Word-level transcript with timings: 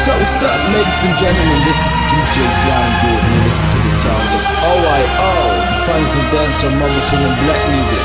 So 0.00 0.16
what's 0.16 0.42
up, 0.42 0.56
ladies 0.72 1.04
and 1.04 1.14
gentlemen? 1.18 1.60
This 1.68 1.76
is 1.76 1.92
DJ 2.08 2.36
John 2.64 2.88
Good, 3.04 3.20
and 3.20 3.34
you 3.36 3.40
listen 3.44 3.68
to 3.68 3.78
the 3.84 3.92
sounds 4.00 4.32
of 4.32 4.42
OIO, 4.64 5.32
the 5.60 5.84
finest 5.84 6.16
and 6.16 6.32
dance 6.32 6.64
on 6.64 6.72
Mountain 6.80 7.20
and 7.20 7.36
black 7.44 7.62
music. 7.68 8.04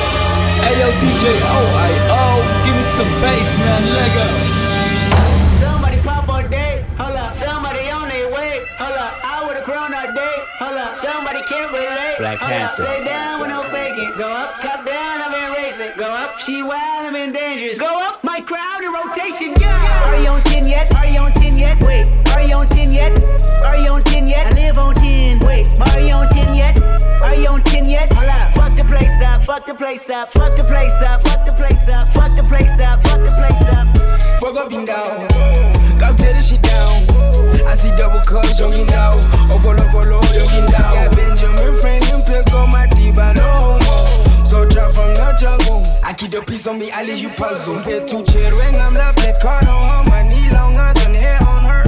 Hey 0.60 0.76
DJ 0.76 1.23
OIO, 1.39 2.23
give 2.68 2.76
me 2.76 2.84
some 3.00 3.08
bass, 3.23 3.50
man, 3.63 3.84
Lego. 3.96 4.54
Relate. 12.38 12.47
Black 12.47 12.52
hold 12.52 12.62
up. 12.62 12.76
Panther. 12.76 12.83
Stay 12.83 13.04
down 13.06 13.40
with 13.42 13.49
no 13.49 13.63
faking. 13.70 14.17
Go 14.17 14.29
up, 14.31 14.62
top 14.62 14.85
down, 14.85 15.22
I've 15.22 15.31
been 15.31 15.52
racing. 15.63 15.97
Go 15.97 16.05
up, 16.05 16.40
she 16.40 16.62
wild, 16.63 17.05
I'm 17.05 17.16
in 17.16 17.31
dangerous. 17.34 17.80
Go 17.80 17.88
up, 17.88 18.23
my 18.23 18.41
crowd 18.41 18.84
in 18.84 18.91
rotation, 18.91 19.54
yeah. 19.59 20.08
Are 20.08 20.20
you 20.20 20.30
on 20.30 20.44
10 20.44 20.67
yet? 20.67 20.94
Are 20.95 21.08
you 21.08 21.20
on 21.20 21.34
10 21.34 21.58
yet? 21.58 21.81
Wait, 21.81 22.09
are 22.35 22.44
you 22.44 22.55
on 22.55 22.67
10 22.67 22.91
yet? 22.91 23.11
Are 23.66 23.77
you 23.77 23.89
on 23.91 24.02
10 24.02 24.27
yet? 24.27 24.48
I 24.48 24.52
live 24.52 24.77
on 24.77 24.95
10. 24.95 25.39
Wait, 25.39 25.67
are 25.81 25.99
you 25.99 26.13
on 26.13 26.27
10 26.30 26.55
yet? 26.55 26.81
Are 27.23 27.35
you 27.35 27.48
on 27.48 27.63
10 27.63 27.89
yet? 27.89 28.09
Hold 28.13 28.30
up, 28.30 28.53
fuck 28.53 28.64
the 28.85 28.95
place 28.95 29.21
up, 29.21 29.44
fuck 29.44 29.66
the 29.66 29.73
place 29.73 30.09
up, 30.09 30.31
fuck 30.31 30.55
the 30.55 30.63
place 30.63 31.02
up, 31.02 31.21
fuck 31.21 31.45
the 31.45 31.52
place 31.55 31.89
up, 31.89 32.07
fuck 32.09 32.35
the 32.35 32.44
place 32.44 32.80
up, 32.80 33.02
fuck 33.03 33.23
the 33.23 33.31
place 33.31 33.61
up. 33.73 33.88
Fuck 34.39 34.55
up 34.58 34.71
and 34.71 34.88
down. 34.88 35.27
Go 35.98 36.16
tear 36.17 36.34
this 36.34 36.49
shit 36.49 36.61
down. 36.61 36.94
I 37.66 37.75
see 37.75 37.89
double 37.98 38.21
cups, 38.21 38.58
jogging. 38.58 38.88
Oh, 38.91 39.58
follow, 39.63 39.85
follow, 39.89 40.21
jogging 40.34 40.70
down. 40.71 40.91
Got 40.94 41.16
Benjamin 41.16 41.73
Franklin, 41.81 42.21
pick 42.27 42.53
on 42.53 42.71
my 42.71 42.88
diva, 42.88 43.34
no 43.34 43.80
homo. 43.80 44.05
So 44.45 44.66
drop 44.66 44.94
from 44.94 45.09
the 45.13 45.33
jungle. 45.39 45.81
I 46.03 46.13
keep 46.13 46.31
the 46.31 46.41
peace 46.41 46.67
on 46.67 46.77
me, 46.77 46.91
I 46.91 47.02
you 47.02 47.30
puzzle. 47.30 47.81
Pay 47.81 48.05
two 48.05 48.23
chair 48.25 48.53
ring, 48.55 48.75
I'm 48.75 48.94
the 48.94 49.13
black 49.16 49.39
card 49.41 49.67
on 49.67 50.05
her. 50.05 50.09
Money 50.09 50.49
longer 50.52 50.94
than 50.99 51.16
hair 51.16 51.39
on 51.47 51.63
her. 51.66 51.83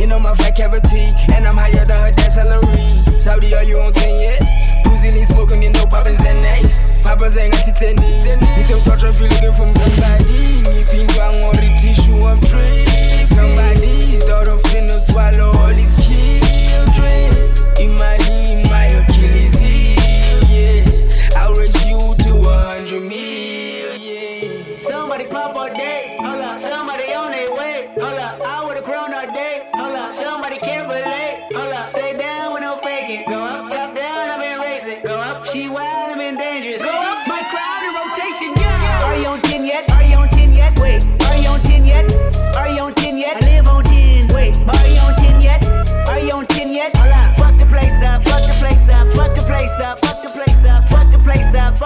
You 0.00 0.06
know 0.06 0.18
my 0.18 0.34
fat 0.34 0.56
cavity, 0.56 1.14
and 1.32 1.46
I'm 1.46 1.56
higher 1.56 1.84
than 1.84 2.00
her 2.02 2.10
dad's 2.10 2.34
salary. 2.34 3.20
Saudi, 3.20 3.54
are 3.54 3.64
you 3.64 3.78
on 3.78 3.92
10 3.92 4.20
yet? 4.20 4.59
Pussy 5.00 5.14
lean 5.14 5.24
smoking, 5.24 5.62
you 5.62 5.70
know 5.70 5.86
poppin' 5.86 6.12
Zen 6.12 6.42
nice. 6.42 7.02
Papa's 7.02 7.34
ain't 7.34 7.52
got 7.52 7.64
titani. 7.64 8.20
Ni 8.20 8.64
tem 8.68 8.78
short 8.80 9.02
if 9.02 9.18
you 9.18 9.28
looking 9.28 9.54
for 9.56 9.64
somebody. 9.64 10.60
Ni 10.68 10.84
pingwang 10.84 11.40
or 11.48 11.56
the 11.56 11.72
tissue, 11.80 12.20
I'm 12.20 12.38
trick. 12.42 12.86
Somebody's 13.32 14.22
daughter 14.26 14.58
finna 14.68 15.00
swallow 15.00 15.56
all 15.56 15.72
these 15.72 15.96
children. 16.04 17.32
In 17.80 17.96
my 17.96 18.18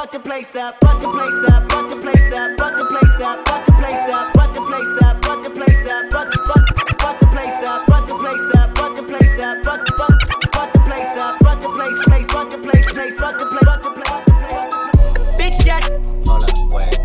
fuck 0.05 0.13
the 0.13 0.21
place 0.21 0.55
up, 0.55 0.77
fuck 0.81 1.01
the 1.01 1.09
place 1.09 1.51
up, 1.51 1.73
fuck 1.73 1.89
the 1.89 1.99
place 1.99 2.33
up, 2.33 2.59
fuck 2.59 2.77
the 2.77 2.85
place 2.85 3.21
up, 3.21 3.49
fuck 3.49 3.65
the 3.65 3.73
place 3.73 4.09
up, 4.13 4.35
fuck 4.35 4.53
the 4.53 4.61
place 4.61 5.03
up, 5.03 5.25
fuck 5.25 5.43
the 5.43 5.51
place 5.51 5.87
up, 5.87 6.13
fuck 6.13 6.31
fuck 6.45 7.01
fuck 7.01 7.21
the 7.21 7.27
place 7.29 7.63
up, 7.63 7.87
fuck 7.87 8.07
the 8.07 8.15
place 8.15 8.51
up, 8.55 8.77
fuck 8.77 8.97
the 8.97 9.03
place 9.03 9.39
up, 9.39 9.65
fuck 9.65 9.81
fuck 9.97 10.53
fuck 10.53 10.73
the 10.75 10.81
place 10.81 11.17
up, 11.17 11.39
fuck 11.39 11.61
the 11.63 11.71
place 11.71 12.05
place, 12.05 12.31
fuck 12.31 12.51
the 12.51 12.59
place 12.59 12.85
place, 12.93 13.19
fuck 13.19 13.39
the 13.39 13.47
place, 13.47 13.65
fuck 13.65 13.83
the 13.83 13.91
place, 13.91 14.09
fuck 14.09 14.25
the 14.27 14.35
place. 14.45 15.39
Big 15.39 15.55
shot, 15.64 15.83
Hold 16.29 16.45
up, 16.45 16.53
wait, 16.75 16.98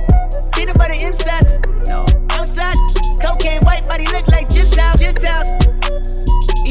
peanut 0.52 0.78
butter 0.78 1.00
insides, 1.00 1.59
no. 1.88 2.06
outside, 2.32 2.76
cocaine 3.22 3.64
white 3.64 3.88
body 3.88 4.08
look 4.08 4.28
like 4.28 4.50
Gentiles, 4.50 5.00
Gentiles. 5.00 5.59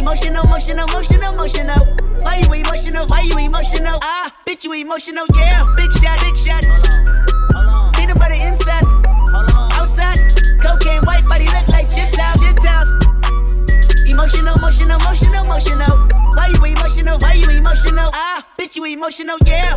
Emotional, 0.08 0.42
emotional, 0.46 0.88
emotional, 0.88 1.34
emotional. 1.34 1.86
Why 2.22 2.36
you 2.40 2.50
emotional? 2.54 3.06
Why 3.08 3.20
you 3.20 3.36
emotional? 3.36 3.98
Ah, 4.02 4.34
bitch, 4.48 4.64
you 4.64 4.72
emotional, 4.72 5.26
yeah. 5.36 5.70
Big 5.76 5.92
shot, 6.00 6.18
big 6.24 6.34
shot. 6.34 6.64
Hold 7.52 7.68
on, 7.68 7.92
Peanut 7.92 8.18
butter 8.18 8.32
insides, 8.32 8.88
hold 9.28 9.52
on. 9.52 9.70
outside, 9.74 10.16
cocaine 10.64 11.04
white 11.04 11.28
body 11.28 11.44
look 11.52 11.68
like 11.68 11.92
Gentiles, 11.92 12.40
Gentiles. 12.40 12.88
Emotional, 14.08 14.56
emotional, 14.56 14.98
emotional, 14.98 15.44
emotional. 15.44 16.08
Why 16.32 16.54
you 16.56 16.64
emotional? 16.64 17.18
Why 17.18 17.34
you 17.34 17.50
emotional? 17.50 18.08
Ah, 18.14 18.46
bitch, 18.58 18.76
you 18.76 18.86
emotional, 18.86 19.36
yeah. 19.44 19.76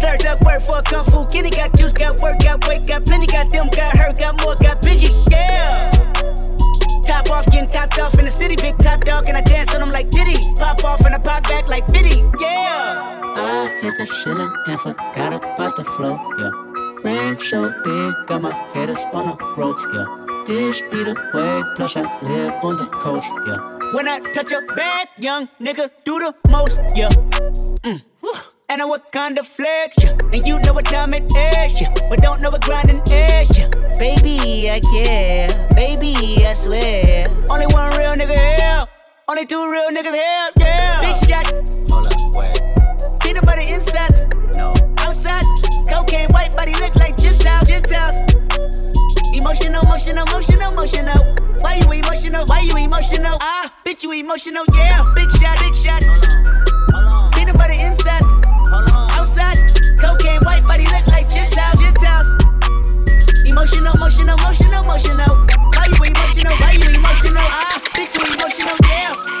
Served 0.00 0.24
up 0.24 0.40
work 0.46 0.62
for 0.62 0.78
a 0.78 0.82
kung 0.82 1.04
fu 1.12 1.26
kitty. 1.26 1.50
Got 1.50 1.76
juice, 1.76 1.92
got 1.92 2.18
work, 2.22 2.38
got 2.38 2.66
weight, 2.66 2.86
got 2.86 3.04
plenty. 3.04 3.26
Got 3.26 3.50
them, 3.50 3.68
got 3.68 3.94
hurt, 3.94 4.18
got 4.18 4.40
more, 4.40 4.56
got 4.56 4.80
bitchy, 4.80 5.12
yeah. 5.30 5.92
Top 7.08 7.30
off, 7.30 7.46
getting 7.46 7.70
topped 7.70 7.98
off 7.98 8.12
in 8.18 8.26
the 8.26 8.30
city. 8.30 8.54
Big 8.54 8.76
top 8.78 9.02
dog, 9.02 9.28
and 9.28 9.36
I 9.36 9.40
dance 9.40 9.74
on 9.74 9.80
them 9.80 9.90
like 9.90 10.10
Diddy. 10.10 10.36
Pop 10.56 10.84
off 10.84 11.00
and 11.06 11.14
I 11.14 11.18
pop 11.18 11.42
back 11.44 11.66
like 11.66 11.86
Biddy, 11.90 12.20
yeah. 12.38 13.32
I 13.34 13.78
hit 13.80 13.96
the 13.96 14.06
ceiling 14.06 14.52
and 14.66 14.78
forgot 14.78 15.32
about 15.32 15.76
the 15.76 15.84
flow, 15.84 16.20
yeah. 16.38 16.50
Ring 17.02 17.38
so 17.38 17.72
big, 17.82 18.26
got 18.26 18.42
my 18.42 18.52
haters 18.74 18.98
on 19.14 19.24
the 19.28 19.54
ropes, 19.56 19.86
yeah. 19.94 20.04
This 20.46 20.82
be 20.82 21.02
the 21.02 21.14
way, 21.32 21.62
plus 21.76 21.96
I 21.96 22.02
live 22.20 22.62
on 22.62 22.76
the 22.76 22.86
coast, 22.86 23.28
yeah. 23.46 23.92
When 23.94 24.06
I 24.06 24.20
touch 24.32 24.52
a 24.52 24.60
bag, 24.74 25.08
young 25.18 25.48
nigga 25.60 25.90
do 26.04 26.18
the 26.18 26.34
most, 26.50 26.78
yeah. 26.94 27.08
Mm. 27.88 28.02
And 28.68 28.82
I 28.82 28.84
what 28.84 29.12
kind 29.12 29.38
of 29.38 29.46
flex, 29.46 29.96
yeah. 30.04 30.18
And 30.32 30.46
you 30.46 30.58
know 30.60 30.74
what 30.74 30.84
time 30.84 31.14
it 31.14 31.22
is, 31.22 31.80
yeah. 31.80 31.88
But 32.10 32.20
don't 32.20 32.42
know 32.42 32.50
what 32.50 32.60
grinding 32.60 33.00
is, 33.06 33.56
yeah. 33.56 33.77
Baby, 33.98 34.70
I 34.70 34.80
care. 34.80 35.68
Baby, 35.74 36.14
I 36.46 36.54
swear. 36.54 37.26
Only 37.50 37.66
one 37.66 37.90
real 37.98 38.14
nigga 38.14 38.36
here. 38.36 38.84
Only 39.28 39.44
two 39.44 39.70
real 39.70 39.90
niggas 39.90 40.14
here, 40.14 40.50
yeah. 40.56 41.00
Big 41.02 41.18
shot, 41.28 41.46
Hold 41.90 42.06
up, 42.06 42.14
wait, 42.34 42.56
peanut 43.20 43.44
butter 43.44 43.60
insides. 43.60 44.26
no. 44.56 44.72
Outside, 44.98 45.44
cocaine 45.90 46.30
white 46.32 46.54
body 46.56 46.72
look 46.80 46.94
like 46.96 47.16
Gentiles, 47.18 47.68
Gentiles. 47.68 48.16
Emotional, 49.34 49.82
emotional, 49.82 50.24
emotional, 50.28 50.72
emotional. 50.72 51.34
Why 51.60 51.74
you 51.82 51.92
emotional? 51.92 52.46
Why 52.46 52.60
you 52.60 52.76
emotional? 52.76 53.36
Ah, 53.42 53.72
bitch, 53.84 54.02
you 54.04 54.12
emotional, 54.12 54.64
yeah. 54.74 55.04
Big 55.14 55.30
shot, 55.32 55.58
big 55.60 55.74
shot. 55.74 56.02
Emotional, 63.74 63.94
emotional, 63.96 64.38
emotional, 64.38 64.82
emotional. 64.82 65.46
Why 65.74 65.84
you 65.88 66.04
emotional? 66.04 66.56
Why 66.56 66.72
you 66.72 66.88
emotional? 66.88 67.36
Ah, 67.36 67.82
bitch, 67.92 68.14
you 68.14 68.24
emotional, 68.34 68.76
yeah. 68.88 69.37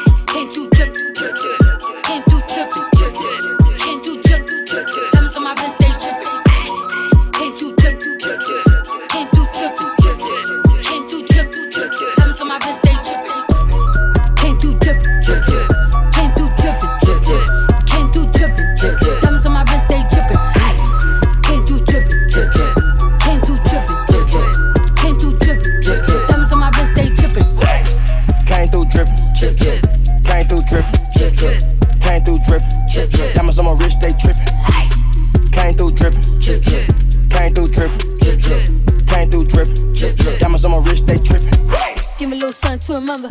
To 42.88 42.94
remember. 42.94 43.28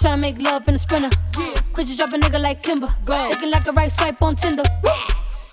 Tryna 0.00 0.20
make 0.20 0.38
love 0.38 0.68
in 0.68 0.74
a 0.76 0.78
sprinter. 0.78 1.10
Quit 1.72 1.88
you 1.88 1.96
drop 1.96 2.12
a 2.12 2.16
nigga 2.16 2.40
like 2.40 2.62
Kimber. 2.62 2.88
Looking 3.06 3.50
like 3.50 3.66
a 3.66 3.72
right 3.72 3.90
swipe 3.90 4.22
on 4.22 4.36
Tinder. 4.36 4.62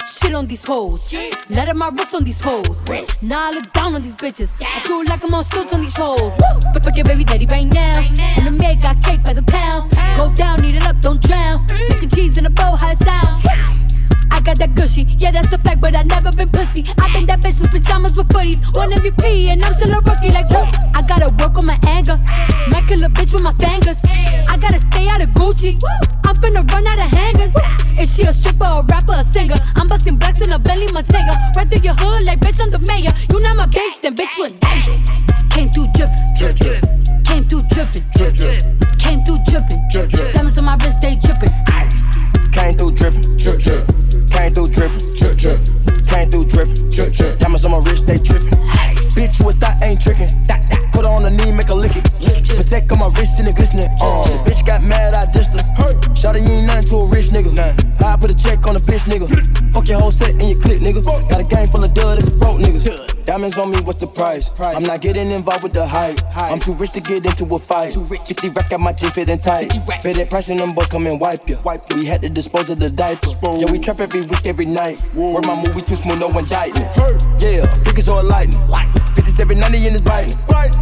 Shit 0.07 0.35
on 0.35 0.45
these 0.45 0.63
hoes. 0.63 1.11
Let 1.49 1.67
up 1.67 1.75
my 1.75 1.89
wrist 1.89 2.13
on 2.13 2.23
these 2.23 2.39
hoes. 2.39 2.85
Now 3.23 3.49
I 3.49 3.51
look 3.53 3.73
down 3.73 3.95
on 3.95 4.03
these 4.03 4.15
bitches. 4.15 4.51
I 4.61 4.83
cool 4.85 5.03
like 5.05 5.23
I'm 5.23 5.33
on 5.33 5.43
stilts 5.43 5.73
on 5.73 5.81
these 5.81 5.95
hoes. 5.95 6.33
But 6.71 6.83
fuck 6.85 6.95
your 6.95 7.05
baby 7.05 7.23
daddy 7.23 7.47
right 7.47 7.65
now. 7.65 7.99
And 8.37 8.45
the 8.45 8.51
maid 8.51 8.81
got 8.81 9.01
cake 9.03 9.23
by 9.23 9.33
the 9.33 9.43
pound. 9.43 9.91
Go 10.15 10.31
down, 10.33 10.63
eat 10.63 10.75
it 10.75 10.83
up, 10.83 11.01
don't 11.01 11.21
drown. 11.21 11.65
Making 11.89 12.09
cheese 12.09 12.37
in 12.37 12.45
a 12.45 12.49
bow, 12.51 12.75
how 12.75 12.91
it 12.91 12.97
sound. 12.99 13.43
I 14.31 14.39
got 14.39 14.57
that 14.57 14.73
gushy, 14.75 15.03
yeah, 15.19 15.31
that's 15.31 15.53
a 15.53 15.57
fact, 15.59 15.81
but 15.81 15.95
I 15.95 16.03
never 16.03 16.31
been 16.31 16.49
pussy. 16.49 16.85
I 16.99 17.11
been 17.13 17.27
that 17.27 17.39
bitch 17.41 17.61
with 17.61 17.71
pajamas 17.71 18.15
with 18.15 18.29
footies. 18.29 18.57
One 18.75 18.91
MVP, 18.91 19.51
and 19.51 19.63
I'm 19.63 19.73
still 19.73 19.93
a 19.93 19.99
rookie, 20.01 20.31
like, 20.31 20.49
whoop. 20.49 20.67
I 20.95 21.03
gotta 21.07 21.29
work 21.29 21.57
on 21.57 21.65
my 21.65 21.79
anger. 21.87 22.17
Might 22.69 22.87
kill 22.87 23.03
a 23.03 23.09
bitch 23.09 23.33
with 23.33 23.43
my 23.43 23.53
fingers. 23.55 23.99
I 24.49 24.57
gotta 24.57 24.79
stay 24.79 25.07
out 25.07 25.21
of 25.21 25.29
Gucci. 25.29 25.77
I'm 26.25 26.39
finna 26.41 26.63
run 26.71 26.87
out 26.87 26.97
of 26.97 27.11
hangers. 27.11 27.53
Is 27.99 28.15
she 28.15 28.23
a 28.23 28.33
stripper, 28.33 28.65
a 28.65 28.83
rapper, 28.89 29.13
a 29.15 29.23
singer? 29.25 29.55
I'm 29.75 29.87
busting 29.87 30.17
blacks 30.17 30.41
in 30.41 30.51
a 30.51 30.59
Bentley 30.59 30.87
Bentayga. 30.87 31.55
Right 31.55 31.67
through 31.67 31.83
your 31.83 31.95
hood, 31.95 32.23
like 32.23 32.39
bitch, 32.39 32.59
I'm 32.63 32.71
the 32.71 32.79
mayor. 32.79 33.11
You 33.31 33.39
not 33.41 33.57
my 33.57 33.67
bitch, 33.67 34.01
then 34.01 34.15
bitch, 34.15 34.37
you 34.37 34.45
in 34.45 34.57
danger. 34.59 34.95
Came 35.51 35.69
through 35.69 35.87
drippin', 35.93 36.33
drip, 36.37 36.55
drip. 36.55 36.81
Came 37.25 37.45
through 37.45 37.63
drippin', 37.69 38.05
drip, 38.15 38.33
drip. 38.33 38.63
Came 38.97 39.23
through 39.25 39.39
drippin', 39.45 39.85
drip, 39.91 40.09
drip. 40.09 40.33
Diamonds 40.33 40.57
on 40.57 40.65
my 40.65 40.77
wrist, 40.77 41.01
they 41.01 41.15
drippin'. 41.17 41.51
Ice. 41.67 42.15
Came 42.53 42.77
through 42.77 42.91
drippin', 42.93 43.37
drip, 43.37 43.59
drip. 43.59 44.10
Came 44.31 44.53
through 44.53 44.69
drippin', 44.69 45.15
drip, 45.15 45.37
drip. 45.37 45.59
Came 46.07 46.29
through 46.31 46.45
drippin', 46.45 46.91
drip, 46.91 47.13
drip. 47.13 47.39
Diamonds 47.39 47.65
on 47.65 47.71
my 47.71 47.77
wrist, 47.79 48.05
they 48.05 48.17
drippin'. 48.17 48.49
Bitch, 49.15 49.39
you 49.39 49.49
a 49.49 49.53
thought 49.53 49.81
ain't 49.83 49.99
trickin'. 49.99 50.29
That, 50.47 50.69
that. 50.69 50.81
Put 50.93 51.05
her 51.05 51.11
on 51.11 51.23
the 51.23 51.31
knee, 51.31 51.51
make 51.51 51.67
her 51.67 51.75
lick 51.75 51.95
it. 51.95 52.03
Protect 52.55 52.91
on 52.91 52.99
my 52.99 53.07
wrist 53.17 53.39
and 53.39 53.47
it 53.47 53.55
glistening. 53.55 53.87
Uh, 54.01 54.23
the 54.27 54.49
bitch 54.49 54.65
got 54.65 54.83
mad, 54.83 55.13
I 55.13 55.25
dissed 55.25 55.55
her. 55.55 55.93
Shawty, 56.13 56.41
you 56.45 56.53
ain't 56.53 56.67
nothing 56.67 56.87
to 56.89 56.95
a 56.97 57.05
rich 57.07 57.27
nigga. 57.27 57.53
Nah. 57.53 58.07
I 58.07 58.17
put 58.17 58.31
a 58.31 58.35
check 58.35 58.67
on 58.67 58.75
a 58.75 58.79
bitch 58.79 59.05
nigga. 59.07 59.27
Fuck 59.73 59.87
your 59.87 59.99
whole 59.99 60.11
set 60.11 60.31
and 60.31 60.41
your 60.41 60.61
click 60.61 60.79
nigga. 60.79 61.03
Got 61.05 61.39
a 61.39 61.43
game 61.43 61.67
full 61.67 61.83
of 61.83 61.93
dud, 61.93 62.17
it's 62.17 62.29
broke 62.29 62.59
nigga. 62.59 63.25
Diamonds 63.25 63.57
on 63.57 63.71
me, 63.71 63.79
what's 63.81 63.99
the 63.99 64.07
price? 64.07 64.51
I'm 64.59 64.83
not 64.83 64.99
getting 65.01 65.31
involved 65.31 65.63
with 65.63 65.73
the 65.73 65.85
hype. 65.85 66.19
I'm 66.35 66.59
too 66.59 66.73
rich 66.73 66.91
to 66.93 67.01
get 67.01 67.25
into 67.25 67.45
a 67.55 67.59
fight. 67.59 67.93
50 67.93 68.49
racks 68.49 68.67
got 68.67 68.79
my 68.79 68.91
jeans 68.93 69.13
fitting 69.13 69.37
tight. 69.37 69.71
Pay 70.03 70.13
that 70.13 70.29
price 70.29 70.49
and 70.49 70.59
them 70.59 70.73
boy 70.73 70.83
come 70.83 71.07
and 71.07 71.19
wipe 71.19 71.47
ya. 71.47 71.57
We 71.95 72.05
had 72.05 72.21
to 72.23 72.29
dispose 72.29 72.69
of 72.69 72.79
the 72.79 72.89
diaper. 72.89 73.29
Yeah, 73.41 73.71
we 73.71 73.79
trap 73.79 73.99
every 73.99 74.20
week, 74.25 74.45
every 74.45 74.65
night. 74.65 74.99
Word 75.13 75.45
my 75.45 75.55
movie 75.55 75.81
too 75.81 75.95
smooth, 75.95 76.19
no 76.19 76.29
indictment. 76.37 76.87
Yeah, 77.39 77.65
figures 77.83 78.07
all 78.07 78.23
lightning. 78.23 78.59
57, 79.15 79.59
90 79.59 79.77
in 79.77 79.93
his 79.93 80.01
biting. 80.01 80.37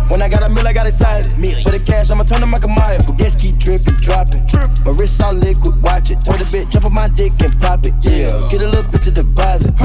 When 0.10 0.22
I 0.22 0.30
got 0.30 0.44
a 0.44 0.50
meal, 0.50 0.68
I 0.68 0.74
got 0.74 0.88
excited. 0.88 1.32
For 1.64 1.72
the 1.72 1.82
cash, 1.86 2.10
I'ma 2.10 2.24
turn 2.24 2.42
to 2.42 2.46
Michael 2.46 2.70
Myers. 2.70 3.04
But 3.04 3.18
guess 3.18 3.36
keep 3.36 3.58
dripping, 3.58 3.96
dropping. 3.96 4.48
My 4.86 4.92
wrist 4.92 5.22
all 5.22 5.34
liquid, 5.34 5.82
watch 5.82 6.12
it. 6.12 6.24
Told 6.24 6.40
the 6.40 6.46
bitch, 6.46 6.72
jump 6.72 6.86
on 6.86 6.94
my 6.94 7.08
dick 7.10 7.34
and 7.42 7.60
pop 7.62 7.84
it. 7.84 7.94
Yeah, 8.02 8.48
get 8.50 8.62
a 8.62 8.68
little 8.68 8.90
bit 8.90 9.02
to 9.04 9.12
deposit. 9.12 9.76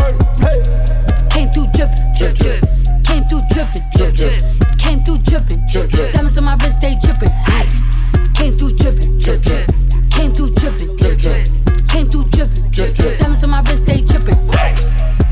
Came 1.31 1.51
through 1.51 1.67
drippin', 1.75 2.15
drip, 2.17 2.35
drip. 2.37 2.63
Came 3.05 3.25
through 3.25 3.43
drippin', 3.51 3.83
drip, 3.93 4.15
drip. 4.15 4.43
Came 4.79 5.03
through 5.05 5.19
drippin', 5.19 5.67
drip, 5.71 5.91
drip. 5.91 6.13
Diamonds 6.13 6.39
on 6.39 6.45
my 6.45 6.57
wrist, 6.57 6.81
they 6.81 6.97
drippin'. 7.03 7.33
Ice. 7.47 7.97
Came 8.35 8.57
through 8.57 8.77
drippin', 8.77 9.19
drip, 9.19 9.43
drip. 9.43 9.71
Came 10.15 10.33
through 10.33 10.51
drippin', 10.51 10.97
drip, 10.97 11.19
drip. 11.19 11.49
Came 11.89 12.09
through 12.09 12.25
drippin', 12.31 12.71
drip, 12.71 12.95
drip. 12.95 13.19
Diamonds 13.19 13.43
on 13.43 13.51
my 13.51 13.61
wrist, 13.63 13.85
they 13.85 14.01
drippin'. 14.01 14.37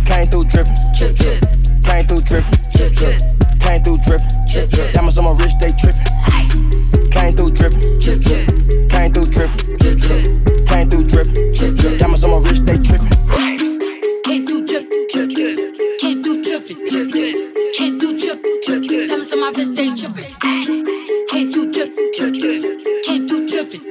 Came 0.04 0.26
through 0.28 0.44
dripping, 0.44 0.74
drip, 0.96 1.14
drip. 1.16 1.40
Came 1.84 2.06
through 2.06 2.20
dripping, 2.22 2.58
drip, 2.74 2.92
drip. 2.92 3.18
Came 3.60 3.82
through 3.82 3.98
dripping, 4.04 4.28
drip, 4.50 4.70
drip. 4.70 4.92
Diamonds 4.92 5.18
on 5.18 5.24
my 5.24 5.32
wrist, 5.32 5.58
they 5.60 5.72
tripping. 5.72 6.06
Came 7.10 7.36
through 7.36 7.52
dripping, 7.52 8.00
drip, 8.00 8.20
drip. 8.20 8.48
Came 8.90 9.12
through 9.12 9.26
dripping, 9.30 9.76
drip, 9.78 9.98
drip. 9.98 10.66
Came 10.66 10.90
through 10.90 11.06
dripping, 11.08 11.52
drip, 11.54 11.76
drip. 11.76 11.98
Diamonds 11.98 12.24
on 12.24 12.30
my 12.30 12.38
wrist, 12.48 12.64
they 12.66 12.78
tripping. 12.78 13.10
Came 14.24 14.46
through 14.46 14.66
drippin', 14.66 15.06
drip, 15.10 15.30
drip. 15.30 15.98
Came 16.00 16.22
through 16.22 16.42
drippin', 16.42 16.84
drip, 16.86 17.08
drip. 17.08 17.54
Came 17.74 17.98
through 18.00 18.18
drippin', 18.18 18.60
drip, 18.64 18.82
drip. 18.82 19.08
Diamonds 19.08 19.32
on 19.32 19.40
my 19.40 19.50
wrist, 19.50 19.74
they 19.76 19.90
drippin'. 19.94 20.81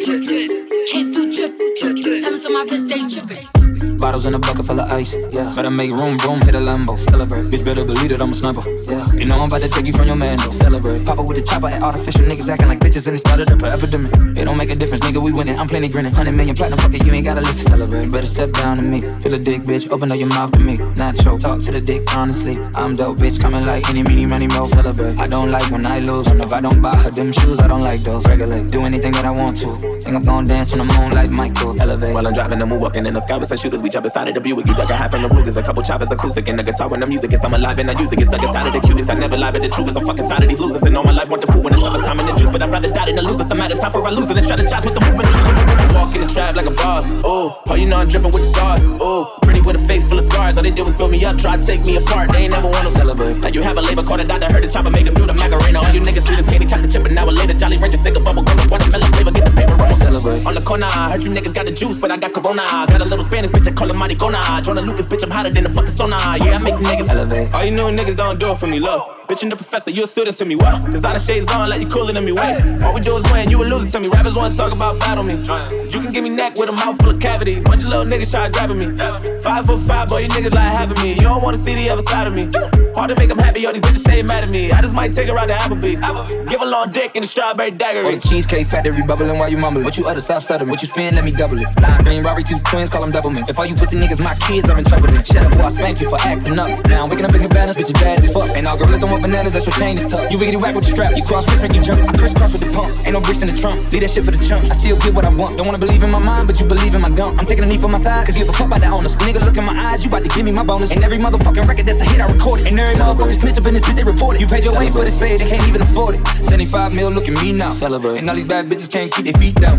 Drip, 0.06 0.22
drip. 0.22 0.88
Came 0.88 1.14
through 1.14 1.32
drippin', 1.32 1.76
drip, 1.80 1.96
drip. 1.98 2.24
Diamonds 2.24 2.46
on 2.46 2.54
my 2.54 2.64
wrist, 2.64 2.88
they 2.88 3.08
drippin'. 3.08 3.61
Bottles 3.98 4.26
in 4.26 4.34
a 4.34 4.40
bucket 4.40 4.66
full 4.66 4.80
of 4.80 4.90
ice. 4.92 5.16
Yeah. 5.32 5.54
Better 5.56 5.72
make 5.72 5.92
room, 5.92 6.18
boom, 6.18 6.42
hit 6.42 6.56
a 6.56 6.60
Lambo. 6.60 7.00
Celebrate. 7.00 7.46
Bitch, 7.52 7.64
better 7.64 7.84
believe 7.86 8.10
that 8.10 8.22
I'm 8.22 8.30
a 8.30 8.34
sniper. 8.34 8.62
Yeah. 8.90 9.06
You 9.14 9.26
know 9.26 9.36
I'm 9.36 9.48
about 9.48 9.62
to 9.62 9.70
take 9.70 9.86
you 9.86 9.94
from 9.94 10.08
your 10.08 10.16
man. 10.16 10.38
though. 10.38 10.50
Celebrate. 10.52 11.06
Pop 11.06 11.20
up 11.20 11.28
with 11.28 11.38
the 11.38 11.44
chopper 11.44 11.68
at 11.68 11.82
artificial 11.82 12.22
niggas 12.26 12.50
acting 12.50 12.68
like 12.68 12.80
bitches 12.80 13.08
and 13.08 13.16
it 13.16 13.20
started 13.20 13.50
up 13.52 13.62
an 13.62 13.72
epidemic. 13.72 14.12
It 14.38 14.46
don't 14.46 14.58
make 14.58 14.70
a 14.70 14.76
difference, 14.76 15.04
nigga. 15.06 15.24
We 15.24 15.32
winning. 15.32 15.58
I'm 15.60 15.68
plenty 15.68 15.88
grinning. 15.88 16.14
Hundred 16.14 16.36
million 16.36 16.56
platinum. 16.56 16.80
Fuck 16.80 16.94
it, 16.94 17.06
you 17.06 17.14
ain't 17.14 17.26
gotta 17.26 17.42
listen. 17.42 17.66
Celebrate. 17.72 18.12
Better 18.12 18.28
step 18.28 18.52
down 18.52 18.78
to 18.78 18.84
me. 18.84 19.02
Feel 19.22 19.34
a 19.34 19.40
dick, 19.40 19.64
bitch. 19.64 19.92
Open 19.92 20.12
up 20.12 20.18
your 20.18 20.28
mouth 20.28 20.52
to 20.54 20.60
me. 20.60 20.78
Nacho. 20.78 21.40
Talk 21.40 21.62
to 21.64 21.72
the 21.72 21.82
dick, 21.82 22.04
honestly. 22.16 22.58
I'm 22.76 22.94
dope, 22.94 23.18
bitch. 23.18 23.40
Coming 23.40 23.66
like 23.66 23.88
any, 23.90 24.04
meeny, 24.04 24.26
money, 24.26 24.48
mo. 24.48 24.66
Celebrate. 24.66 25.20
I 25.20 25.28
don't 25.28 25.52
like 25.52 25.70
when 25.72 25.86
I 25.86 26.00
lose. 26.00 26.28
And 26.28 26.42
If 26.42 26.54
I 26.54 26.62
don't 26.62 26.82
buy 26.82 26.96
her 26.96 27.12
them 27.12 27.32
shoes, 27.32 27.60
I 27.60 27.68
don't 27.68 27.82
like 27.82 28.02
those. 28.02 28.26
Regulate. 28.28 28.70
Do 28.72 28.84
anything 28.84 29.12
that 29.14 29.26
I 29.26 29.32
want 29.32 29.58
to. 29.58 29.70
Think 30.02 30.16
I'm 30.16 30.22
gonna 30.22 30.48
dance 30.48 30.72
on 30.74 30.80
the 30.80 30.94
moon 30.94 31.12
like 31.12 31.30
Michael. 31.30 31.80
Elevate. 31.80 32.14
While 32.14 32.28
I'm 32.28 32.34
driving 32.34 32.62
and 32.62 32.72
I'm 32.72 32.80
walking 32.80 33.06
in 33.06 33.14
the 33.14 33.22
sky 33.22 33.38
with 33.38 33.50
some 33.50 33.58
shooters, 33.72 33.82
we 33.82 33.90
jump 33.90 34.06
inside 34.06 34.28
of 34.28 34.34
the 34.34 34.42
Buick. 34.42 34.68
You 34.68 34.74
duck 34.74 34.90
a 34.90 34.96
half 34.96 35.12
from 35.12 35.22
the 35.22 35.30
Rugers, 35.30 35.58
a 35.58 35.64
couple 35.64 35.84
choppers, 35.84 36.12
acoustic, 36.12 36.48
and 36.48 36.60
the 36.60 36.64
guitar 36.64 36.90
when 36.90 37.00
the 37.00 37.08
music 37.08 37.34
is. 37.34 37.44
I'm 37.44 37.54
alive 37.54 37.80
and 37.80 37.90
I 37.90 38.00
use 38.00 38.12
it. 38.12 38.18
Get 38.18 38.28
stuck 38.28 38.42
inside 38.42 38.68
of 38.68 38.74
the 38.74 38.82
cutest. 38.82 39.10
I 39.10 39.14
never 39.14 39.38
lie, 39.38 39.52
but 39.52 39.62
the 39.62 39.70
truth 39.70 39.90
is 39.90 39.98
I'm 39.98 40.06
fucking 40.06 40.28
tired 40.28 40.44
of 40.44 40.50
these 40.50 40.60
losers. 40.60 40.84
And 40.84 40.98
all 40.98 41.04
my 41.04 41.12
life 41.12 41.30
want 41.30 41.46
the 41.46 41.52
food 41.52 41.64
when 41.64 41.74
it's 41.74 41.82
summertime 41.82 42.20
and 42.20 42.30
the 42.30 42.34
juice, 42.36 42.50
but 42.50 42.62
I'd 42.62 42.72
rather 42.72 42.90
die 42.90 43.06
than 43.06 43.16
to 43.16 43.22
lose 43.22 43.40
it. 43.40 43.48
Some 43.48 43.62
out 43.62 43.72
of 43.72 43.80
time 43.80 43.92
for 43.92 44.06
I 44.06 44.12
lose 44.12 44.30
it 44.30 44.38
and 44.38 44.46
strategize 44.46 44.86
with 44.86 44.96
the 44.96 45.02
movement. 45.02 45.51
Walk 45.94 46.16
in 46.16 46.22
the 46.22 46.28
trap 46.28 46.56
like 46.56 46.66
a 46.66 46.72
boss. 46.72 47.06
Oh, 47.24 47.62
oh, 47.68 47.76
you 47.76 47.86
know 47.86 47.98
I'm 47.98 48.08
dripping 48.08 48.32
with 48.32 48.44
the 48.44 48.52
sauce. 48.58 48.84
Oh, 49.00 49.38
pretty 49.42 49.62
with 49.62 49.76
a 49.76 49.80
face 49.80 50.08
full 50.08 50.20
of 50.20 50.26
scars. 50.26 50.58
All 50.58 50.64
they 50.64 50.72
did 50.72 50.86
was 50.86 50.96
build 50.96 51.12
me 51.12 51.24
up, 51.26 51.38
try 51.38 51.58
to 51.58 51.66
take 51.66 51.86
me 51.86 51.98
apart. 51.98 52.32
They 52.32 52.44
ain't 52.46 52.54
never 52.54 52.70
wanna 52.70 52.90
Celebrate. 52.90 53.38
Now 53.42 53.48
you 53.48 53.62
have 53.62 53.78
a 53.78 53.82
labor 53.82 54.04
called 54.04 54.22
a 54.22 54.26
doctor, 54.26 54.52
heard 54.52 54.64
the 54.64 54.68
chopper 54.68 54.90
make 54.90 55.08
him 55.08 55.14
do 55.14 55.26
the 55.26 55.34
macarena. 55.34 55.80
All 55.80 55.94
you 55.94 56.02
niggas 56.02 56.26
do 56.26 56.36
this 56.36 56.46
candy 56.46 56.66
chop 56.66 56.82
the 56.82 56.88
chip, 56.88 57.06
and 57.06 57.16
now 57.16 57.30
a 57.30 57.32
later 57.32 57.54
Jolly 57.54 57.78
Rancher 57.78 57.98
stick 57.98 58.16
a 58.16 58.20
bubble 58.20 58.44
gum, 58.44 58.58
watermelon 58.70 59.12
flavor, 59.14 59.32
get 59.32 59.46
the 59.46 59.52
paper 59.52 59.76
roll. 59.76 59.94
Celebrate. 59.94 60.46
On 60.46 60.56
the 60.56 60.62
corner, 60.62 60.88
I 60.88 61.12
heard 61.12 61.24
you 61.24 61.32
niggas 61.32 61.54
got 61.54 61.66
the 61.66 61.72
juice, 61.72 61.98
but 61.98 62.12
I 62.12 62.18
got 62.18 62.34
corona. 62.34 62.64
Got 62.88 63.02
a 63.02 63.06
little 63.06 63.26
Spanish 63.26 63.52
bitch, 63.52 63.68
I 63.68 63.72
call 63.72 63.88
her 63.88 63.94
Maricona. 63.94 64.64
Jonah 64.64 64.82
Lucas, 64.82 65.06
bitch, 65.06 65.24
I'm 65.24 65.32
hotter 65.32 65.50
than 65.50 65.64
the 65.64 65.70
fucking 65.70 65.94
sauna. 65.94 66.44
Yeah, 66.44 66.56
I 66.56 66.58
make 66.58 66.76
niggas 66.76 67.10
Elevate. 67.10 67.54
All 67.54 67.64
you 67.64 67.72
new 67.72 67.84
niggas 67.84 68.16
don't 68.16 68.40
do 68.40 68.52
it 68.52 68.58
for 68.58 68.68
me, 68.68 68.80
look. 68.80 69.21
Bitch, 69.32 69.44
and 69.44 69.52
the 69.54 69.56
professor, 69.56 69.92
you 69.92 70.04
a 70.04 70.08
student 70.08 70.36
to 70.36 70.44
me, 70.44 70.58
what? 70.58 70.92
Designer 70.92 71.18
shades 71.18 71.50
on, 71.54 71.70
like 71.70 71.80
you 71.80 71.88
cooler 71.88 72.12
than 72.12 72.26
me, 72.26 72.34
wait. 72.34 72.84
All 72.84 72.94
we 72.94 73.00
do 73.00 73.16
is 73.16 73.24
win, 73.32 73.50
you 73.50 73.64
a 73.64 73.66
loser 73.66 73.90
to 73.92 74.00
me. 74.02 74.10
Rappers 74.10 74.36
wanna 74.36 74.54
talk 74.54 74.74
about 74.74 75.00
battle 75.00 75.24
me. 75.24 75.36
You 75.36 76.02
can 76.02 76.10
give 76.10 76.26
me 76.26 76.30
neck 76.30 76.58
with 76.58 76.68
a 76.68 76.74
mouth 76.74 76.98
full 76.98 77.12
of 77.12 77.20
cavities. 77.22 77.64
Bunch 77.64 77.82
of 77.84 77.90
little 77.90 78.04
niggas 78.04 78.30
try 78.30 78.50
grabbing 78.50 78.80
me. 78.80 78.98
Five 79.40 79.68
foot 79.68 79.80
five, 79.88 80.10
boy, 80.10 80.24
you 80.24 80.28
niggas 80.28 80.54
like 80.54 80.74
having 80.74 81.02
me. 81.02 81.14
You 81.14 81.22
don't 81.22 81.42
wanna 81.42 81.60
see 81.60 81.76
the 81.76 81.90
other 81.90 82.02
side 82.02 82.28
of 82.28 82.36
me. 82.36 82.50
Hard 82.94 83.08
to 83.08 83.16
make 83.16 83.30
them 83.30 83.38
happy, 83.38 83.66
all 83.66 83.72
these 83.72 83.82
bitches 83.82 84.00
stay 84.00 84.22
mad 84.22 84.44
at 84.44 84.50
me. 84.50 84.70
I 84.70 84.82
just 84.82 84.94
might 84.94 85.14
take 85.14 85.30
her 85.30 85.38
out 85.38 85.48
to 85.48 85.54
Applebee's. 85.54 86.50
Give 86.50 86.60
a 86.60 86.66
long 86.66 86.92
dick 86.92 87.12
and 87.16 87.24
a 87.24 87.28
strawberry 87.28 87.72
dagger. 87.72 88.04
Or 88.04 88.12
the 88.12 88.20
cheesecake 88.20 88.68
factory 88.68 89.02
bubbling 89.02 89.40
while 89.40 89.48
you 89.48 89.58
mumbling. 89.58 89.86
What 89.86 89.98
you 89.98 90.08
utter, 90.08 90.20
stop 90.20 90.44
stuttering. 90.44 90.70
What 90.70 90.82
you 90.82 90.90
spin, 90.90 91.16
let 91.16 91.24
me 91.24 91.32
double 91.32 91.58
it. 91.58 91.70
Lime 91.80 92.04
green, 92.04 92.22
Robbie, 92.22 92.44
two 92.44 92.60
twins, 92.60 92.90
call 92.90 93.00
them 93.00 93.14
doublemans. 93.14 93.50
If 93.50 93.58
all 93.58 93.66
you 93.66 93.76
pussy 93.76 93.98
niggas 93.98 94.22
my 94.22 94.36
kids, 94.36 94.70
I'm 94.70 94.78
in 94.78 94.84
trouble 94.84 95.08
then. 95.08 95.24
Shut 95.24 95.46
up 95.46 95.52
before 95.52 95.68
I 95.68 95.70
spank 95.70 96.02
you 96.02 96.10
for 96.10 96.20
acting 96.20 96.60
up. 96.60 96.86
Now 96.88 97.04
I'm 97.06 97.10
waking 97.10 97.24
up 97.24 97.34
in 97.34 97.40
your 97.40 97.50
cabanas, 97.50 97.78
bitch, 97.78 97.88
you 97.88 97.94
bad 97.94 98.18
as 98.18 98.30
fuck. 98.34 98.50
And 98.58 98.68
all 98.68 98.78
gorillas 98.78 99.00
don't 99.00 99.10
want 99.10 99.21
bananas, 99.22 99.54
that's 99.54 99.68
your 99.68 99.76
chain 99.76 99.98
is 99.98 100.08
tough. 100.08 100.32
You 100.32 100.38
wiggity 100.38 100.60
whack 100.62 100.76
with 100.76 100.86
the 100.86 100.92
strap, 100.92 101.16
you 101.16 101.24
cross 101.24 101.46
Chris, 101.46 101.62
make 101.62 101.74
you 101.74 101.82
jump. 101.82 102.10
I 102.10 102.18
crisscross 102.18 102.54
with 102.54 102.62
the 102.62 102.72
pump. 102.72 102.92
Ain't 103.06 103.14
no 103.14 103.22
bricks 103.22 103.42
in 103.42 103.54
the 103.54 103.58
trunk. 103.58 103.92
Leave 103.92 104.02
that 104.02 104.12
shit 104.12 104.26
for 104.26 104.32
the 104.32 104.44
chumps. 104.44 104.70
I 104.70 104.76
still 104.76 104.98
get 105.00 105.14
what 105.14 105.26
I 105.26 105.30
want. 105.30 105.58
Don't 105.58 105.66
wanna 105.66 105.78
believe 105.78 106.04
in 106.04 106.12
my 106.12 106.20
mind, 106.20 106.48
but 106.48 106.60
you 106.60 106.66
believe 106.66 106.96
in 106.96 107.02
my 107.02 107.10
gump. 107.10 107.40
I'm 107.40 107.46
taking 107.46 107.64
a 107.64 107.68
knee 107.68 107.78
for 107.78 107.88
my 107.88 108.00
side, 108.00 108.26
cause 108.26 108.38
you 108.38 108.44
give 108.46 108.54
a 108.54 108.58
fuck 108.58 108.68
about 108.68 108.82
the 108.82 108.88
owners. 108.88 109.16
Nigga, 109.18 109.46
look 109.46 109.58
in 109.58 109.66
my 109.66 109.78
eyes, 109.78 110.04
you 110.04 110.10
about 110.10 110.24
to 110.24 110.30
give 110.30 110.46
me 110.46 110.52
my 110.52 110.64
bonus. 110.64 110.92
And 110.92 111.04
every 111.04 111.18
motherfucking 111.18 111.68
record 111.68 111.86
that's 111.86 112.02
a 112.02 112.06
hit, 112.06 112.22
I 112.22 112.32
record 112.32 112.62
it. 112.62 112.68
And 112.68 112.80
every 112.80 112.96
motherfucker 112.96 113.34
snitch 113.34 113.58
up 113.58 113.66
in 113.68 113.74
this 113.74 113.84
bitch, 113.84 113.96
they 113.96 114.04
report 114.04 114.36
it. 114.36 114.42
You 114.42 114.48
paid 114.48 114.64
your 114.64 114.78
way 114.78 114.90
for 114.90 115.04
this 115.04 115.20
fade, 115.20 115.40
they 115.40 115.50
can't 115.50 115.68
even 115.68 115.82
afford 115.82 116.16
it. 116.16 116.28
75 116.44 116.94
mil, 116.94 117.10
look 117.10 117.28
at 117.28 117.42
me 117.42 117.52
now. 117.52 117.70
Celebrate. 117.70 118.18
And 118.18 118.30
all 118.30 118.36
these 118.36 118.48
bad 118.48 118.68
bitches 118.68 118.92
can't 118.92 119.12
keep 119.12 119.26
their 119.26 119.34
feet 119.34 119.56
down. 119.56 119.78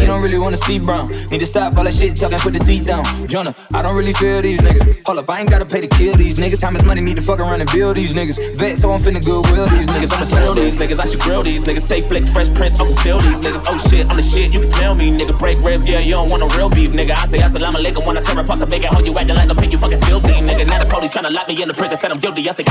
You 0.00 0.06
don't 0.06 0.22
really 0.22 0.38
wanna 0.38 0.56
see 0.56 0.78
brown. 0.78 1.08
Need 1.30 1.38
to 1.38 1.46
stop 1.46 1.76
all 1.76 1.84
that 1.84 1.94
shit 1.94 2.16
talking, 2.16 2.38
put 2.38 2.52
the 2.52 2.60
seat 2.60 2.84
down. 2.84 3.04
Jonah, 3.28 3.54
I 3.72 3.82
don't 3.82 3.96
really 3.96 4.12
feel 4.12 4.42
these 4.42 4.60
niggas. 4.60 5.06
Hold 5.06 5.18
up, 5.18 5.30
I 5.30 5.40
ain't 5.40 5.50
gotta 5.50 5.64
pay 5.66 5.80
to 5.80 5.86
kill 5.86 6.14
these 6.14 6.38
niggas. 6.38 6.62
How 6.62 6.70
much 6.70 6.84
money 6.84 7.00
need 7.00 7.16
to 7.16 7.22
fuck 7.22 7.38
around 7.40 7.60
and 7.60 7.70
build 7.70 7.96
these 7.96 8.14
niggas? 8.14 8.56
Vet, 8.56 8.78
so 8.78 8.92
I'm 8.92 9.00
finna 9.00 9.24
goodwill 9.24 9.68
these 9.68 9.86
niggas. 9.86 10.12
I'ma 10.12 10.24
sell 10.24 10.54
these 10.54 10.74
niggas, 10.74 10.98
I 10.98 11.06
should 11.06 11.20
grill 11.20 11.42
these 11.42 11.62
niggas. 11.64 11.86
Take 11.86 12.06
flicks, 12.06 12.30
fresh 12.30 12.52
prints, 12.52 12.80
Uncle 12.80 12.96
Phil 12.96 13.18
these 13.20 13.40
niggas. 13.40 13.64
Oh 13.68 13.78
shit, 13.78 14.08
I'm 14.10 14.16
the 14.16 14.22
shit, 14.22 14.52
you 14.52 14.60
can 14.60 14.72
smell 14.72 14.94
me, 14.94 15.10
nigga. 15.10 15.38
Break 15.38 15.60
ribs, 15.62 15.86
yeah, 15.86 16.00
you 16.00 16.14
don't 16.14 16.30
want 16.30 16.40
no 16.40 16.48
real 16.56 16.68
beef, 16.68 16.92
nigga. 16.92 17.16
I 17.16 17.26
say 17.26 17.38
assalamu 17.38 17.76
alaikum 17.76 18.06
when 18.06 18.18
I 18.18 18.22
tear 18.22 18.38
apart 18.38 18.60
a 18.60 18.66
big 18.66 18.84
hoe, 18.84 19.02
you 19.02 19.16
acting 19.16 19.36
like 19.36 19.50
a 19.50 19.54
pig, 19.54 19.72
you 19.72 19.78
fucking 19.78 20.00
filthy, 20.02 20.32
nigga. 20.32 20.66
Now 20.66 20.82
the 20.82 20.90
police 20.90 21.10
tryna 21.10 21.32
lock 21.32 21.48
me 21.48 21.60
in 21.60 21.68
the 21.68 21.74
prison, 21.74 21.96
said 21.98 22.10
I'm 22.12 22.18
guilty. 22.18 22.48
I 22.48 22.52
say, 22.52 22.64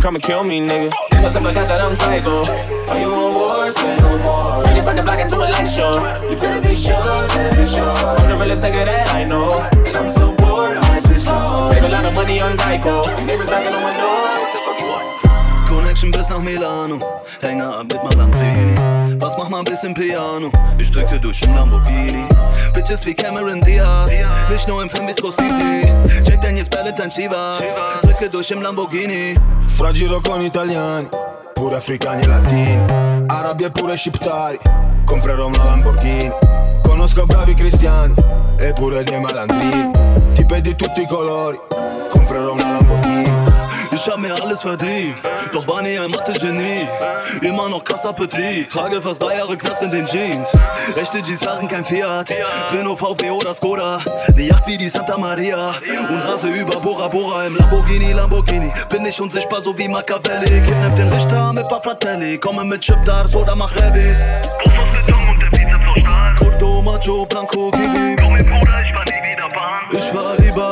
come 0.00 0.14
and 0.14 0.24
kill 0.24 0.44
me, 0.44 0.60
nigga. 0.60 0.90
Cause 1.12 1.36
I 1.36 1.42
forgot 1.42 1.68
that 1.68 1.80
I'm 1.80 1.96
psycho. 1.96 2.44
Are 2.90 2.98
you 2.98 3.12
on 3.12 3.34
war? 3.34 3.70
Say 3.70 3.96
no 3.98 4.18
more. 4.18 4.64
Turn 4.64 4.76
your 4.76 4.84
fucking 4.84 5.04
block 5.04 5.20
into 5.20 5.36
a 5.36 5.46
light 5.48 5.66
show. 5.66 5.92
You 6.28 6.36
better 6.52 6.68
be 6.68 6.74
sure, 6.76 7.28
better 7.28 7.56
be 7.56 7.66
sure. 7.66 7.84
I'm 7.84 8.28
the 8.28 8.36
realest 8.36 8.62
nigga 8.62 8.84
that 8.84 9.08
I 9.14 9.24
know. 9.24 9.60
And 9.86 9.96
I'm 9.96 10.08
so 10.08 10.32
bored, 10.36 10.76
I 10.76 10.80
might 10.88 11.02
switch 11.02 11.24
clothes. 11.24 11.72
Save 11.72 11.84
a 11.84 11.88
lot 11.88 12.04
of 12.04 12.14
money 12.14 12.40
on 12.40 12.56
Geico. 12.56 13.06
And 13.16 13.26
neighbors 13.26 13.48
knocking 13.48 13.74
on 13.74 13.82
my 13.82 13.94
door. 13.96 14.22
What 14.42 14.52
the 14.52 14.60
fuck 14.66 14.78
you 14.80 14.88
want? 14.92 15.06
Connection 15.68 16.10
bis 16.10 16.28
nach 16.28 16.42
Milano, 16.42 16.98
Hänger 17.40 17.78
ab 17.78 17.86
mit 17.92 18.02
Malambini. 18.04 19.20
Was 19.20 19.36
mach 19.38 19.48
mal 19.48 19.58
ein 19.60 19.64
bisschen 19.64 19.94
Piano? 19.94 20.50
Ich 20.78 20.90
drücke 20.90 21.18
durch 21.18 21.40
im 21.42 21.54
Lamborghini. 21.54 22.24
Bitches 22.74 23.06
wie 23.06 23.14
Cameron 23.14 23.60
Diaz, 23.62 24.10
nicht 24.50 24.68
nur 24.68 24.82
im 24.82 24.90
Film 24.90 25.08
wie 25.08 25.12
Scorsese. 25.12 25.88
Jack 26.24 26.40
Daniels, 26.42 26.68
Valentine 26.74 27.08
Chivas, 27.08 27.62
drücke 28.02 28.28
durch 28.28 28.50
im 28.50 28.60
Lamborghini. 28.62 29.38
Fragiro 29.68 30.20
con 30.20 30.42
italiani, 30.42 31.08
pure 31.62 31.76
africani 31.76 32.22
e 32.22 32.26
latini, 32.26 32.76
arabi 33.28 33.62
e 33.62 33.70
pure 33.70 33.96
shiptari, 33.96 34.58
comprerò 35.04 35.46
una 35.46 35.62
Lamborghini. 35.62 36.32
Conosco 36.82 37.24
bravi 37.24 37.54
cristiani 37.54 38.14
e 38.58 38.72
pure 38.72 39.04
dei 39.04 39.20
malandrini, 39.20 39.92
tipi 40.34 40.60
di 40.60 40.74
tutti 40.74 41.02
i 41.02 41.06
colori, 41.06 41.56
comprerò 42.10 42.54
una 42.54 42.62
Lamborghini. 42.62 42.81
Ich 43.94 44.08
hab 44.08 44.18
mir 44.18 44.32
alles 44.42 44.62
verdient, 44.62 45.16
doch 45.52 45.66
war 45.68 45.82
nie 45.82 45.98
ein 45.98 46.10
Mathe-Genie. 46.10 46.88
Immer 47.42 47.68
noch 47.68 47.84
krass 47.84 48.06
Appetit, 48.06 48.70
trage 48.70 49.02
fast 49.02 49.22
drei 49.22 49.36
Jahre 49.36 49.56
Knast 49.56 49.82
in 49.82 49.90
den 49.90 50.06
Jeans. 50.06 50.48
Echte 50.96 51.20
G's 51.20 51.44
fahren 51.44 51.68
kein 51.68 51.84
Fiat, 51.84 52.30
Renault, 52.72 52.98
VW 52.98 53.30
oder 53.30 53.52
Skoda. 53.52 54.00
Ne 54.34 54.44
Yacht 54.44 54.66
wie 54.66 54.78
die 54.78 54.88
Santa 54.88 55.18
Maria 55.18 55.74
und 56.08 56.20
rase 56.20 56.48
über 56.48 56.80
Bora 56.80 57.08
Bora 57.08 57.44
im 57.44 57.56
Lamborghini, 57.56 58.12
Lamborghini. 58.12 58.72
Bin 58.88 59.04
ich 59.04 59.20
unsichtbar, 59.20 59.60
so 59.60 59.76
wie 59.76 59.88
Machiavelli. 59.88 60.62
Kidnapp 60.62 60.96
den 60.96 61.12
Richter 61.12 61.52
mit 61.52 61.68
paar 61.68 61.82
Fratelli, 61.82 62.38
komme 62.38 62.64
mit 62.64 62.80
Chip 62.80 63.04
Dars 63.04 63.34
oder 63.34 63.54
mach 63.54 63.72
Rebis. 63.74 64.24
Kurdo, 66.38 66.80
Macho, 66.80 67.26
Blanco, 67.26 67.70
gib 67.70 67.94
ihm. 67.94 68.16
Ich 69.92 70.04
fahr 70.04 70.36
lieber 70.38 70.71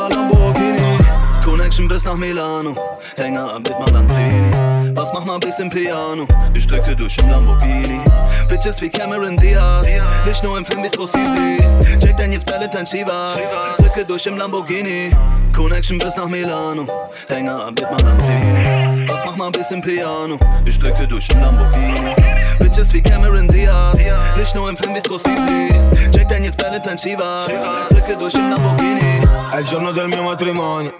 Connection 1.81 1.87
bis 1.87 2.05
nach 2.05 2.17
Milano. 2.17 2.75
Hänger 3.15 3.59
mit 3.59 3.79
Malandrini. 3.79 4.95
Was 4.95 5.11
mach 5.13 5.25
mal 5.25 5.39
bisschen 5.39 5.69
Piano? 5.69 6.27
Ich 6.53 6.67
drücke 6.67 6.95
durch 6.95 7.17
im 7.17 7.29
Lamborghini. 7.29 8.01
Bitches 8.47 8.81
wie 8.81 8.89
Cameron 8.89 9.37
Diaz. 9.37 9.87
Nicht 10.25 10.43
nur 10.43 10.57
im 10.57 10.65
Film 10.65 10.83
wie 10.83 10.89
Scorsese. 10.89 11.57
Jack 11.99 12.17
Daniels, 12.17 12.43
Valentine 12.49 12.83
Chivas. 12.83 13.37
Drücke 13.77 14.05
durch 14.05 14.25
im 14.25 14.37
Lamborghini. 14.37 15.11
Connection 15.55 15.97
bis 15.97 16.15
nach 16.17 16.27
Milano. 16.27 16.85
Hänger 17.27 17.71
mit 17.71 17.81
Malandrini. 17.81 19.09
Was 19.09 19.23
mach 19.25 19.35
mal 19.35 19.51
bisschen 19.51 19.81
Piano? 19.81 20.37
Ich 20.65 20.77
drücke 20.77 21.07
durch 21.07 21.27
im 21.29 21.41
Lamborghini. 21.41 22.15
Bitches 22.59 22.93
wie 22.93 23.01
Cameron 23.01 23.47
Diaz. 23.47 23.97
Nicht 24.37 24.55
nur 24.55 24.69
im 24.69 24.77
Film 24.77 24.95
wie 24.95 25.01
Scorsese. 25.01 25.69
Jack 26.13 26.29
Daniels, 26.29 26.55
Valentine 26.61 26.95
Chivas. 26.95 27.47
Drücke 27.89 28.17
durch 28.17 28.35
im 28.35 28.49
Lamborghini. 28.49 29.27
È 29.51 29.59
il 29.59 29.65
giorno 29.65 29.91
del 29.91 30.07
mio 30.07 30.23
matrimonio. 30.23 30.91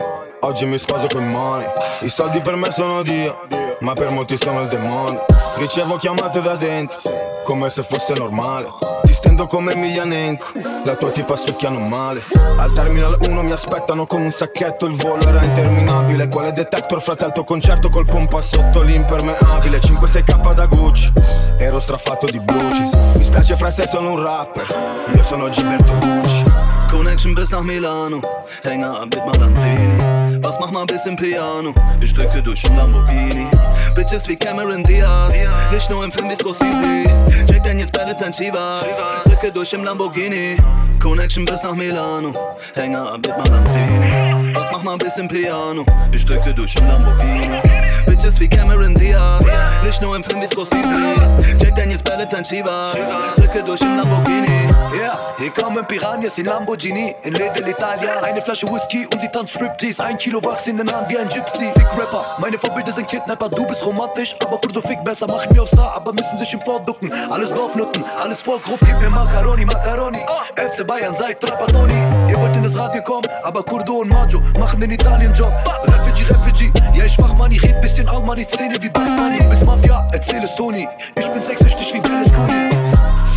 Oggi 0.43 0.65
mi 0.65 0.79
sposo 0.79 1.05
con 1.07 1.29
money. 1.29 1.67
I 2.01 2.09
soldi 2.09 2.41
per 2.41 2.55
me 2.55 2.71
sono 2.71 3.03
Dio, 3.03 3.47
ma 3.81 3.93
per 3.93 4.09
molti 4.09 4.37
sono 4.37 4.61
il 4.61 4.69
demonio. 4.69 5.23
Ricevo 5.57 5.97
chiamate 5.97 6.41
da 6.41 6.55
dentro, 6.55 6.97
come 7.43 7.69
se 7.69 7.83
fosse 7.83 8.13
normale. 8.17 8.67
Ti 9.03 9.13
stendo 9.13 9.45
come 9.45 9.73
Emilianenko, 9.73 10.47
la 10.83 10.95
tua 10.95 11.11
tipa 11.11 11.35
succhiano 11.35 11.79
male. 11.79 12.23
Al 12.57 12.73
terminal 12.73 13.17
1 13.27 13.43
mi 13.43 13.51
aspettano 13.51 14.07
con 14.07 14.23
un 14.23 14.31
sacchetto, 14.31 14.87
il 14.87 14.95
volo 14.95 15.21
era 15.27 15.43
interminabile. 15.43 16.27
Quale 16.27 16.51
detector, 16.51 16.99
fratello, 16.99 17.33
tuo 17.33 17.43
concerto 17.43 17.89
col 17.89 18.05
pompa 18.05 18.41
sotto 18.41 18.81
l'impermeabile. 18.81 19.77
5-6k 19.77 20.53
da 20.55 20.65
Gucci, 20.65 21.13
ero 21.59 21.79
strafatto 21.79 22.25
di 22.25 22.39
blue 22.39 22.71
cheese. 22.71 22.97
Mi 23.15 23.23
spiace 23.23 23.55
fra 23.55 23.69
se 23.69 23.87
sono 23.87 24.13
un 24.13 24.23
rapper, 24.23 24.65
io 25.13 25.23
sono 25.23 25.49
Gilberto 25.49 25.93
Gucci. 25.99 26.43
Connection 26.89 27.33
bis 27.33 27.51
nach 27.51 27.61
Milano, 27.61 28.19
Hänger 28.63 29.05
mit 29.05 29.23
Malandrini. 29.23 30.30
Was 30.41 30.59
mach 30.59 30.71
mal 30.71 30.85
bisschen 30.85 31.15
Piano? 31.15 31.73
Ich 32.01 32.13
drücke 32.13 32.41
durch 32.41 32.63
im 32.63 32.75
Lamborghini. 32.75 33.45
Bitches 33.93 34.27
wie 34.27 34.35
Cameron 34.35 34.83
Diaz, 34.83 35.33
nicht 35.71 35.89
nur 35.89 36.03
im 36.03 36.11
Film 36.11 36.31
wie 36.31 36.35
Scorsese. 36.35 37.03
Jack 37.47 37.63
Daniels, 37.63 37.91
Valentine 37.95 38.31
Chivas, 38.31 38.85
drücke 39.25 39.51
durch 39.51 39.71
im 39.73 39.83
Lamborghini. 39.83 40.57
Connection 40.99 41.45
bis 41.45 41.61
nach 41.61 41.75
Milano, 41.75 42.33
Hänger 42.73 43.17
mit 43.17 43.29
Malandrini. 43.29 44.55
Was 44.55 44.67
mach 44.71 44.81
mal 44.81 44.97
bisschen 44.97 45.27
Piano? 45.27 45.85
Ich 46.11 46.25
drücke 46.25 46.53
durch 46.53 46.75
im 46.75 46.87
Lamborghini. 46.87 47.61
Bitches 48.07 48.39
wie 48.39 48.47
Cameron 48.47 48.95
Diaz, 48.95 49.45
nicht 49.83 50.01
nur 50.01 50.15
im 50.15 50.23
Film 50.23 50.41
wie 50.41 50.47
Scorsese. 50.47 51.15
Jack 51.59 51.75
Daniels, 51.75 52.01
Valentine 52.03 52.41
Chivas, 52.41 52.97
drücke 53.35 53.63
durch 53.63 53.81
im 53.81 53.95
Lamborghini. 53.95 54.70
Yeah, 54.93 55.17
hier 55.37 55.51
kommen 55.51 55.85
Piranhas 55.85 56.37
in 56.37 56.45
Lamborghini, 56.45 57.15
in 57.23 57.33
Lidl 57.33 57.67
Italia. 57.67 58.21
Eine 58.21 58.41
Flasche 58.41 58.67
Whisky 58.67 59.05
und 59.05 59.21
sie 59.21 59.29
tanzt 59.29 59.53
Striptease. 59.53 60.03
Ein 60.03 60.17
Kilo 60.17 60.43
Wachs 60.43 60.67
in 60.67 60.77
den 60.77 60.91
Hand 60.91 61.07
wie 61.09 61.17
ein 61.17 61.29
Gypsy. 61.29 61.71
Fick 61.73 61.87
Rapper, 61.97 62.25
meine 62.39 62.59
Vorbilder 62.59 62.91
sind 62.91 63.07
Kidnapper. 63.07 63.49
Du 63.49 63.65
bist 63.65 63.85
romantisch, 63.85 64.35
aber 64.45 64.59
Kurdo 64.59 64.81
fick 64.81 65.01
besser. 65.03 65.27
Machen 65.27 65.53
mir 65.53 65.61
auf 65.61 65.69
Star, 65.69 65.93
aber 65.95 66.11
müssen 66.11 66.37
sich 66.37 66.53
im 66.53 66.61
Vorducken. 66.61 67.11
Alles 67.29 67.53
Dorfnutten, 67.53 68.03
alles 68.21 68.41
Vorgrupp, 68.41 68.79
gib 68.81 68.99
mir 68.99 69.09
Macaroni, 69.09 69.65
Macaroni. 69.65 70.19
FC 70.55 70.85
Bayern 70.85 71.15
seit 71.15 71.39
Trapattoni. 71.39 71.95
Ihr 72.29 72.39
wollt 72.41 72.55
in 72.55 72.63
das 72.63 72.77
Radio 72.77 73.01
kommen, 73.01 73.27
aber 73.43 73.63
Kurdo 73.63 73.99
und 73.99 74.09
Maggio 74.09 74.41
machen 74.59 74.81
den 74.81 74.91
Italien-Job. 74.91 75.53
Refugee, 75.85 76.25
Refugee, 76.33 76.71
ja 76.93 77.05
ich 77.05 77.17
mach 77.17 77.33
Money, 77.35 77.57
red 77.59 77.79
bisschen 77.81 78.09
Almani, 78.09 78.45
Szene 78.45 78.75
wie 78.81 78.89
Bugs 78.89 79.11
Bunny. 79.15 79.43
Bis 79.49 79.61
Mafia, 79.63 80.07
erzähl 80.11 80.43
es 80.43 80.53
Toni. 80.55 80.87
Ich 81.17 81.27
bin 81.27 81.41
sexsüchtig 81.41 81.93
wie 81.93 82.01
Berlusconi. 82.01 82.70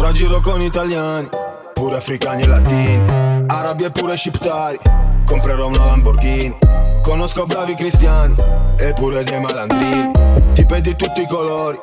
Fra 0.04 0.12
giro 0.12 0.38
con 0.40 0.60
italiani, 0.60 1.26
pure 1.72 1.96
africani 1.96 2.42
e 2.42 2.46
latini, 2.46 3.00
arabi 3.46 3.84
e 3.84 3.90
pure 3.90 4.18
sciptari, 4.18 4.78
comprerò 5.24 5.68
una 5.68 5.86
Lamborghini. 5.86 6.58
Conosco 7.02 7.46
bravi 7.46 7.74
cristiani 7.74 8.34
e 8.76 8.92
pure 8.92 9.24
dei 9.24 9.40
malandrini, 9.40 10.10
tipe 10.52 10.82
di 10.82 10.94
tutti 10.94 11.22
i 11.22 11.26
colori, 11.26 11.78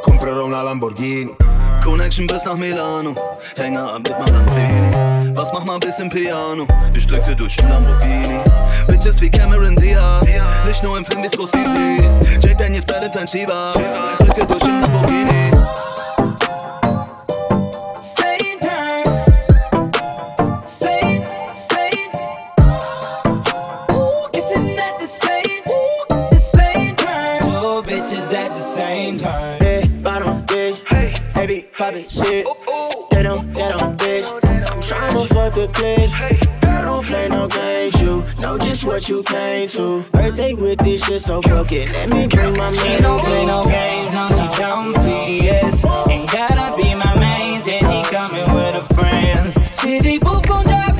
comprerò 0.00 0.46
una 0.46 0.62
Lamborghini. 0.62 1.36
Connection 1.84 2.24
bis 2.24 2.44
nach 2.44 2.56
Milano, 2.56 3.12
Hänger 3.56 3.98
mit 3.98 4.18
Malandrini. 4.18 5.34
Was 5.34 5.52
mach 5.52 5.64
mal 5.64 5.78
bisschen 5.78 6.08
Piano? 6.08 6.66
Ich 6.94 7.06
drücke 7.06 7.36
durch 7.36 7.58
im 7.58 7.68
Lamborghini. 7.68 8.40
Bitches 8.86 9.20
wie 9.20 9.28
Cameron 9.28 9.76
Diaz, 9.76 10.26
nicht 10.64 10.82
nur 10.82 10.96
im 10.96 11.04
Film 11.04 11.22
wie 11.22 11.28
Scorsese. 11.28 12.08
Jack 12.40 12.56
Daniels, 12.56 12.86
Valentine 12.88 13.26
Chivas, 13.26 13.94
drücke 14.18 14.46
durch 14.46 14.64
im 14.64 14.80
Lamborghini. 14.80 15.50
Poppin' 31.76 32.08
shit. 32.08 32.46
They 33.10 33.22
don't, 33.22 33.52
they 33.52 33.68
don't, 33.68 33.98
bitch. 33.98 34.26
I'm 34.70 34.80
tryna 34.80 35.28
fuck 35.28 35.52
the 35.54 35.68
clique. 35.72 36.60
Girl, 36.60 36.84
don't 36.84 37.06
play 37.06 37.28
no 37.28 37.48
games. 37.48 38.00
You 38.00 38.24
know 38.40 38.58
just 38.58 38.84
what 38.84 39.08
you 39.08 39.22
came 39.22 39.68
to. 39.68 40.02
Birthday 40.10 40.54
with 40.54 40.78
this 40.78 41.04
shit, 41.04 41.20
so 41.20 41.42
fuck 41.42 41.70
it. 41.72 41.92
Let 41.92 42.08
me 42.10 42.26
bring 42.28 42.52
my 42.54 42.70
man. 42.70 42.96
She 42.96 43.02
don't 43.02 43.20
play 43.20 43.46
no 43.46 43.64
games, 43.64 44.12
no, 44.12 44.28
she 44.30 44.60
don't 44.60 44.94
BS. 44.94 46.08
Ain't 46.10 46.30
gotta 46.30 46.76
be 46.76 46.94
my 46.94 47.18
main, 47.18 47.60
said 47.62 47.80
she 47.80 48.14
coming 48.14 48.52
with 48.54 48.74
her 48.74 48.94
friends. 48.94 49.54
City 49.72 50.18
booth 50.18 50.48
gon' 50.48 50.64
drop, 50.64 50.95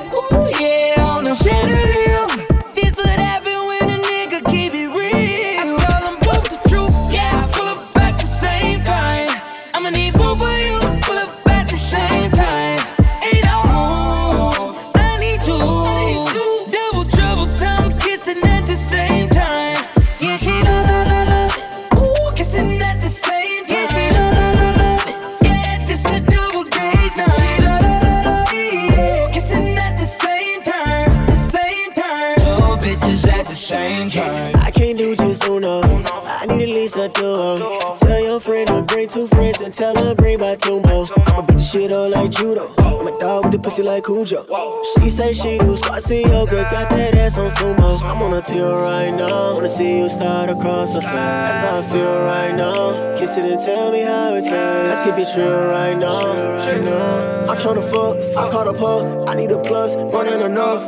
and 39.67 39.75
tell 39.75 39.97
her 39.97 40.15
bring 40.15 40.39
my 40.39 40.57
more. 40.65 41.07
I'ma 41.27 41.43
beat 41.43 41.59
the 41.59 41.63
shit 41.63 41.91
up 41.91 42.15
like 42.15 42.31
judo. 42.31 42.73
I'm 42.79 43.09
a 43.09 43.19
dog 43.19 43.47
with 43.47 43.53
the 43.53 43.59
pussy 43.59 43.83
like 43.83 44.05
Cujo. 44.05 44.47
She 44.95 45.09
say 45.09 45.33
she 45.33 45.59
do 45.59 45.77
squats 45.77 46.09
and 46.11 46.31
yoga, 46.31 46.63
got 46.71 46.89
that 46.91 47.15
ass 47.17 47.37
on 47.37 47.51
sumo. 47.51 48.01
I'm 48.03 48.23
on 48.23 48.35
a 48.35 48.43
pill 48.43 48.73
right 48.73 49.11
now. 49.11 49.55
Wanna 49.55 49.69
see 49.69 49.99
you 49.99 50.09
start 50.09 50.51
across 50.51 50.93
so 50.93 51.01
fast. 51.01 51.15
That's 51.17 51.61
how 51.67 51.81
I 51.81 51.93
feel 51.93 52.15
right 52.33 52.55
now. 52.55 53.17
Kiss 53.17 53.37
it 53.37 53.51
and 53.51 53.61
tell 53.61 53.91
me 53.91 54.03
how 54.03 54.35
it 54.35 54.43
tastes. 54.43 54.53
Let's 54.53 55.01
keep 55.05 55.19
it 55.19 55.37
real 55.37 55.67
right 55.67 55.99
now. 55.99 57.51
I'm 57.51 57.57
tryna 57.59 57.91
fuck, 57.91 58.17
I 58.39 58.51
caught 58.51 58.69
a 58.69 58.73
puck. 58.73 59.29
I 59.29 59.35
need 59.35 59.51
a 59.51 59.59
plus, 59.59 59.97
more 59.97 60.25
than 60.25 60.43
enough. 60.43 60.83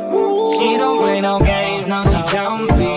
She 0.57 0.77
don't 0.77 0.99
play 0.99 1.19
no 1.19 1.39
games, 1.39 1.85
no, 1.87 2.05
she 2.05 2.37
don't 2.37 2.69
BS. 2.69 2.88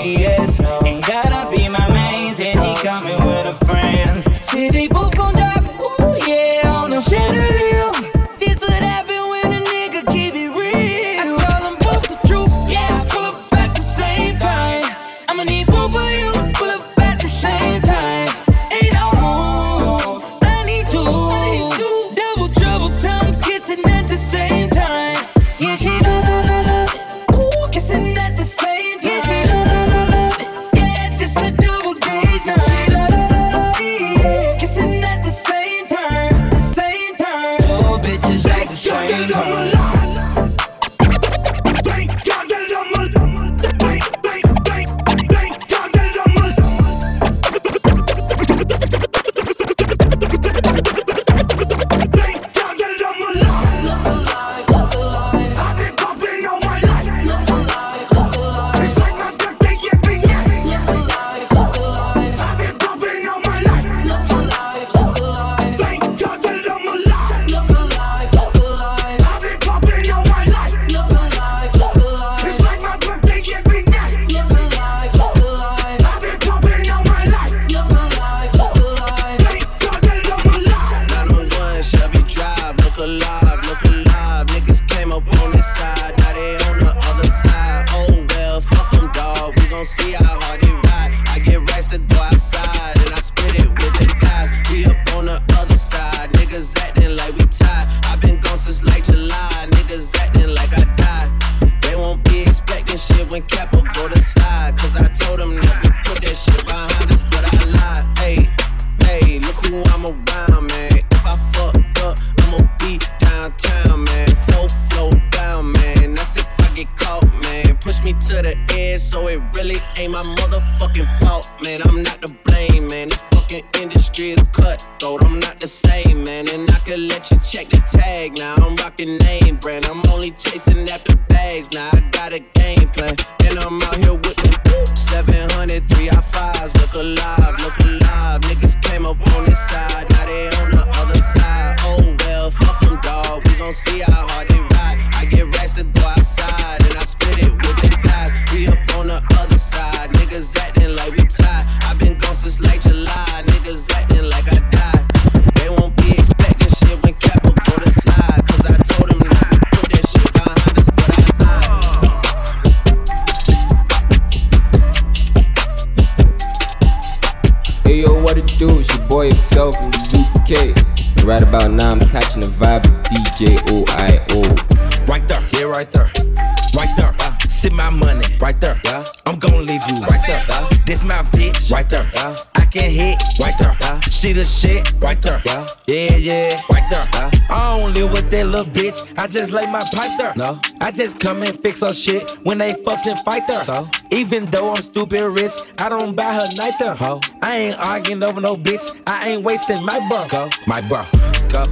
Just 189.32 189.50
lay 189.50 189.66
my 189.66 189.82
pipe 189.92 190.18
there. 190.18 190.34
No, 190.36 190.60
I 190.80 190.90
just 190.90 191.18
come 191.18 191.42
and 191.42 191.58
fix 191.62 191.80
her 191.80 191.92
shit 191.92 192.32
when 192.42 192.58
they 192.58 192.74
fucks 192.74 193.06
and 193.06 193.18
fight 193.20 193.46
there. 193.46 193.62
So 193.64 193.88
even 194.10 194.46
though 194.46 194.70
I'm 194.74 194.82
stupid 194.82 195.26
rich, 195.28 195.52
I 195.78 195.88
don't 195.88 196.14
buy 196.14 196.34
her 196.34 196.56
night 196.56 196.74
there. 196.78 196.94
Ho, 196.94 197.20
I 197.40 197.56
ain't 197.56 197.78
arguing 197.78 198.22
over 198.22 198.40
no 198.40 198.56
bitch. 198.56 199.00
I 199.06 199.30
ain't 199.30 199.42
wasting 199.42 199.84
my 199.84 200.06
breath. 200.08 200.30
Go, 200.30 200.50
my 200.66 200.80
breath. 200.82 201.10
Go, 201.50 201.64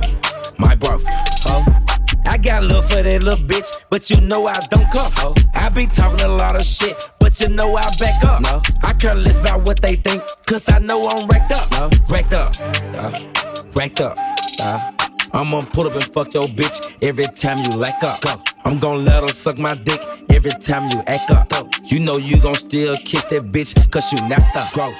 my 0.58 0.74
breath. 0.74 1.02
Ho. 1.44 1.64
I 2.26 2.38
got 2.38 2.62
love 2.64 2.88
for 2.88 3.02
that 3.02 3.22
little 3.22 3.44
bitch, 3.44 3.82
but 3.90 4.08
you 4.08 4.20
know 4.20 4.46
I 4.46 4.58
don't 4.70 4.90
come. 4.90 5.12
Oh. 5.18 5.34
I 5.54 5.68
be 5.68 5.86
talking 5.86 6.24
a 6.24 6.28
lot 6.28 6.56
of 6.56 6.64
shit, 6.64 7.10
but 7.18 7.38
you 7.40 7.48
know 7.48 7.76
I 7.76 7.84
back 7.98 8.24
up. 8.24 8.42
No. 8.42 8.62
I 8.82 8.94
care 8.94 9.14
less 9.14 9.36
about 9.36 9.64
what 9.64 9.82
they 9.82 9.96
think, 9.96 10.22
cause 10.46 10.68
I 10.68 10.78
know 10.78 11.02
I'm 11.08 11.26
racked 11.28 11.52
up. 11.52 11.70
No. 11.72 11.90
Racked 12.08 12.32
up. 12.32 12.54
Uh, 12.94 13.20
racked 13.74 14.00
up. 14.00 14.16
Uh, 14.60 14.92
I'm 15.32 15.50
gonna 15.50 15.66
pull 15.66 15.86
up 15.86 15.94
and 15.94 16.04
fuck 16.12 16.34
your 16.34 16.48
bitch 16.48 16.96
every 17.02 17.26
time 17.26 17.58
you 17.58 17.78
lack 17.78 18.02
up. 18.02 18.42
I'm 18.64 18.78
gonna 18.78 18.98
let 18.98 19.22
her 19.22 19.32
suck 19.32 19.58
my 19.58 19.74
dick 19.74 20.00
every 20.30 20.50
time 20.50 20.90
you 20.90 21.02
act 21.06 21.30
up. 21.30 21.52
You 21.84 22.00
know 22.00 22.16
you 22.16 22.40
gon' 22.40 22.56
still 22.56 22.96
kick 22.98 23.28
that 23.28 23.52
bitch, 23.52 23.90
cause 23.90 24.12
you 24.12 24.18
nasty. 24.28 24.50
Gross. 24.74 24.94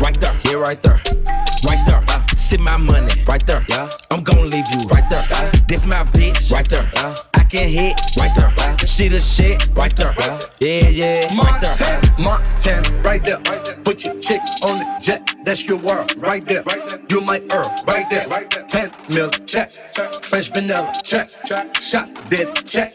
Right 0.00 0.18
there, 0.20 0.36
yeah, 0.44 0.54
right 0.54 0.80
there. 0.82 1.00
Right 1.64 1.82
there. 1.86 2.04
Uh, 2.08 2.26
sit 2.36 2.60
my 2.60 2.76
money, 2.76 3.10
right 3.26 3.44
there. 3.46 3.64
Yeah. 3.68 3.88
I'm 4.10 4.22
gonna 4.22 4.42
leave 4.42 4.66
you 4.72 4.86
right 4.88 5.08
there. 5.10 5.24
Uh, 5.32 5.52
this 5.68 5.84
my 5.84 6.04
bitch, 6.04 6.52
right 6.52 6.68
there. 6.68 6.88
Can 7.54 7.68
hit, 7.68 8.00
right 8.16 8.34
there. 8.34 8.78
She 8.84 9.06
the 9.06 9.20
shit, 9.20 9.68
right 9.76 9.94
there. 9.94 10.12
Yeah, 10.58 10.88
yeah, 10.88 11.40
right 11.40 11.60
there. 11.60 12.02
Montana, 12.18 13.02
right 13.02 13.22
there. 13.22 13.38
Put 13.84 14.04
your 14.04 14.18
chick 14.18 14.40
on 14.64 14.80
the 14.80 14.98
jet, 15.00 15.36
that's 15.44 15.64
your 15.64 15.78
world, 15.78 16.16
right 16.16 16.44
there. 16.44 16.64
You 17.08 17.20
my 17.20 17.40
Earl, 17.52 17.72
right 17.86 18.10
there. 18.10 18.26
10 18.66 18.90
mil, 19.08 19.30
check. 19.30 19.70
Fresh 20.24 20.48
vanilla, 20.48 20.92
check. 21.04 21.30
Shot 21.80 22.10
dead, 22.28 22.66
check. 22.66 22.92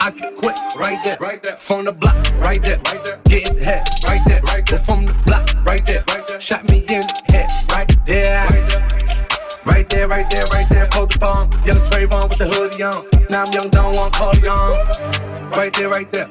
I 0.00 0.10
can 0.12 0.34
quit, 0.34 0.58
right 0.78 1.04
there. 1.04 1.58
From 1.58 1.84
the 1.84 1.92
block, 1.92 2.16
right 2.38 2.62
there. 2.62 2.80
Getting 3.24 3.58
head, 3.58 3.86
right 4.06 4.22
there. 4.26 4.78
From 4.78 5.04
the 5.04 5.12
block, 5.26 5.46
right 5.62 5.86
there. 5.86 6.04
Shot 6.40 6.66
me 6.70 6.78
in 6.88 7.02
the 7.02 7.22
head, 7.28 7.50
right 7.68 8.06
there. 8.06 8.99
Right 9.70 9.88
there, 9.88 10.08
right 10.08 10.28
there, 10.28 10.44
right 10.46 10.68
there, 10.68 10.88
hold 10.92 11.12
the 11.12 11.18
bomb. 11.18 11.50
Young 11.64 11.78
Trayvon 11.88 12.28
with 12.28 12.38
the 12.38 12.48
hoodie 12.48 12.82
on. 12.82 13.06
Now 13.30 13.44
I'm 13.44 13.52
young, 13.52 13.70
don't 13.70 13.94
want 13.94 14.12
Cardi 14.14 14.48
on. 14.48 15.50
Right 15.50 15.72
there, 15.72 15.88
right 15.88 16.10
there. 16.10 16.26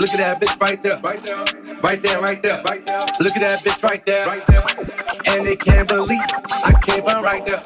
Look 0.00 0.10
at 0.10 0.18
that 0.18 0.40
bitch 0.40 0.60
right 0.60 0.82
there. 0.82 0.98
Right 0.98 1.22
there, 1.22 1.44
right 1.80 2.02
there, 2.02 2.20
right 2.20 2.42
there. 2.42 2.62
Look 3.20 3.36
at 3.36 3.40
that 3.40 3.60
bitch 3.64 3.82
right 3.82 4.04
there. 4.04 4.28
And 5.26 5.46
they 5.46 5.56
can't 5.56 5.88
believe 5.88 6.20
I 6.50 6.72
came 6.82 7.02
from 7.02 7.22
right 7.22 7.46
there. 7.46 7.62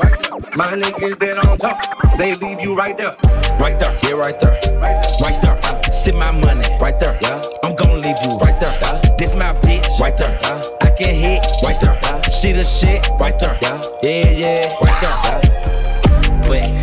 My 0.55 0.73
niggas 0.73 1.19
that 1.21 1.47
on 1.47 1.59
top, 1.59 2.19
they 2.19 2.35
leave 2.37 2.61
you 2.61 2.77
right 2.77 2.97
there. 2.97 3.17
Right 3.59 3.79
there, 3.81 3.97
yeah, 4.05 4.13
right 4.13 4.39
there. 4.39 4.61
Right 4.79 5.41
there. 5.43 5.93
Sit 5.93 6.15
my 6.15 6.31
money, 6.31 6.69
right 6.79 7.01
there. 7.01 7.19
Yeah. 7.23 7.43
I'm 7.65 7.75
gonna 7.75 7.95
leave 7.95 8.17
you 8.23 8.37
right 8.39 8.59
there. 8.61 9.17
This 9.19 9.35
my 9.35 9.55
bitch, 9.65 9.99
right 9.99 10.17
there. 10.17 10.39
I 10.83 10.91
can 10.91 11.15
hit, 11.15 11.45
see 12.47 12.53
the 12.53 12.65
shit 12.65 13.09
right 13.19 13.39
there. 13.41 13.59
Yeah, 13.61 13.83
yeah, 14.03 14.31
yeah. 14.31 14.75
right 14.81 15.01
there. 15.03 15.17
Yeah. 16.49 16.76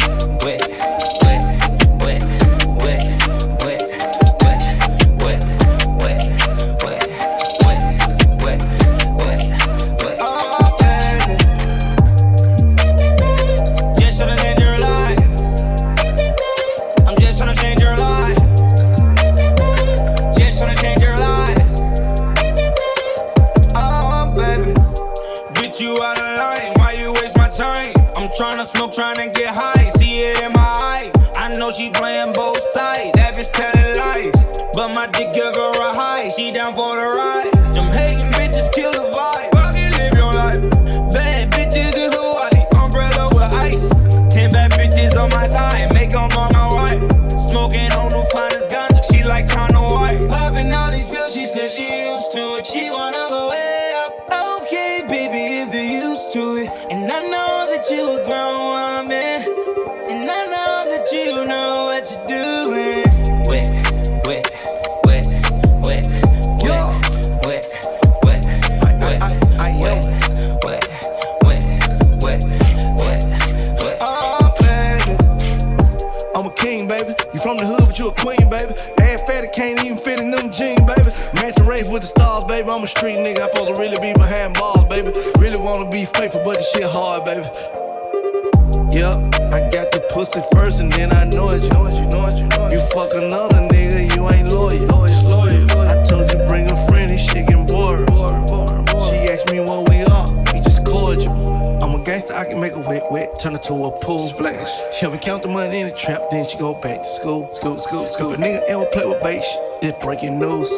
trying 28.94 29.16
to 29.16 29.33
from 77.44 77.58
the 77.58 77.66
hood, 77.68 77.84
but 77.86 78.00
you 78.00 78.08
a 78.08 78.14
queen, 78.16 78.50
baby. 78.50 78.72
Ass 79.04 79.22
fatty 79.28 79.50
can't 79.54 79.84
even 79.84 79.98
fit 79.98 80.20
in 80.22 80.32
them 80.32 80.50
jeans, 80.50 80.80
baby. 80.88 81.12
Match 81.36 81.56
the 81.60 81.66
race 81.68 81.84
with 81.84 82.02
the 82.02 82.08
stars, 82.08 82.46
baby. 82.46 82.70
I'm 82.70 82.82
a 82.82 82.88
street 82.88 83.20
nigga. 83.20 83.44
I 83.44 83.52
supposed 83.52 83.76
to 83.76 83.82
really 83.82 84.00
be 84.00 84.14
behind 84.16 84.56
bars, 84.56 84.86
baby. 84.88 85.12
Really 85.38 85.60
wanna 85.60 85.92
be 85.92 86.06
faithful, 86.06 86.42
but 86.46 86.56
the 86.56 86.64
shit 86.64 86.88
hard, 86.88 87.28
baby. 87.28 87.44
Yup, 88.96 89.20
I 89.52 89.68
got 89.70 89.92
the 89.92 90.00
pussy 90.14 90.40
first, 90.56 90.80
and 90.80 90.92
then 90.94 91.12
I 91.12 91.26
know 91.26 91.50
it. 91.52 91.62
You 91.62 91.70
know 91.76 91.86
it, 91.86 91.96
you 92.00 92.08
know 92.08 92.26
it, 92.32 92.38
you 92.40 92.48
know 92.48 92.66
it. 92.68 92.74
You 92.74 92.80
fuck 92.96 93.12
another 93.14 93.60
nigga, 93.68 94.16
you 94.16 94.24
ain't 94.32 94.48
loyal. 94.48 94.88
loyal, 94.88 95.24
loyal. 95.28 95.70
I 95.84 96.02
told 96.08 96.32
you 96.32 96.40
bring 96.48 96.72
a 96.72 96.78
friend, 96.88 97.12
this 97.12 97.20
shit 97.28 97.48
getting 97.48 97.66
bored. 97.66 98.08
She 99.12 99.20
asked 99.28 99.52
me 99.52 99.60
what 99.60 99.90
we 99.90 100.00
are, 100.08 100.28
we 100.54 100.62
just 100.64 100.86
cordial. 100.86 101.53
I'm 102.13 102.19
gangster, 102.19 102.36
I 102.36 102.45
can 102.45 102.60
make 102.62 102.73
a 102.73 102.80
wet, 102.80 103.12
wet, 103.12 103.39
turn 103.39 103.56
it 103.56 103.63
to 103.63 103.73
a 103.73 103.91
pool. 103.91 104.28
Splash. 104.28 104.69
She 104.93 105.02
help 105.02 105.13
me 105.13 105.19
count 105.19 105.41
the 105.41 105.49
money 105.49 105.80
in 105.80 105.88
the 105.88 105.95
trap, 105.95 106.21
then 106.30 106.47
she 106.47 106.60
go 106.60 106.76
back 106.76 106.99
to 106.99 107.06
school. 107.06 107.52
School, 107.56 107.80
school, 107.80 108.06
school. 108.06 108.34
If 108.34 108.38
a 108.38 108.41
nigga 108.41 108.62
ever 108.67 108.86
play 108.86 109.04
with 109.08 109.19
bait, 109.23 109.41
shit, 109.41 109.60
it's 109.82 110.06
breaking 110.06 110.38
news. 110.38 110.69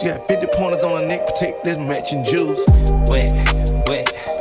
She 0.00 0.06
got 0.06 0.26
50 0.26 0.48
pointers 0.56 0.82
on 0.82 1.00
her 1.00 1.06
neck, 1.06 1.24
protect 1.28 1.62
this 1.62 1.78
matching 1.78 2.24
jewels. 2.24 2.58
Wet, 3.06 3.30
wet, 3.54 3.88
wet, 3.88 4.31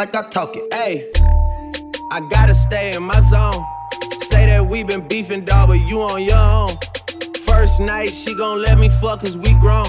like 0.00 0.16
I 0.16 0.26
talk 0.30 0.56
it. 0.56 0.64
Hey, 0.72 1.12
I 2.10 2.26
gotta 2.30 2.54
stay 2.54 2.94
in 2.94 3.02
my 3.02 3.20
zone. 3.20 3.62
Say 4.22 4.46
that 4.46 4.66
we 4.66 4.82
been 4.82 5.06
beefing, 5.06 5.44
dog, 5.44 5.68
but 5.68 5.74
you 5.74 6.00
on 6.00 6.22
your 6.22 6.38
own. 6.38 6.74
First 7.44 7.82
night, 7.82 8.14
she 8.14 8.34
gon' 8.34 8.62
let 8.62 8.78
me 8.78 8.88
fuck 9.02 9.20
cause 9.20 9.36
we 9.36 9.52
grown. 9.60 9.88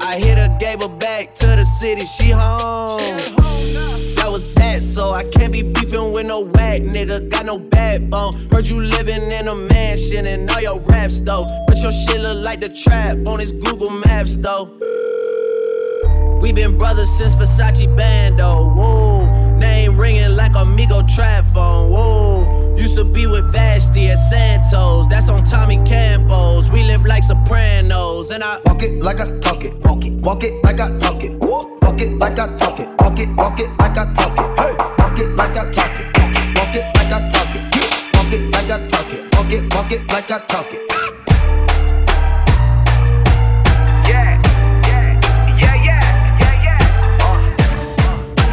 I 0.00 0.20
hit 0.20 0.38
her, 0.38 0.56
gave 0.60 0.80
her 0.80 0.88
back 0.88 1.34
to 1.34 1.46
the 1.46 1.64
city, 1.64 2.06
she 2.06 2.30
home. 2.30 3.00
That 4.14 4.28
was 4.30 4.44
that, 4.54 4.80
so 4.80 5.10
I 5.10 5.24
can't 5.24 5.52
be 5.52 5.62
beefing 5.62 6.12
with 6.12 6.26
no 6.26 6.44
whack 6.44 6.82
nigga. 6.82 7.28
Got 7.28 7.46
no 7.46 7.58
backbone. 7.58 8.34
Heard 8.52 8.68
you 8.68 8.80
living 8.80 9.22
in 9.32 9.48
a 9.48 9.56
mansion 9.56 10.26
and 10.26 10.48
all 10.50 10.60
your 10.60 10.78
raps 10.82 11.18
though. 11.18 11.46
But 11.66 11.82
your 11.82 11.90
shit 11.90 12.20
look 12.20 12.44
like 12.44 12.60
the 12.60 12.68
trap 12.68 13.26
on 13.26 13.40
his 13.40 13.50
Google 13.50 13.90
Maps 14.06 14.36
though. 14.36 14.66
We 16.40 16.52
been 16.52 16.78
brothers 16.78 17.10
since 17.18 17.34
Versace 17.34 17.88
Bando. 17.96 18.17
Like 29.08 29.20
I 29.20 29.38
talk 29.40 29.64
it. 29.64 29.74
Walk 29.86 30.04
it, 30.04 30.12
walk 30.20 30.44
it 30.44 30.62
like 30.62 30.80
I 30.80 30.98
talk 30.98 31.24
it. 31.24 31.32
Walk 31.40 32.00
it 32.00 32.12
like 32.18 32.38
I 32.38 32.58
talk 32.58 32.78
it. 32.78 32.88
Walk 33.00 33.18
it, 33.18 33.28
walk 33.36 33.58
it 33.58 33.70
like 33.78 33.96
I 33.96 34.12
talk 34.12 34.38
it. 34.38 34.58
Hey. 34.60 34.74
Walk 34.98 35.18
it 35.18 35.30
like 35.34 35.56
I 35.56 35.70
talk 35.72 35.98
it, 35.98 36.06
walk 36.18 36.74
it 36.76 36.84
like 36.94 37.12
I 37.12 37.28
talk 37.30 37.56
it. 37.56 37.62
Walk 38.14 38.32
it 38.34 38.42
like 38.52 38.70
I 38.70 38.86
talk 38.88 39.12
it. 39.14 39.34
Walk 39.34 39.52
it, 39.52 39.74
walk 39.74 39.92
it 39.92 40.12
like 40.12 40.30
I 40.30 40.38
talk 40.46 40.72
it. 40.74 40.84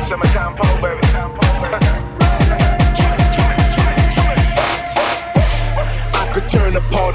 Summertime 0.05 0.55
pole, 0.55 0.81
baby. 0.81 1.94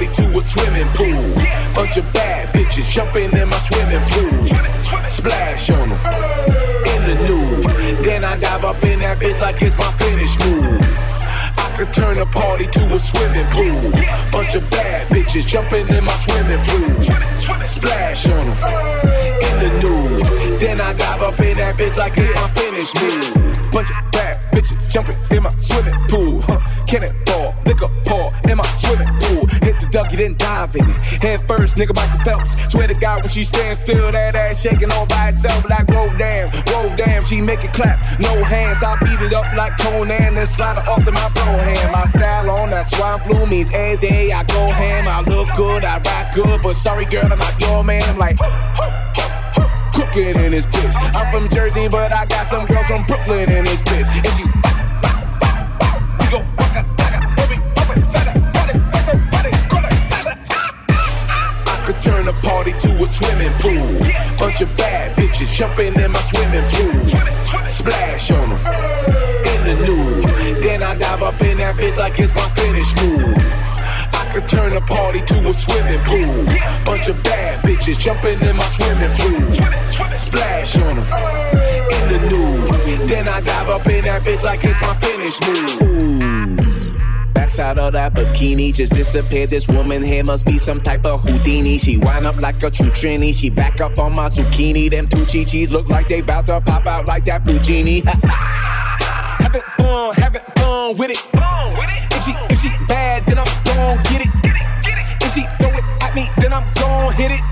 To 0.07 0.37
a 0.37 0.41
swimming 0.41 0.87
pool. 0.93 1.33
Bunch 1.73 1.97
of 1.97 2.05
bad 2.13 2.53
bitches 2.53 2.87
jumping 2.89 3.31
in 3.33 3.49
my 3.49 3.59
swimming 3.59 4.01
pool. 4.11 4.47
Splash 5.07 5.69
on 5.69 5.89
them 5.89 5.99
in 6.93 7.01
the 7.05 7.15
nude. 7.27 8.05
Then 8.05 8.23
I 8.23 8.37
dive 8.37 8.63
up 8.65 8.83
in 8.83 8.99
that 8.99 9.19
bitch 9.19 9.39
like 9.41 9.61
it's 9.61 9.77
my 9.77 9.91
finish 9.99 10.33
move. 10.45 10.81
I 11.57 11.73
could 11.77 11.93
turn 11.93 12.17
a 12.17 12.25
party 12.25 12.67
to 12.67 12.93
a 12.93 12.99
swimming 12.99 13.45
pool. 13.51 13.91
Bunch 14.31 14.55
of 14.55 14.69
bad 14.69 15.07
bitches 15.09 15.45
jumping 15.45 15.87
in 15.89 16.03
my 16.03 16.13
swimming 16.25 16.61
pool. 16.65 17.65
Splash 17.65 18.27
on 18.29 18.45
them 18.45 18.57
in 19.47 19.55
the 19.63 19.69
nude. 19.81 20.59
Then 20.59 20.81
I 20.81 20.93
dive 20.93 21.21
up 21.21 21.39
in 21.39 21.57
that 21.57 21.75
bitch 21.77 21.95
like 21.97 22.13
it's 22.17 22.35
my 22.35 22.49
finish 22.59 22.93
move. 23.01 23.71
Bunch 23.71 23.89
of 23.89 24.11
bad 24.11 24.51
bitches 24.51 24.77
jumping 24.89 25.17
in 25.31 25.43
my 25.43 25.49
swimming 25.59 25.95
pool. 26.07 26.41
Huh. 26.41 26.59
Cannonball, 26.85 27.40
liquor 27.65 27.89
pour 28.05 28.31
in 28.49 28.57
my 28.57 28.67
swimming 28.75 29.07
pool. 29.21 29.43
Hit 29.61 29.79
the 29.79 29.87
Dougie, 29.91 30.17
then 30.17 30.35
dive 30.37 30.75
in 30.75 30.87
it. 30.89 31.01
Head 31.21 31.41
first, 31.47 31.77
nigga 31.77 31.95
Michael 31.95 32.19
Phelps. 32.23 32.71
Swear 32.71 32.87
to 32.87 32.95
God, 32.95 33.21
when 33.21 33.29
she 33.29 33.43
stands 33.43 33.79
still, 33.79 34.11
that 34.11 34.35
ass 34.35 34.61
shaking 34.61 34.91
all 34.91 35.05
by 35.05 35.29
itself 35.29 35.63
like 35.69 35.87
whoa 35.89 36.07
damn, 36.17 36.49
whoa 36.71 36.87
damn. 36.95 37.23
She 37.23 37.41
make 37.41 37.63
it 37.63 37.73
clap, 37.73 37.99
no 38.19 38.31
hands. 38.43 38.83
I 38.83 38.97
beat 38.99 39.21
it 39.21 39.33
up 39.33 39.47
like 39.55 39.77
Conan, 39.77 40.35
then 40.35 40.45
slide 40.45 40.77
it 40.77 40.87
off 40.87 41.03
to 41.05 41.11
my 41.11 41.29
bro 41.33 41.55
hand. 41.55 41.91
My 41.91 42.05
style 42.05 42.49
on 42.49 42.69
that 42.71 42.89
swine 42.89 43.19
flu 43.21 43.45
means 43.47 43.73
every 43.73 43.97
day 43.97 44.31
I 44.31 44.43
go 44.43 44.71
ham. 44.71 45.07
I 45.07 45.21
look 45.21 45.49
good, 45.55 45.83
I 45.83 45.97
rock 45.99 46.33
good, 46.33 46.61
but 46.61 46.75
sorry 46.75 47.05
girl, 47.05 47.27
I'm 47.31 47.39
not 47.39 47.59
your 47.59 47.83
man. 47.83 48.03
I'm 48.03 48.17
like 48.17 48.37
cooking 49.93 50.35
in 50.43 50.51
this 50.51 50.65
bitch. 50.65 50.95
I'm 51.15 51.31
from 51.31 51.49
Jersey, 51.49 51.87
but 51.87 52.13
I 52.13 52.25
got 52.25 52.47
some 52.47 52.65
girls 52.65 52.85
from 52.87 53.05
Brooklyn 53.05 53.51
in 53.51 53.65
this 53.65 53.81
bitch. 53.83 54.07
And 54.07 54.33
she 54.35 54.43
we 56.19 56.25
go 56.31 56.39
party 62.41 62.71
to 62.71 62.89
a 63.03 63.07
swimming 63.07 63.53
pool. 63.59 63.99
Bunch 64.37 64.61
of 64.61 64.69
bad 64.77 65.17
bitches 65.17 65.51
jumping 65.51 65.93
in 65.99 66.11
my 66.11 66.21
swimming 66.21 66.65
pool. 66.73 67.69
Splash 67.69 68.31
on 68.31 68.49
them 68.49 68.59
in 69.51 69.59
the 69.67 69.75
nude. 69.85 70.63
Then 70.63 70.83
I 70.83 70.95
dive 70.95 71.23
up 71.23 71.41
in 71.41 71.57
that 71.57 71.75
bitch 71.75 71.97
like 71.97 72.19
it's 72.19 72.35
my 72.35 72.49
finish 72.55 72.91
move. 73.01 73.37
I 74.13 74.29
could 74.33 74.47
turn 74.49 74.73
a 74.73 74.81
party 74.81 75.21
to 75.21 75.47
a 75.47 75.53
swimming 75.53 76.03
pool. 76.05 76.45
Bunch 76.85 77.07
of 77.07 77.21
bad 77.23 77.63
bitches 77.63 77.99
jumping 77.99 78.41
in 78.41 78.55
my 78.55 78.69
swimming 78.75 79.11
pool. 79.17 80.15
Splash 80.15 80.77
on 80.77 80.95
them 80.95 81.07
in 81.95 82.03
the 82.11 82.19
nude. 82.29 83.09
Then 83.09 83.27
I 83.27 83.41
dive 83.41 83.69
up 83.69 83.87
in 83.87 84.05
that 84.05 84.23
bitch 84.23 84.43
like 84.43 84.63
it's 84.63 84.81
my 84.81 84.95
finish 84.95 85.37
move. 85.47 86.67
Ooh. 86.67 86.70
Out 87.59 87.77
of 87.77 87.93
that 87.93 88.13
bikini, 88.13 88.73
just 88.73 88.93
disappeared. 88.93 89.49
This 89.49 89.67
woman 89.67 90.01
here 90.01 90.23
must 90.23 90.45
be 90.45 90.57
some 90.57 90.79
type 90.79 91.05
of 91.05 91.21
Houdini. 91.21 91.77
She 91.77 91.97
wind 91.97 92.25
up 92.25 92.37
like 92.37 92.63
a 92.63 92.71
true 92.71 92.89
Trini. 92.89 93.35
She 93.35 93.49
back 93.49 93.81
up 93.81 93.99
on 93.99 94.15
my 94.15 94.29
zucchini. 94.29 94.89
Them 94.89 95.07
two 95.07 95.25
chi-chis 95.25 95.71
look 95.71 95.89
like 95.89 96.07
they 96.07 96.21
bout 96.21 96.45
to 96.47 96.61
pop 96.61 96.87
out 96.87 97.07
like 97.07 97.25
that 97.25 97.43
blue 97.43 97.59
genie. 97.59 98.03
having 98.05 99.61
fun, 99.77 100.13
having 100.15 100.41
fun 100.55 100.97
with 100.97 101.11
it. 101.11 101.19
If 102.15 102.23
she 102.23 102.31
if 102.49 102.59
she 102.61 102.69
bad, 102.87 103.25
then 103.25 103.37
I'm 103.37 103.63
gon' 103.65 104.01
get 104.03 104.25
it. 104.25 104.31
If 105.21 105.33
she 105.33 105.41
throw 105.59 105.69
it 105.75 105.83
at 106.01 106.15
me, 106.15 106.29
then 106.37 106.53
I'm 106.53 106.65
gon' 106.75 107.13
hit 107.13 107.31
it. 107.31 107.43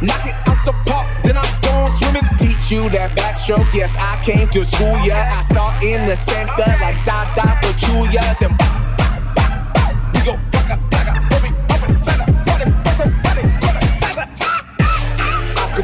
Knock 0.00 0.24
it 0.24 0.34
out 0.48 0.64
the 0.64 0.72
park, 0.88 1.06
then 1.22 1.36
I'm 1.36 1.60
gon' 1.60 1.90
swim 1.90 2.16
and 2.16 2.38
teach 2.38 2.72
you 2.72 2.88
that 2.90 3.10
backstroke. 3.12 3.72
Yes, 3.74 3.94
I 3.98 4.18
came 4.24 4.48
to 4.48 4.64
school 4.64 4.98
ya. 5.04 5.26
I 5.30 5.42
start 5.42 5.82
in 5.84 6.06
the 6.06 6.16
center 6.16 6.66
like 6.80 6.98
Zaza 6.98 7.42
Pachulia. 7.60 8.38
Then 8.38 8.56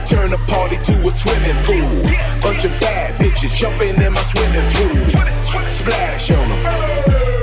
turn 0.06 0.32
a 0.32 0.38
party 0.46 0.76
to 0.76 0.92
a 1.06 1.10
swimming 1.10 1.60
pool. 1.64 2.02
Bunch 2.40 2.64
of 2.64 2.72
bad 2.80 3.18
bitches 3.20 3.54
jumping 3.54 4.00
in 4.00 4.12
my 4.12 4.22
swimming 4.22 4.68
pool. 4.74 5.70
Splash 5.70 6.30
on 6.30 6.48
them 6.48 6.58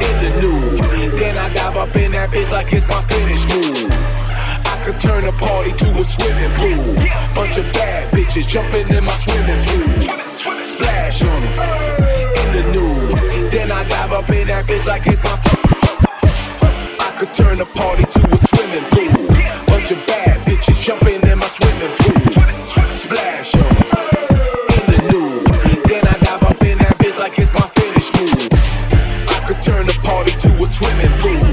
in 0.08 0.16
the 0.24 0.32
nude. 0.42 1.20
Then 1.20 1.38
I 1.38 1.50
dive 1.54 1.78
up 1.78 1.96
in 1.96 2.12
that 2.14 2.30
bitch 2.30 2.50
like 2.52 2.72
it's 2.74 2.88
my 2.88 3.02
finish 3.10 3.44
move. 3.52 3.92
I 3.92 4.82
could 4.84 5.00
turn 5.02 5.26
a 5.26 5.32
party 5.34 5.72
to 5.74 5.88
a 6.00 6.04
swimming 6.04 6.54
pool. 6.60 6.96
Bunch 7.36 7.58
of 7.58 7.66
bad 7.74 8.12
bitches 8.14 8.48
jumping 8.48 8.90
in 8.90 9.04
my 9.04 9.18
swimming 9.24 9.62
pool. 9.68 10.64
Splash 10.64 11.24
in 11.24 12.50
the 12.56 12.64
nude. 12.74 13.52
Then 13.52 13.72
I 13.72 13.88
dive 13.88 14.12
up 14.12 14.30
in 14.30 14.48
that 14.48 14.66
bitch 14.66 14.86
like 14.86 15.08
it's 15.08 15.24
my. 15.24 15.61
I 17.22 17.24
could 17.24 17.36
turn 17.36 17.62
a 17.62 17.66
party 17.66 18.02
to 18.02 18.20
a 18.34 18.38
swimming 18.50 18.84
pool. 18.90 19.28
Bunch 19.68 19.92
of 19.92 20.00
bad 20.08 20.42
bitches 20.42 20.82
jumping 20.82 21.22
in 21.22 21.38
my 21.38 21.46
swimming 21.46 21.94
pool. 22.02 22.18
Splash 22.92 23.54
on 23.62 23.76
in 24.74 24.86
the 24.90 25.00
nude. 25.06 25.46
Then 25.86 26.02
I 26.02 26.18
dive 26.18 26.42
up 26.50 26.64
in 26.64 26.80
that 26.80 26.98
bitch 26.98 27.20
like 27.20 27.38
it's 27.38 27.54
my 27.54 27.70
finish 27.78 28.10
move. 28.18 28.50
I 29.30 29.38
could 29.46 29.62
turn 29.62 29.86
the 29.86 29.94
party 30.02 30.32
to 30.32 30.50
a 30.50 30.66
swimming 30.66 31.14
pool. 31.22 31.46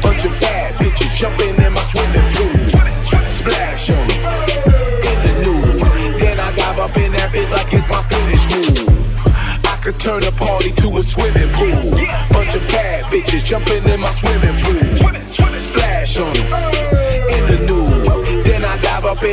Bunch 0.00 0.24
of 0.26 0.32
bad 0.38 0.74
bitches 0.78 1.12
jumping 1.16 1.58
in 1.58 1.72
my 1.74 1.82
swimming 1.90 2.28
pool. 2.30 3.26
Splash 3.26 3.90
on 3.90 4.06
in 4.06 5.18
the 5.26 5.32
nude. 5.42 6.20
Then 6.20 6.38
I 6.38 6.54
dive 6.54 6.78
up 6.78 6.96
in 6.96 7.10
that 7.18 7.32
bitch 7.32 7.50
like 7.50 7.72
it's 7.74 7.88
my 7.88 8.02
finish 8.06 8.46
move. 8.54 9.26
I 9.66 9.76
could 9.82 9.98
turn 9.98 10.22
the 10.22 10.30
party 10.30 10.70
to 10.70 10.98
a 10.98 11.02
swimming 11.02 11.50
pool. 11.50 11.98
Bunch 12.30 12.54
of 12.54 12.62
bad 12.70 13.06
bitches 13.10 13.44
jumping 13.44 13.82
in 13.88 13.98
my 13.98 14.14
swimming 14.14 14.54
pool. 14.62 14.85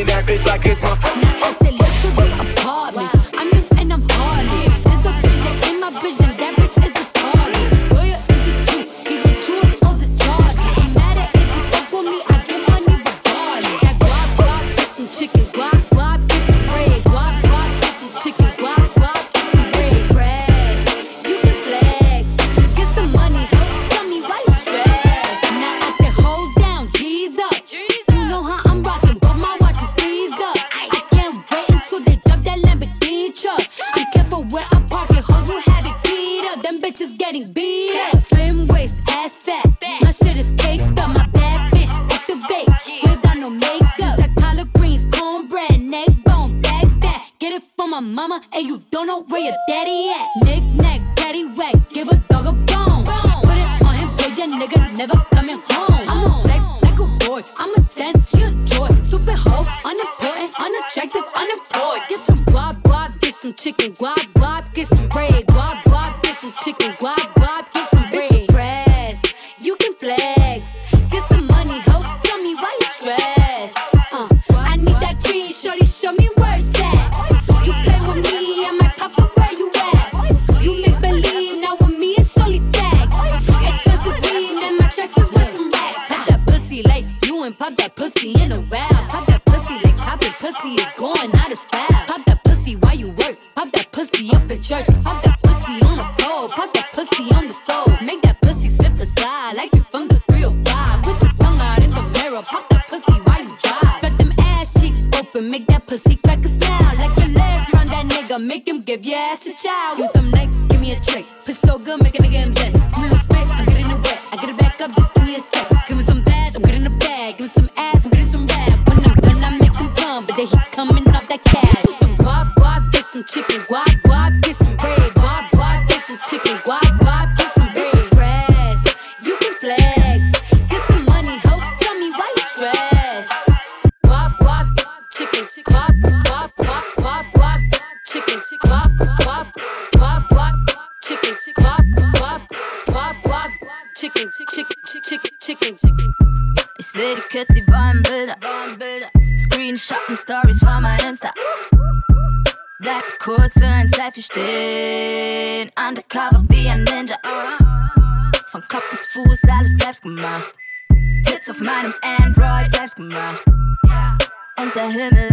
That 0.02 0.26
bitch 0.26 0.44
like 0.46 0.66
it's 0.66 0.82
my. 0.82 1.03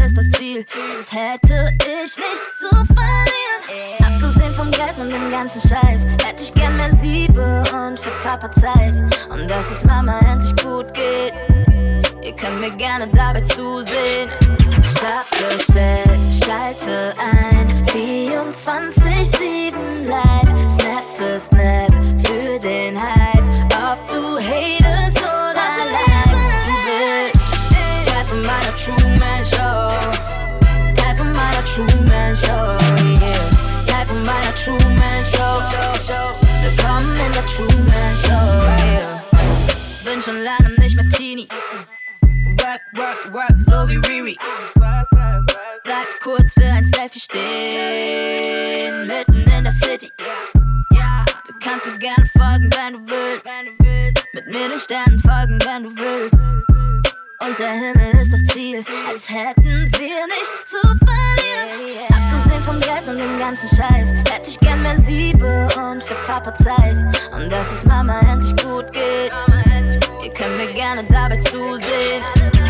Ist 0.06 0.16
das 0.16 0.30
Ziel. 0.32 0.64
Das 0.96 1.12
hätte 1.12 1.76
ich 1.78 2.16
nicht 2.16 2.54
zu 2.58 2.68
verlieren. 2.68 3.60
Abgesehen 4.06 4.52
vom 4.52 4.70
Geld 4.70 4.98
und 4.98 5.10
dem 5.10 5.30
ganzen 5.30 5.60
Scheiß, 5.60 6.04
hätte 6.24 6.42
ich 6.42 6.54
gern 6.54 6.76
mehr 6.76 6.92
Liebe 7.02 7.62
und 7.72 7.98
verkörper 7.98 8.50
Zeit. 8.52 8.94
Und 9.30 9.48
dass 9.48 9.70
es 9.70 9.84
Mama 9.84 10.18
endlich 10.20 10.54
gut 10.56 10.92
geht. 10.94 11.32
Ihr 12.22 12.36
könnt 12.36 12.60
mir 12.60 12.70
gerne 12.76 13.08
dabei 13.08 13.40
zusehen. 13.42 14.30
Startgestellt, 14.82 16.34
schalte 16.44 17.12
ein. 17.18 17.68
24-7 17.86 20.06
live. 20.06 20.70
Snap 20.70 21.10
für 21.10 21.40
Snap 21.40 21.90
für 22.24 22.58
den 22.60 23.00
Hype. 23.00 23.19
Truman 31.72 32.34
Show, 32.34 32.76
yeah. 33.22 33.86
Teil 33.86 34.06
von 34.06 34.22
meiner 34.24 34.52
Truman 34.56 35.24
Show. 35.24 35.62
Willkommen 36.62 37.14
in 37.14 37.32
der 37.32 37.46
Truman 37.46 38.16
Show, 38.16 38.66
yeah. 38.84 39.22
bin 40.04 40.20
schon 40.20 40.42
lange 40.42 40.74
nicht 40.78 40.96
mehr 40.96 41.08
Teenie. 41.10 41.46
Work, 42.58 42.80
work, 42.96 43.32
work, 43.32 43.54
so 43.60 43.88
wie 43.88 43.98
Riri. 44.08 44.36
Bleib 45.84 46.08
kurz 46.20 46.54
für 46.54 46.64
ein 46.64 46.84
Selfie 46.86 47.20
stehen, 47.20 49.06
mitten 49.06 49.48
in 49.48 49.62
der 49.62 49.72
City. 49.72 50.10
Du 51.46 51.52
kannst 51.62 51.86
mir 51.86 51.98
gerne 51.98 52.26
folgen, 52.36 52.68
wenn 52.74 52.94
du 52.94 53.14
willst. 53.14 54.26
Mit 54.34 54.46
mir 54.46 54.68
den 54.68 54.78
Sternen 54.80 55.20
folgen, 55.20 55.58
wenn 55.64 55.84
du 55.84 55.90
willst. 55.90 56.59
Und 57.42 57.58
der 57.58 57.72
Himmel 57.72 58.20
ist 58.20 58.34
das 58.34 58.44
Ziel, 58.48 58.84
als 59.08 59.30
hätten 59.30 59.64
wir 59.64 60.26
nichts 60.26 60.66
zu 60.66 60.76
verlieren. 60.78 61.70
Abgesehen 62.10 62.62
vom 62.62 62.78
Geld 62.80 63.08
und 63.08 63.16
dem 63.16 63.38
ganzen 63.38 63.66
Scheiß, 63.68 64.12
hätte 64.30 64.50
ich 64.50 64.60
gern 64.60 64.82
mehr 64.82 64.98
Liebe 65.06 65.66
und 65.74 66.04
für 66.04 66.16
Papa 66.26 66.54
Zeit. 66.56 66.98
Und 67.32 67.50
dass 67.50 67.72
es 67.72 67.86
Mama 67.86 68.20
endlich 68.30 68.54
gut 68.62 68.92
geht. 68.92 69.32
Ihr 70.22 70.32
könnt 70.34 70.58
mir 70.58 70.70
gerne 70.74 71.02
dabei 71.04 71.38
zusehen. 71.38 72.22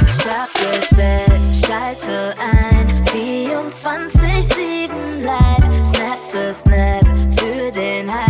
Ich 0.06 0.24
hab 0.28 0.54
gestellt, 0.54 1.52
schalte 1.66 2.32
ein. 2.38 2.88
24-7 3.06 5.24
live, 5.24 5.84
Snap 5.84 6.22
für 6.22 6.54
Snap, 6.54 7.04
für 7.36 7.72
den 7.72 8.08
Hype. 8.08 8.29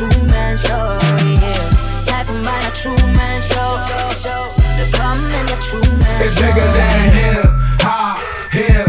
Meiner 0.00 0.10
Truman 0.10 0.58
Show, 0.58 0.98
yeah. 1.24 2.04
Teil 2.06 2.24
von 2.26 2.42
meiner 2.42 2.72
Truman 2.72 3.42
Show. 3.42 4.50
Willkommen 4.76 5.26
in 5.26 5.46
der 5.46 5.60
Truman 5.60 6.20
It's 6.20 6.34
bigger 6.34 6.72
than 6.72 7.12
hip 7.12 7.44
hop, 7.82 8.18
hip 8.50 8.83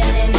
If 0.00 0.04
you're 0.06 0.37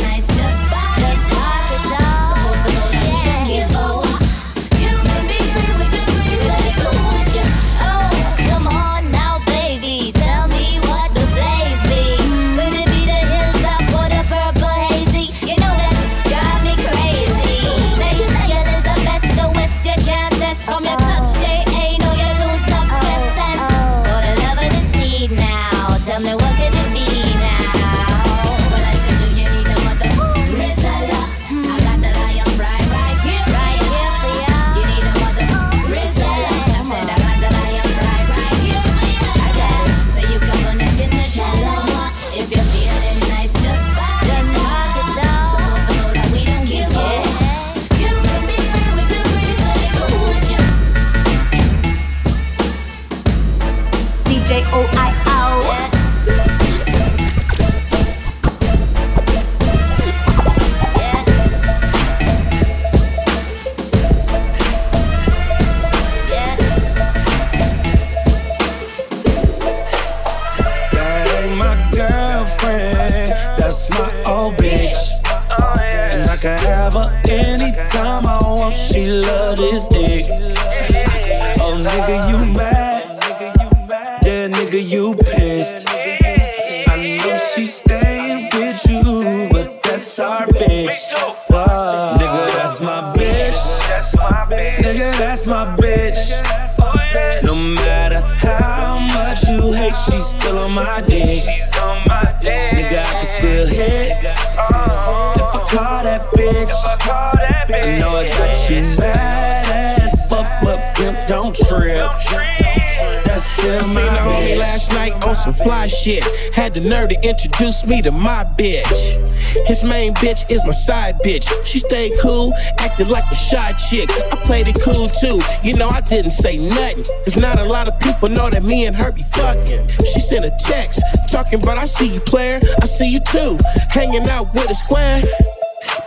Had 116.70 116.84
the 116.84 116.88
nerve 116.88 117.10
to 117.10 117.28
introduce 117.28 117.84
me 117.88 118.00
to 118.04 118.12
my 118.12 118.44
bitch. 118.44 119.18
His 119.66 119.84
main 119.84 120.14
bitch 120.14 120.48
is 120.52 120.64
my 120.66 120.72
side 120.72 121.16
bitch. 121.26 121.50
She 121.66 121.80
stayed 121.80 122.12
cool, 122.22 122.54
acted 122.78 123.10
like 123.10 123.24
a 123.32 123.36
shy 123.36 123.74
chick. 123.90 124.08
I 124.12 124.36
played 124.46 124.68
it 124.68 124.78
cool 124.86 125.10
too. 125.10 125.42
You 125.68 125.76
know, 125.78 125.90
I 125.90 126.02
didn't 126.02 126.30
say 126.30 126.60
nothing. 126.60 127.06
Cause 127.24 127.38
not 127.38 127.58
a 127.58 127.64
lot 127.64 127.88
of 127.88 128.00
people 128.00 128.30
know 128.30 128.52
that 128.52 128.62
me 128.62 128.86
and 128.86 128.96
her 128.96 129.12
be 129.12 129.24
fucking. 129.24 129.88
She 130.14 130.20
sent 130.20 130.46
a 130.46 130.52
text 130.60 131.02
talking 131.28 131.60
about 131.64 131.80
I 131.80 131.86
see 131.86 132.14
you, 132.14 132.20
player. 132.20 132.62
I 132.80 132.86
see 132.86 133.08
you 133.08 133.20
too. 133.20 133.58
Hanging 133.90 134.30
out 134.30 134.54
with 134.54 134.70
a 134.70 134.76
square. 134.76 135.24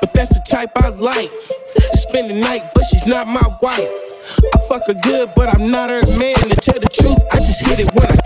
But 0.01 0.15
that's 0.15 0.31
the 0.31 0.45
type 0.49 0.71
I 0.77 0.91
like. 0.91 1.33
Spend 1.95 2.31
the 2.31 2.39
night, 2.41 2.71
but 2.73 2.85
she's 2.85 3.05
not 3.05 3.27
my 3.27 3.49
wife. 3.61 3.91
I 4.55 4.59
fuck 4.69 4.87
her 4.87 4.95
good, 4.95 5.33
but 5.35 5.53
I'm 5.53 5.73
not 5.73 5.91
her 5.91 6.07
man. 6.17 6.37
To 6.37 6.55
tell 6.55 6.79
the 6.79 6.89
truth, 6.89 7.19
I 7.33 7.39
just 7.39 7.67
hit 7.67 7.81
it 7.81 7.93
when 7.95 8.07
I 8.07 8.22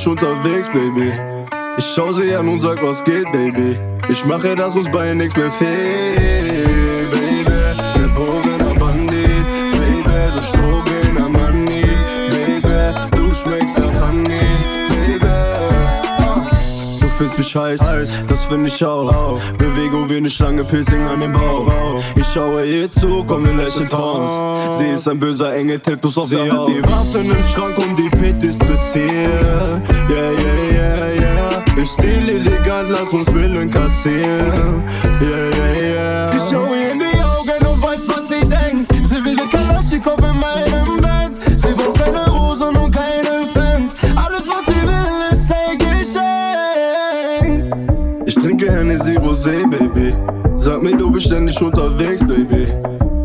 ständig 0.00 0.06
unterwegs, 0.06 0.68
Baby. 0.68 1.12
Ich 1.76 1.84
schau 1.94 2.12
sie 2.12 2.34
an 2.34 2.48
und 2.48 2.60
sag, 2.60 2.82
was 2.82 3.02
geht, 3.04 3.30
Baby. 3.32 3.78
Ich 4.08 4.24
mache, 4.24 4.54
dass 4.54 4.74
uns 4.76 4.90
bei 4.90 5.14
nichts 5.14 5.36
mehr 5.36 5.52
fehlt, 5.52 6.39
mich 17.40 17.56
heiß, 17.56 17.80
das 18.28 18.44
find 18.44 18.68
ich 18.68 18.84
auch. 18.84 19.40
Bewegung 19.56 20.10
wie 20.10 20.18
eine 20.18 20.28
Schlange, 20.28 20.62
Piercing 20.62 21.02
an 21.02 21.20
dem 21.20 21.32
Bauch. 21.32 21.72
Ich 22.14 22.26
schaue 22.26 22.66
ihr 22.66 22.90
zu, 22.90 23.24
komm 23.26 23.46
in 23.46 23.56
lächeln 23.56 23.88
Trance. 23.88 24.78
Sie 24.78 24.90
ist 24.90 25.08
ein 25.08 25.18
böser 25.18 25.54
Engel, 25.54 25.78
Tattoos 25.78 26.18
auf 26.18 26.28
der 26.28 26.52
Haut. 26.52 26.68
die 26.68 26.82
Waffen 26.82 27.30
im 27.30 27.44
Schrank 27.44 27.78
und 27.78 27.96
die 27.96 28.10
Pit 28.10 28.42
ist 28.44 28.58
bis 28.66 28.92
hier. 28.92 29.80
Yeah, 30.10 30.32
yeah, 30.38 30.72
yeah, 30.72 31.12
yeah. 31.14 31.64
Ich 31.80 31.88
stehl 31.88 32.28
elegant, 32.28 32.90
lass 32.90 33.08
uns 33.08 33.32
Willen 33.32 33.70
kassieren. 33.70 34.82
Yeah, 35.22 35.48
yeah, 35.56 35.94
yeah. 35.94 36.36
Ich 36.36 36.42
schau 36.50 36.66
Rosé, 49.40 49.64
Baby. 49.66 50.14
Sag 50.58 50.82
mir, 50.82 50.94
du 50.96 51.10
bist 51.10 51.26
ständig 51.26 51.60
unterwegs, 51.62 52.20
Baby. 52.20 52.66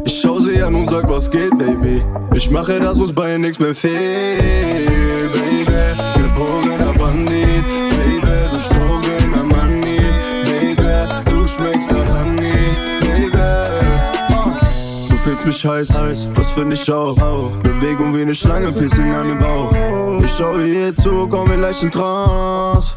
Ich 0.05 0.21
schau 0.21 0.39
sie 0.39 0.61
an 0.63 0.73
und 0.73 0.89
sag, 0.89 1.09
was 1.09 1.29
geht, 1.29 1.57
Baby. 1.57 2.01
Ich 2.33 2.49
mache, 2.49 2.79
dass 2.79 2.97
uns 2.99 3.11
bei 3.11 3.37
nichts 3.37 3.59
mehr 3.59 3.75
fehlt, 3.75 4.41
Baby. 5.33 5.65
Gebogener 6.15 6.93
Bandit, 6.97 7.65
Baby. 7.89 8.35
Du 8.51 8.59
Baby. 10.45 10.91
Du 11.25 11.47
schmeckst 11.47 11.91
nach 11.91 12.09
Honey, 12.17 12.53
Baby. 13.01 13.37
Du 15.09 15.15
fühlst 15.17 15.45
mich 15.45 15.65
heiß, 15.65 15.89
das 16.33 16.51
find 16.51 16.71
ich 16.71 16.89
auch. 16.89 17.17
Bewegung 17.61 18.15
wie 18.15 18.21
eine 18.21 18.33
Schlange, 18.33 18.71
Piercing 18.71 19.13
an 19.13 19.27
dem 19.27 19.39
Bauch. 19.39 19.73
Ich 20.23 20.31
schau 20.31 20.55
ihr 20.59 20.95
zu, 20.95 21.27
komm 21.29 21.51
in 21.51 21.59
leichten 21.59 21.91
Trance. 21.91 22.95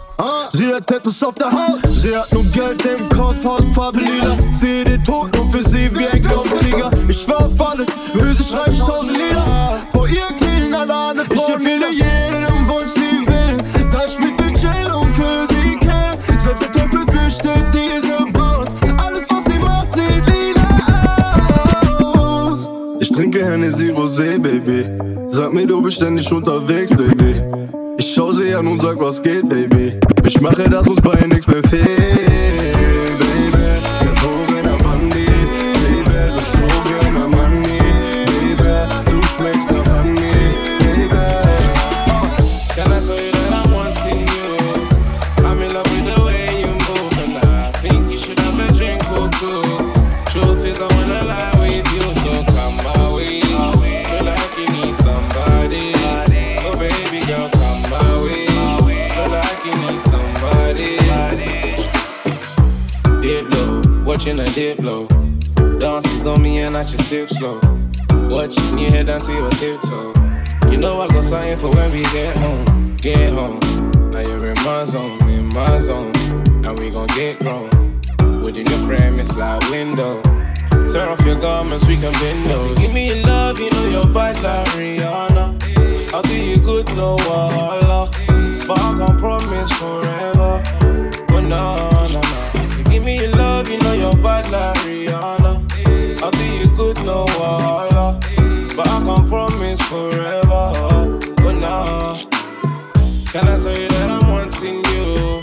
Sie 0.59 0.75
hat 0.75 0.89
Tattoos 0.89 1.23
auf 1.23 1.37
der 1.37 1.53
Haut, 1.53 1.79
sie 2.03 2.17
hat 2.17 2.33
nur 2.33 2.43
Geld 2.47 2.85
im 2.85 3.09
Kopf, 3.11 3.45
Hautfarbe 3.45 4.01
lila. 4.01 4.37
Sehe 4.53 4.85
den 4.85 5.05
Tod 5.05 5.33
nur 5.37 5.49
für 5.53 5.63
sie 5.69 5.89
wie 5.95 6.05
ein 6.05 6.21
Glaubenskrieger. 6.21 6.91
Ich 7.07 7.23
schwör 7.23 7.47
auf 7.47 7.61
alles, 7.61 7.87
für 8.13 8.35
sie 8.35 8.43
schreib 8.43 8.67
ich 8.67 8.81
tausend 8.81 9.13
Lieder. 9.13 9.79
Vor 9.93 10.09
ihr 10.09 10.27
knien 10.37 10.75
alle 10.75 10.93
andere 10.93 11.27
Frauen. 11.27 11.39
Ich 11.39 11.49
erfülle 11.49 11.93
jedem 11.93 12.69
Wunsch, 12.69 12.91
sie 12.93 13.25
will. 13.25 13.57
Da 13.93 14.05
ich 14.09 14.19
mit 14.19 14.33
ihr 14.41 14.53
chill 14.59 14.93
und 14.93 15.15
für 15.15 15.47
sie 15.47 15.77
kill. 15.77 16.41
Selbst 16.41 16.63
der 16.65 16.73
Teufel 16.73 17.03
fürchtet 17.07 17.65
diese 17.73 18.27
Braut. 18.33 18.69
Alles, 18.99 19.27
was 19.31 19.45
sie 19.53 19.59
macht, 19.61 19.93
sieht 19.93 20.27
lila 20.27 20.67
aus. 22.51 22.69
Ich 22.99 23.13
trinke 23.13 23.47
Hennessy 23.47 23.93
Rosé, 23.93 24.41
Baby. 24.41 24.87
Sag 25.29 25.53
mir, 25.53 25.69
du 25.69 25.81
bist 25.81 25.99
ständig 25.99 26.33
unterwegs, 26.33 26.91
Baby. 26.91 27.45
Ich 27.97 28.13
schau 28.13 28.33
sie 28.33 28.53
an 28.57 28.67
und 28.67 28.83
sag, 28.83 28.99
was 28.99 29.23
geht, 29.23 29.49
Baby. 29.49 30.01
Ich 30.29 30.43
mache, 30.43 30.69
dass 30.69 30.87
uns 30.87 31.01
bei 31.01 31.27
nichts 31.27 31.47
mehr 31.47 31.63
fehlt, 31.71 32.08
watching 64.19 64.41
a 64.41 64.51
dip 64.51 64.81
low. 64.81 65.07
Dances 65.79 66.27
on 66.27 66.43
me 66.43 66.59
and 66.59 66.77
I 66.77 66.83
just 66.83 67.09
sip 67.09 67.29
slow. 67.29 67.61
Watching 68.29 68.77
you 68.77 68.91
head 68.91 69.07
down 69.07 69.21
to 69.21 69.33
your 69.33 69.49
tiptoe. 69.51 70.13
You 70.69 70.77
know 70.77 71.01
I 71.01 71.07
got 71.07 71.25
something 71.25 71.57
for 71.57 71.71
when 71.71 71.89
we 71.93 72.03
get 72.11 72.35
home. 72.35 72.97
Get 72.97 73.33
home. 73.33 73.61
Now 74.11 74.19
you're 74.19 74.47
in 74.47 74.57
my 74.65 74.83
zone, 74.83 75.23
in 75.29 75.47
my 75.47 75.79
zone. 75.79 76.11
And 76.67 76.77
we 76.81 76.91
gon' 76.91 77.07
get 77.15 77.39
grown. 77.39 77.71
Within 78.43 78.67
your 78.67 78.81
frame, 78.89 79.21
it's 79.21 79.37
like 79.37 79.61
window. 79.71 80.21
Tear 80.89 81.11
off 81.11 81.25
your 81.25 81.41
garments, 81.41 81.87
we 81.87 81.95
can 81.95 82.13
bend 82.15 82.51
those. 82.51 82.77
Give 82.77 82.93
me 82.93 83.15
your 83.15 83.25
love, 83.25 83.61
you 83.61 83.71
know 83.71 83.87
you're 83.87 84.13
bad 84.13 84.35
like 84.43 84.67
Rihanna. 84.75 86.13
I'll 86.13 86.23
do 86.23 86.35
you 86.35 86.57
good, 86.57 86.87
no 86.97 87.19
wahala. 87.19 88.11
But 88.67 88.81
I 88.81 88.97
can't 88.99 89.17
promise 89.17 89.71
forever. 89.79 91.25
But 91.29 91.43
no. 91.43 91.98
Know 93.83 93.93
you're 93.95 94.17
bad 94.23 94.51
like 94.51 94.77
Rihanna. 94.85 96.23
I'll 96.23 96.31
do 96.31 96.45
you 96.45 96.69
good, 96.77 96.97
no 97.05 97.27
wahala. 97.27 98.21
But 98.77 98.87
I 98.89 99.03
can't 99.05 99.29
promise 99.29 99.81
forever. 99.83 100.49
Oh, 100.51 101.21
but 101.37 101.53
no. 101.53 102.17
Can 103.33 103.47
I 103.47 103.59
tell 103.59 103.77
you 103.79 103.89
that 103.89 104.11
I'm 104.11 104.31
wanting 104.31 104.85
you? 104.93 105.43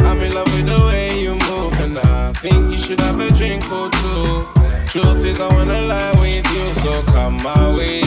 I'm 0.00 0.20
in 0.20 0.32
love 0.34 0.52
with 0.54 0.66
the 0.66 0.84
way 0.86 1.20
you 1.20 1.34
move, 1.34 1.72
and 1.80 1.98
I 1.98 2.32
think 2.34 2.72
you 2.72 2.78
should 2.78 3.00
have 3.00 3.18
a 3.20 3.30
drink 3.30 3.64
or 3.72 3.90
two. 3.90 4.46
Truth 4.86 5.24
is, 5.24 5.40
I 5.40 5.48
wanna 5.54 5.80
lie 5.82 6.12
with 6.20 6.46
you, 6.52 6.74
so 6.74 7.02
come 7.04 7.42
my 7.42 7.74
way. 7.74 8.02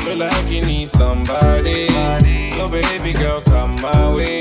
Feel 0.00 0.18
like 0.18 0.50
you 0.50 0.62
need 0.62 0.88
somebody, 0.88 1.88
so 2.54 2.68
baby 2.68 3.12
girl, 3.12 3.40
come 3.42 3.76
my 3.80 4.12
way. 4.12 4.40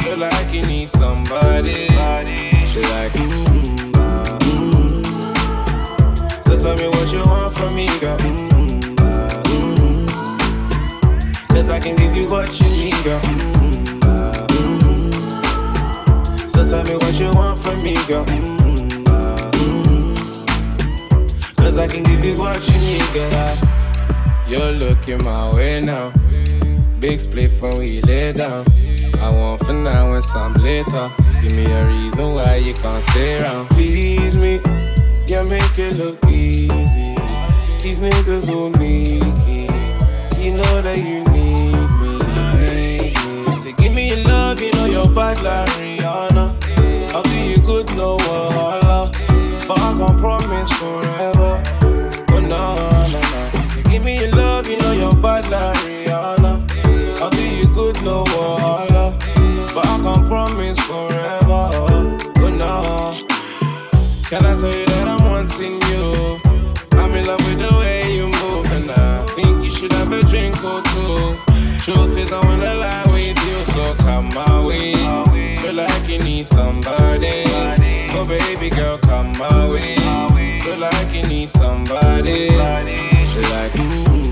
Feel 0.00 0.18
like 0.18 0.52
you 0.52 0.66
need 0.66 0.88
somebody. 0.88 1.88
Girl. 8.02 8.18
Cause 11.48 11.68
I 11.68 11.78
can 11.78 11.94
give 11.94 12.16
you 12.16 12.26
what 12.26 12.48
you 12.60 12.68
need, 12.70 13.04
girl. 13.04 13.20
Mm, 13.20 14.00
ah, 14.02 14.46
mm. 14.48 15.14
So 16.44 16.68
tell 16.68 16.82
me 16.82 16.96
what 16.96 17.14
you 17.20 17.30
want 17.30 17.60
from 17.60 17.80
me, 17.80 17.94
girl. 18.08 18.24
Cause 21.56 21.78
I 21.78 21.86
can 21.86 22.02
give 22.02 22.24
you 22.24 22.34
what 22.36 22.60
you 22.68 22.78
need, 22.88 23.06
girl. 23.14 23.56
You're 24.48 24.72
looking 24.72 25.22
my 25.22 25.54
way 25.54 25.80
now. 25.80 26.12
Big 26.98 27.20
split 27.20 27.52
when 27.60 27.78
we 27.78 28.02
lay 28.02 28.32
down. 28.32 28.66
I 29.20 29.30
want 29.30 29.64
for 29.64 29.74
now 29.74 30.12
and 30.14 30.24
some 30.24 30.54
later. 30.54 31.12
Give 31.40 31.54
me 31.54 31.66
a 31.66 31.86
reason 31.86 32.34
why 32.34 32.56
you 32.56 32.74
can't 32.74 33.02
stay 33.02 33.40
around. 33.40 33.68
Please 33.68 34.34
me, 34.34 34.60
yeah, 35.28 35.44
make 35.48 35.78
it 35.78 35.96
look 35.96 36.18
easy. 36.26 36.81
These 37.92 38.00
niggas 38.00 38.48
who 38.48 38.70
need 38.78 39.20
it. 39.20 40.38
You 40.42 40.56
know 40.56 40.80
that 40.80 40.96
you 40.96 41.22
need 41.28 41.90
me, 42.00 42.12
need 42.56 43.48
me. 43.48 43.54
So 43.54 43.70
give 43.72 43.94
me 43.94 44.08
your 44.08 44.24
love, 44.24 44.58
you 44.62 44.72
know 44.72 44.86
you're 44.86 45.10
bad 45.10 45.42
like 45.42 45.68
Rihanna. 45.76 47.14
I'll 47.14 47.22
do 47.22 47.36
you 47.36 47.58
good, 47.58 47.94
no 47.94 48.16
wahala. 48.16 49.12
But 49.68 49.78
I 49.78 49.92
can't 49.98 50.18
promise 50.18 50.70
forever. 50.78 51.71
Truth 71.82 72.16
is, 72.16 72.30
I 72.30 72.38
wanna 72.44 72.74
lie 72.74 73.04
with 73.06 73.36
you, 73.44 73.64
so 73.74 73.96
come 73.96 74.28
my 74.28 74.64
way. 74.64 74.94
Feel 75.56 75.74
like 75.74 76.08
you 76.08 76.20
need 76.22 76.46
somebody, 76.46 77.44
so 78.06 78.24
baby 78.24 78.70
girl, 78.70 78.98
come 78.98 79.32
my 79.36 79.68
way. 79.68 79.96
Feel 80.60 80.78
like 80.78 81.12
you 81.12 81.26
need 81.26 81.48
somebody, 81.48 82.50
feel 82.50 83.42
like 83.50 83.72
mm, 83.72 84.31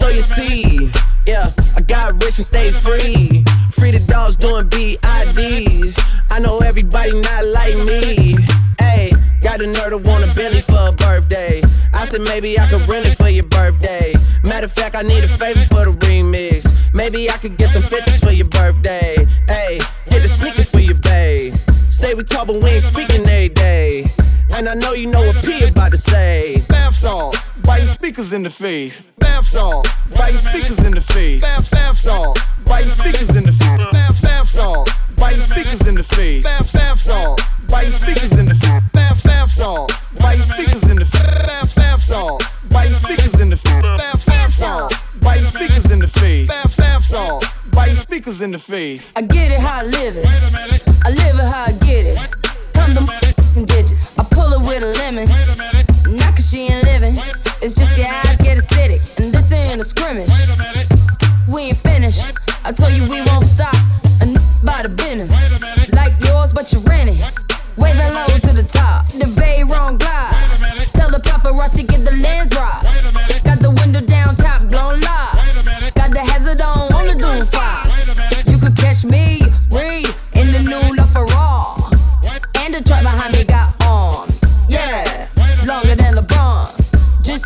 So 0.00 0.08
you 0.08 0.22
see, 0.22 0.90
yeah, 1.26 1.50
I 1.76 1.82
got 1.82 2.14
rich 2.24 2.38
and 2.38 2.46
stayed 2.46 2.74
free. 2.74 3.44
Free 3.70 3.90
the 3.92 4.02
dogs 4.08 4.34
doing 4.34 4.64
BIDs. 4.70 5.92
I 6.30 6.38
know 6.40 6.58
everybody 6.60 7.12
not 7.20 7.44
like 7.44 7.76
me. 7.84 8.34
Hey, 8.78 9.12
got 9.42 9.60
a 9.60 9.64
nerd 9.64 9.90
to 9.90 9.98
want 9.98 10.24
a 10.24 10.34
Billy 10.34 10.62
for 10.62 10.88
a 10.88 10.92
birthday. 10.92 11.60
I 11.92 12.06
said 12.06 12.22
maybe 12.22 12.58
I 12.58 12.66
could 12.68 12.88
rent 12.88 13.08
it 13.08 13.16
for 13.16 13.28
your 13.28 13.44
birthday. 13.44 14.14
Matter 14.42 14.64
of 14.64 14.72
fact, 14.72 14.96
I 14.96 15.02
need 15.02 15.22
a 15.22 15.28
favor 15.28 15.60
for 15.66 15.84
the 15.84 15.92
remix. 15.92 16.64
Maybe 16.94 17.30
I 17.30 17.36
could 17.36 17.58
get 17.58 17.68
some 17.68 17.82
50s 17.82 18.24
for 18.24 18.32
your 18.32 18.48
birthday. 18.48 19.16
Hey, 19.48 19.80
hit 20.06 20.22
the 20.22 20.28
sneaker 20.28 20.64
for 20.64 20.80
your 20.80 20.96
babe. 20.96 21.52
Say 21.92 22.14
we 22.14 22.24
talk, 22.24 22.46
but 22.46 22.56
we 22.56 22.70
ain't 22.70 22.84
speaking 22.84 23.20
every 23.20 23.50
day. 23.50 24.04
And 24.56 24.66
I 24.66 24.72
know 24.72 24.94
you 24.94 25.10
know 25.10 25.20
what 25.20 25.44
P 25.44 25.62
about 25.64 25.92
to 25.92 25.98
say. 25.98 26.56
Bath 26.70 26.96
salt, 26.96 27.36
biting 27.62 27.88
speakers 27.88 28.32
in 28.32 28.42
the 28.42 28.50
face. 28.50 29.08
Bath 29.18 29.46
salt, 29.46 29.88
biting 30.14 30.40
speakers 30.40 30.78
in 30.84 30.92
the 30.92 31.00
face. 31.00 31.42
Bath, 31.42 31.70
bath 31.70 31.98
salt, 31.98 32.38
biting 32.66 32.90
speakers 32.90 33.36
in 33.36 33.44
the 33.44 33.52
face. 33.52 33.90
Bath, 33.92 34.22
bath 34.22 34.48
salt, 34.48 34.90
biting 35.16 35.42
speakers 35.42 35.86
in 35.86 35.94
the 35.94 36.04
face. 36.04 36.44
Bath, 36.44 36.72
bath 36.72 37.00
salt, 37.00 37.40
biting 37.68 37.92
speakers 37.92 38.38
in 38.38 38.46
the 38.46 38.54
face. 38.54 38.82
Bath, 38.92 39.24
bath 39.24 39.52
salt, 39.52 39.92
biting 40.20 40.44
speakers 40.44 40.88
in 40.90 40.96
the 40.96 41.04
face. 41.04 41.46
Bath, 41.46 41.76
bath 41.76 42.02
salt, 42.02 42.42
biting 42.70 42.94
speakers 42.94 43.40
in 43.40 43.48
the 43.48 43.56
face. 43.56 43.82
Bath, 43.82 44.26
bath 44.26 44.52
salt, 44.52 44.94
biting 45.20 45.46
speakers 45.46 45.90
in 45.90 45.98
the 45.98 46.08
face. 46.08 46.50
Speakers 48.00 48.42
in 48.42 48.50
the 48.52 48.58
face. 48.58 49.12
I 49.16 49.22
get 49.22 49.52
it 49.52 49.60
how 49.60 49.80
I 49.80 49.82
live 49.84 50.16
it. 50.16 50.26
I 51.04 51.10
live 51.10 51.38
it 51.38 51.44
how 51.44 51.64
I 51.64 51.72
get 51.84 52.06
it. 52.06 52.59
To 52.80 53.24
and 53.56 53.68
digits. 53.68 54.18
I 54.18 54.24
pull 54.32 54.52
it 54.54 54.66
with 54.66 54.82
a 54.82 54.92
lemon. 54.98 55.28
Not 56.16 56.34
cause 56.36 56.50
she 56.50 56.68
ain't 56.68 56.82
living. 56.84 57.14
It's 57.60 57.74
just 57.74 57.96
your 57.98 58.08
eyes 58.08 58.36
get 58.38 58.58
acidic. 58.58 59.20
And 59.20 59.32
this 59.32 59.52
ain't 59.52 59.80
a 59.80 59.84
scrimmage. 59.84 60.30
We 61.46 61.62
ain't 61.68 61.76
finished. 61.76 62.24
I 62.64 62.72
told 62.72 62.92
you 62.92 63.02
we 63.08 63.20
won't 63.22 63.44
stop. 63.44 63.74
A 64.22 64.24
n- 64.24 64.36
by 64.64 64.82
the 64.82 64.88
business. 64.88 65.30
Like 65.92 66.14
yours, 66.24 66.52
but 66.52 66.72
you 66.72 66.80
rent 66.88 67.10
it. 67.10 67.22
Waving 67.76 68.12
low 68.14 68.26
to 68.26 68.52
the 68.52 68.64
top. 68.64 69.06
The 69.06 69.30
bay 69.38 69.62
wrong 69.62 69.98
glide. 69.98 70.32
Tell 70.94 71.10
the 71.10 71.18
paparazzi 71.18 71.86
get 71.86 72.04
the 72.04 72.12
lens 72.16 72.50
right. 72.54 72.82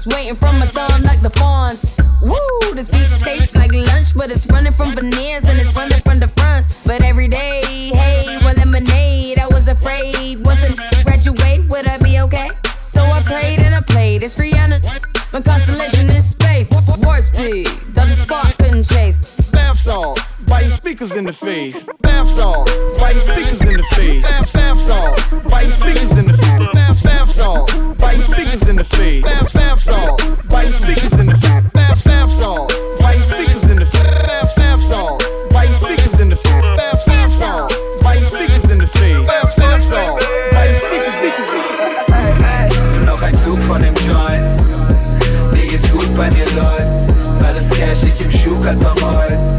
Waiting 0.07 0.35
from 0.37 0.59
my 0.59 0.67
thumb 0.67 1.03
like 1.03 1.23
the 1.23 1.31
fawns. 1.31 1.99
Woo, 2.21 2.75
this 2.75 2.89
beat 2.89 3.09
tastes 3.25 3.57
like 3.57 3.73
lunch, 3.73 4.15
but 4.15 4.31
it's 4.31 4.47
running 4.53 4.73
from 4.73 4.95
veneers 4.95 5.45
and 5.49 5.59
it's 5.59 5.75
running 5.75 6.01
from 6.03 6.21
the 6.21 6.29
fronts. 6.29 6.87
But 6.87 7.03
every 7.03 7.27
day, 7.27 7.63
hey, 7.95 8.37
well, 8.45 8.55
lemonade. 8.55 9.39
I 9.39 9.47
was 9.47 9.67
afraid, 9.67 10.45
wasn't 10.45 10.79
graduate, 11.05 11.71
would 11.71 11.89
I 11.89 11.97
be 12.03 12.21
okay? 12.21 12.51
So 12.83 13.01
I 13.01 13.23
prayed 13.23 13.61
and 13.61 13.75
I 13.75 13.81
played. 13.81 14.23
It's 14.23 14.39
Rihanna, 14.39 14.85
my 15.33 15.41
constellation 15.41 16.11
in 16.11 16.23
space. 16.23 16.69
Warp 17.03 17.23
speed, 17.23 17.69
doesn't 17.95 18.17
spark, 18.17 18.59
couldn't 18.59 18.85
chase. 18.85 19.51
Bath 19.53 19.79
salt, 19.79 20.21
biting 20.65 20.77
speakers 20.77 21.17
in 21.17 21.25
the 21.25 21.33
face. 21.33 21.87
Bath 22.01 22.31
salt, 22.31 22.71
biting 22.99 23.23
speakers 23.23 23.61
in 23.63 23.75
the 23.77 23.83
face. 23.95 24.23
Bath, 24.23 24.53
bath 24.53 24.81
salt, 24.81 25.51
biting 25.51 25.73
speakers 25.73 26.17
in 26.17 26.27
the 26.27 26.35
face. 26.35 26.73
Bath, 26.73 27.05
bath 27.05 27.31
salt, 27.31 27.99
biting 27.99 28.23
speakers 28.23 28.69
in 28.69 28.77
the 28.77 28.85
face. 28.85 29.25
Bath, 29.25 29.55
bath 29.55 29.81
salt, 29.83 30.23
biting 30.49 30.73
speakers 30.73 31.13
in 31.19 31.27
the 31.27 31.37
face. 31.37 31.65
Bath, 31.73 32.05
bath 32.05 32.33
salt, 32.33 32.73
biting 33.01 33.25
speakers 33.25 33.71
in 33.71 33.77
the 33.77 33.87
face. 33.87 34.03
Bath, 34.25 34.57
bath 34.57 34.83
salt, 34.83 35.23
biting 35.53 35.75
speakers 35.75 36.21
in 36.21 36.29
the 36.29 36.37
face. 36.37 36.77
Bath, 36.77 37.07
bath 37.07 37.33
salt, 37.33 37.73
biting 38.03 38.25
speakers 38.25 38.71
in 38.71 38.79
the 38.79 38.87
face. 38.87 39.27
Bath, 39.27 39.57
bath 39.57 39.85
salt, 39.85 40.21
biting 40.53 40.77
speakers, 40.77 41.15
speakers, 41.19 41.47
speakers. 41.47 42.93
Nimm 42.93 43.05
noch 43.05 43.23
ein 43.23 43.37
Zug 43.45 43.61
von 43.63 43.83
dem 43.83 43.95
Joint. 44.07 45.53
Mir 45.53 45.67
geht's 45.67 45.91
gut 45.91 46.15
bei 46.15 46.31
mir, 46.31 46.47
Leute. 46.57 47.45
Alles 47.45 47.69
Cash, 47.71 48.05
ich 48.05 48.21
im 48.25 48.31
Schuhkarton 48.31 49.03
heut. 49.03 49.54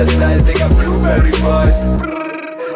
Das 0.00 0.08
ist 0.08 0.18
der 0.18 0.28
Style, 0.28 0.42
Digga, 0.44 0.68
Blueberry 0.68 1.30
Boys. 1.42 1.76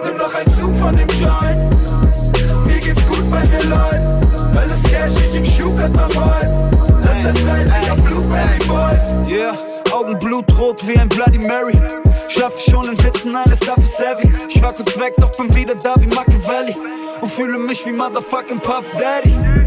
Nimm 0.04 0.16
noch 0.18 0.34
ein 0.34 0.46
Zug 0.58 0.76
von 0.76 0.94
dem 0.94 1.08
Joint. 1.08 2.66
Mir 2.66 2.78
geht's 2.78 3.02
gut 3.06 3.30
bei 3.30 3.42
mir, 3.46 3.64
Leute. 3.64 4.60
Alles 4.60 4.82
Cash, 4.82 5.12
ich 5.26 5.34
im 5.34 5.44
Schuhkarton 5.46 6.14
heut. 6.20 7.02
Das 7.02 7.16
ist 7.16 7.24
der 7.24 7.32
Style, 7.32 7.64
Digga, 7.64 7.94
Blueberry 7.94 8.58
Boys. 8.68 9.26
Yeah, 9.26 9.56
Augen 9.90 10.18
blutrot 10.18 10.86
wie 10.86 10.98
ein 10.98 11.08
Bloody 11.08 11.38
Mary. 11.38 11.80
Schlaf 12.28 12.60
schon 12.60 12.90
in 12.90 12.96
Sitzen, 12.98 13.34
alles 13.34 13.60
dafür 13.60 13.86
savvy. 13.86 14.30
Ich 14.50 14.60
war 14.60 14.74
kurz 14.74 14.94
weg, 14.98 15.14
doch 15.16 15.30
bin 15.38 15.54
wieder 15.54 15.76
da 15.76 15.94
wie 15.98 16.08
Machiavelli. 16.08 16.76
Und 17.22 17.32
fühle 17.32 17.58
mich 17.58 17.86
wie 17.86 17.92
Motherfucking 17.92 18.60
Puff 18.60 18.84
Daddy. 18.98 19.63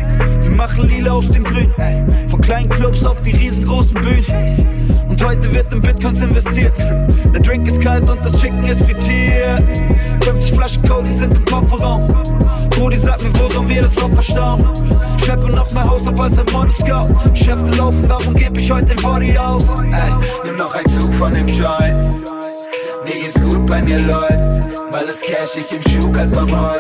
Wir 0.48 0.56
machen 0.56 0.88
Lila 0.88 1.12
aus 1.12 1.28
dem 1.30 1.44
Grün. 1.44 1.74
Von 2.28 2.40
kleinen 2.40 2.70
Clubs 2.70 3.04
auf 3.04 3.22
die 3.22 3.32
riesengroßen 3.32 3.94
Bühnen. 3.96 4.90
Und 5.10 5.22
heute 5.22 5.54
wird 5.54 5.74
in 5.74 5.82
Bitcoins 5.82 6.22
investiert. 6.22 6.78
Der 6.78 7.42
Drink 7.42 7.68
ist 7.68 7.82
kalt 7.82 8.10
und 8.10 8.24
das 8.24 8.32
Chicken 8.40 8.64
ist 8.64 8.82
frittiert. 8.82 9.68
50 10.24 10.54
Flaschen 10.54 10.88
Cody 10.88 11.12
sind 11.12 11.38
im 11.38 11.44
Kofferraum. 11.44 12.24
Brody 12.70 12.98
sagt 12.98 13.24
mir, 13.24 13.40
wo 13.40 13.50
sollen 13.50 13.68
wir 13.68 13.82
das 13.82 13.98
Opfer 13.98 14.16
verstauen? 14.16 14.70
Schleppe 15.22 15.50
noch 15.50 15.70
mehr 15.74 15.84
Haus 15.84 16.08
ab 16.08 16.18
als 16.18 16.40
ein 16.40 16.46
Model 16.54 16.74
Scout. 16.76 17.14
Geschäfte 17.32 17.72
laufen, 17.72 18.08
darum 18.08 18.34
geb 18.34 18.58
ich 18.58 18.72
heute 18.72 18.86
den 18.86 19.02
Body 19.02 19.38
aus. 19.38 19.64
Ey, 19.92 20.46
nimm 20.46 20.56
noch 20.56 20.74
ein 20.74 20.86
Zug 20.98 21.14
von 21.16 21.34
dem 21.34 21.50
Joint. 21.50 22.24
Mir 23.04 23.20
geht's 23.20 23.42
gut 23.42 23.66
bei 23.66 23.82
mir, 23.82 24.00
Leute. 24.00 24.74
Alles 24.94 25.20
Cash, 25.22 25.58
ich 25.58 25.72
im 25.74 25.82
Schuhkarton 25.92 26.58
heut. 26.58 26.80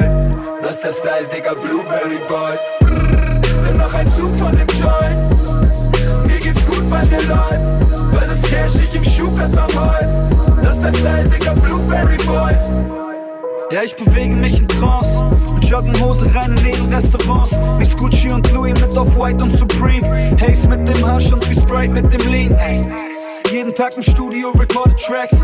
Das 0.61 0.76
ist 0.76 0.84
der 0.84 0.91
Style, 0.91 1.28
Digga, 1.34 1.53
Blueberry 1.53 2.20
Boys. 2.30 3.36
Noch 3.78 3.93
ein 3.93 4.07
Zug 4.15 4.36
von 4.36 4.51
dem 4.55 4.67
Joint. 4.80 6.28
Mir 6.28 6.39
geht's 6.39 6.65
gut 6.65 6.89
bei 6.89 7.05
mir, 7.05 7.21
Leute. 7.21 8.19
Alles 8.19 8.41
Cash, 8.43 8.75
ich 8.84 8.95
im 8.95 9.03
Schuhkarton 9.03 9.80
heut. 9.80 10.63
Das 10.63 10.75
ist 10.75 10.84
der 10.84 10.91
Style, 10.91 11.30
Digga, 11.30 11.53
Blueberry 11.53 12.17
Boys. 12.17 12.59
Ja, 13.71 13.84
ich 13.84 13.95
bewege 13.95 14.34
mich 14.34 14.59
in 14.59 14.67
Trance. 14.67 15.38
Mit 15.53 15.65
Jogginghose 15.65 16.34
rein 16.34 16.57
in 16.57 16.65
Edelrestaurants. 16.65 17.51
Wie 17.78 17.95
Gucci 17.95 18.32
und 18.32 18.51
Louis 18.53 18.73
mit 18.80 18.97
Off-White 18.97 19.43
und 19.43 19.57
Supreme. 19.57 20.07
Haze 20.39 20.67
mit 20.67 20.88
dem 20.88 21.05
Hasch 21.05 21.32
und 21.32 21.47
wie 21.49 21.59
Sprite 21.59 21.93
mit 21.93 22.11
dem 22.13 22.32
Lean. 22.32 22.53
Ey. 22.55 22.82
Jeden 23.51 23.73
Tag 23.75 23.95
im 23.97 24.03
Studio 24.03 24.51
recorde 24.51 24.95
Tracks. 24.95 25.39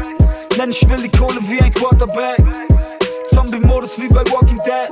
Denn 0.57 0.69
ich 0.69 0.87
will 0.89 1.01
die 1.01 1.17
Kohle 1.17 1.39
wie 1.49 1.59
ein 1.59 1.73
Quarterback. 1.73 2.37
Zombie-Modus 3.33 3.99
wie 3.99 4.07
bei 4.07 4.23
Walking 4.31 4.59
Dead. 4.65 4.91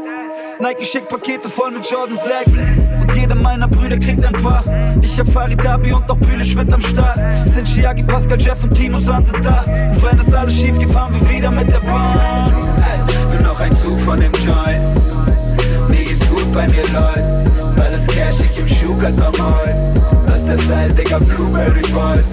Nike 0.60 0.86
schickt 0.86 1.10
Pakete 1.10 1.50
voll 1.50 1.72
mit 1.72 1.90
Jordan 1.90 2.18
6. 2.18 2.60
Meiner 3.42 3.68
Brüder 3.68 3.98
kriegt 3.98 4.24
ein 4.24 4.34
paar. 4.34 4.64
Ich 5.02 5.20
hab 5.20 5.28
Farid 5.28 5.66
Abi 5.66 5.92
und 5.92 6.10
auch 6.10 6.18
Bühle 6.18 6.46
Schmidt 6.46 6.72
am 6.72 6.82
Start. 6.82 7.20
Sind 7.46 7.68
Chiagi, 7.68 8.04
Pascal, 8.04 8.40
Jeff 8.40 8.64
und 8.64 8.74
Tino 8.74 9.00
San 9.00 9.24
sind 9.24 9.44
da. 9.44 9.64
Und 9.64 10.04
wenn 10.04 10.20
es 10.20 10.34
alles 10.34 10.54
schief 10.54 10.78
geht, 10.78 10.90
fahren 10.90 11.14
wir 11.14 11.30
wieder 11.30 11.50
mit 11.52 11.68
der 11.68 11.80
Bahn. 11.80 12.54
Nimm 13.32 13.44
noch 13.44 13.60
ein 13.60 13.76
Zug 13.76 14.00
von 14.00 14.20
dem 14.20 14.32
Joint. 14.34 15.90
Mir 15.90 16.04
geht's 16.04 16.28
gut 16.30 16.52
bei 16.54 16.68
mir, 16.68 16.84
Leute. 16.94 17.82
Alles 17.82 18.08
Cash, 18.08 18.42
ich 18.50 18.60
im 18.60 18.68
Schuhkarton 18.68 19.34
heut. 19.44 20.28
Das 20.28 20.40
ist 20.40 20.48
der 20.48 20.58
Style, 20.58 20.94
Digga, 20.94 21.20
Blueberry 21.20 21.82
Boys. 21.92 22.28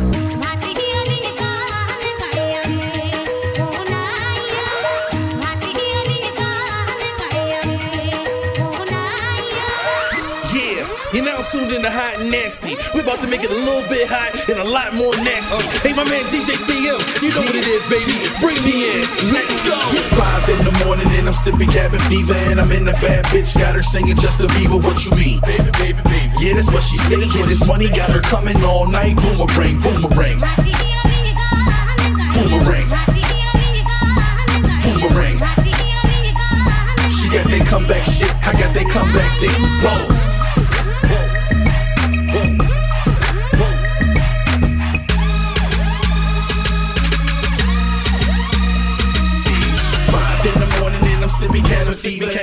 tuned 11.51 11.73
in 11.73 11.81
to 11.81 11.91
Hot 11.91 12.21
and 12.21 12.31
Nasty. 12.31 12.77
We 12.93 13.01
about 13.01 13.21
to 13.25 13.29
make 13.29 13.41
it 13.41 13.51
a 13.51 13.57
little 13.57 13.87
bit 13.89 14.05
hot 14.05 14.37
and 14.53 14.61
a 14.61 14.69
lot 14.69 14.93
more 14.93 15.17
nasty. 15.25 15.57
Uh. 15.57 15.65
Hey, 15.81 15.97
my 15.97 16.05
man 16.05 16.21
DJ 16.29 16.53
TM, 16.61 17.01
you 17.25 17.33
know 17.33 17.41
what 17.41 17.57
it 17.57 17.65
is, 17.65 17.81
baby. 17.89 18.13
Bring 18.45 18.61
me 18.69 18.85
in. 18.85 19.01
Let's 19.33 19.57
go. 19.65 19.77
Five 20.13 20.45
in 20.53 20.61
the 20.69 20.75
morning 20.85 21.09
and 21.17 21.25
I'm 21.25 21.33
sipping 21.33 21.73
cabin 21.73 22.01
fever 22.13 22.37
and 22.53 22.61
I'm 22.61 22.71
in 22.73 22.85
a 22.89 22.97
bad 23.01 23.25
bitch. 23.33 23.57
Got 23.57 23.77
her 23.77 23.83
singing 23.83 24.17
Justin 24.17 24.49
Bieber 24.53 24.83
What 24.83 25.05
you 25.09 25.13
mean, 25.17 25.41
baby, 25.41 25.71
baby, 25.81 26.01
baby? 26.05 26.33
Yeah, 26.37 26.55
that's 26.55 26.69
what 26.69 26.83
she's 26.85 27.01
saying. 27.09 27.33
Hit 27.33 27.49
this 27.49 27.65
money, 27.65 27.89
got 27.89 28.11
her 28.13 28.21
coming 28.21 28.61
all 28.63 28.87
night. 28.87 29.17
Boomerang, 29.17 29.81
boomerang, 29.81 30.41
boomerang, 30.45 30.93
boomerang. 32.37 32.89
She 37.09 37.27
got 37.33 37.49
that 37.49 37.65
comeback 37.65 38.05
shit. 38.05 38.29
I 38.45 38.53
got 38.53 38.77
that 38.77 38.89
comeback 38.93 39.33
thing. 39.41 39.57
Whoa. 39.81 40.28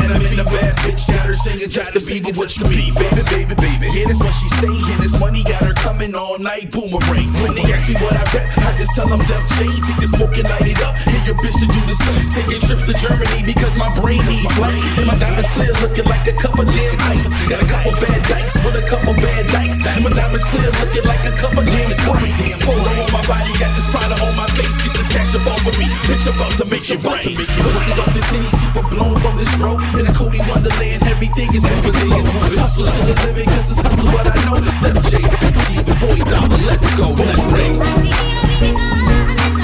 I'm 0.02 0.24
in 0.28 0.40
a 0.40 0.48
bad 0.48 0.76
bitch, 0.84 1.08
got 1.08 1.26
her 1.26 1.34
singing 1.34 1.70
Justin 1.70 2.02
Bieber. 2.04 2.36
What 2.36 2.52
you 2.58 2.68
mean, 2.68 2.94
baby, 2.96 3.24
baby, 3.32 3.56
baby? 3.56 3.88
Yeah, 3.96 4.12
that's 4.12 4.20
what 4.20 4.34
she 4.36 4.50
say. 4.60 4.72
And 4.72 5.00
this 5.00 5.16
money 5.20 5.44
got 5.44 5.62
her 5.64 5.74
coming 5.74 6.16
all 6.16 6.38
night, 6.40 6.72
boomerang. 6.72 7.30
When 7.40 7.56
they 7.56 7.66
ask 7.72 7.88
me 7.88 7.96
what 8.04 8.14
I 8.16 8.24
rap, 8.36 8.46
I 8.66 8.72
just 8.76 8.92
tell 8.96 9.08
them 9.08 9.24
Def 9.24 9.44
J. 9.56 9.70
Take 9.86 10.00
the 10.02 10.10
smoke 10.12 10.36
and 10.36 10.48
light 10.50 10.68
it 10.68 10.82
up. 10.84 10.96
Hit 11.08 11.24
your 11.30 11.38
bitch 11.40 11.56
to 11.64 11.68
do 11.68 11.82
the 11.88 11.96
same. 11.96 12.28
Taking 12.36 12.62
trips 12.66 12.86
to 12.92 12.94
Germany 13.00 13.42
because 13.48 13.78
my 13.80 13.88
brain 14.02 14.20
need 14.28 14.48
flame. 14.58 14.84
And 15.00 15.08
my 15.08 15.16
diamonds 15.16 15.50
clear, 15.56 15.72
looking 15.80 16.08
like 16.12 16.26
a 16.28 16.36
cup 16.36 16.60
of 16.60 16.68
damn 16.68 17.00
ice. 17.14 17.30
Got 17.48 17.64
a 17.64 17.68
couple 17.70 17.94
bad 18.02 18.20
dykes 18.28 18.56
with 18.66 18.76
a 18.76 18.86
couple 18.90 19.14
bad 19.16 19.44
dykes. 19.54 19.80
And 19.86 20.04
my 20.04 20.12
diamonds 20.12 20.46
clear, 20.50 20.70
looking 20.84 21.06
like 21.08 21.24
a 21.24 21.34
cup 21.40 21.56
of 21.56 21.66
damn 21.66 21.92
sprite. 22.04 22.36
Polo 22.66 22.92
on 23.00 23.12
my 23.16 23.24
body, 23.30 23.54
got 23.62 23.72
this 23.78 23.88
Prada 23.94 24.18
on 24.18 24.36
my 24.36 24.50
face. 24.58 24.76
Get 24.82 24.94
this 24.98 25.08
cash 25.14 25.32
up 25.38 25.46
of 25.46 25.78
me. 25.78 25.86
Bitch, 26.10 26.26
about 26.26 26.52
to 26.58 26.66
make 26.66 26.90
it 26.90 27.00
right. 27.06 27.22
Pussy 27.24 27.92
off 27.96 28.12
this 28.12 28.26
city, 28.34 28.50
super 28.50 28.84
blown 28.90 29.16
from 29.22 29.38
this 29.38 29.50
stroke. 29.54 29.85
In 29.94 30.06
a 30.08 30.14
Cody 30.14 30.40
Wonderland, 30.40 31.04
everything 31.04 31.54
is 31.54 31.64
moving 31.64 31.94
slow. 31.94 32.22
Hustle 32.58 32.86
to 32.86 33.00
the 33.06 33.14
limit, 33.26 33.46
cause 33.46 33.72
it's 33.72 33.82
hustle 33.82 34.08
what 34.08 34.28
I 34.28 34.36
know. 34.46 34.60
Def 34.82 34.98
J, 35.10 35.22
Big 35.40 35.56
Steve, 35.56 35.88
and 35.88 36.00
Boy 36.00 36.20
Dollar, 36.26 36.58
let's 36.66 36.84
go. 36.98 37.14
Boomerang. 37.16 37.80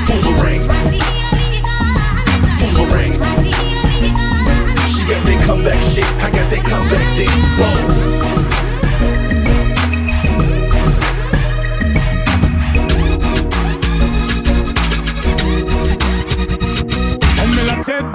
Boomerang. 0.08 0.64
Boomerang. 2.60 3.14
She 4.88 5.02
got 5.08 5.22
that 5.26 5.44
comeback 5.46 5.82
shit, 5.82 6.06
I 6.24 6.30
got 6.32 6.50
that 6.50 6.64
comeback 6.64 7.16
dick. 7.18 7.30
Whoa. 7.60 8.31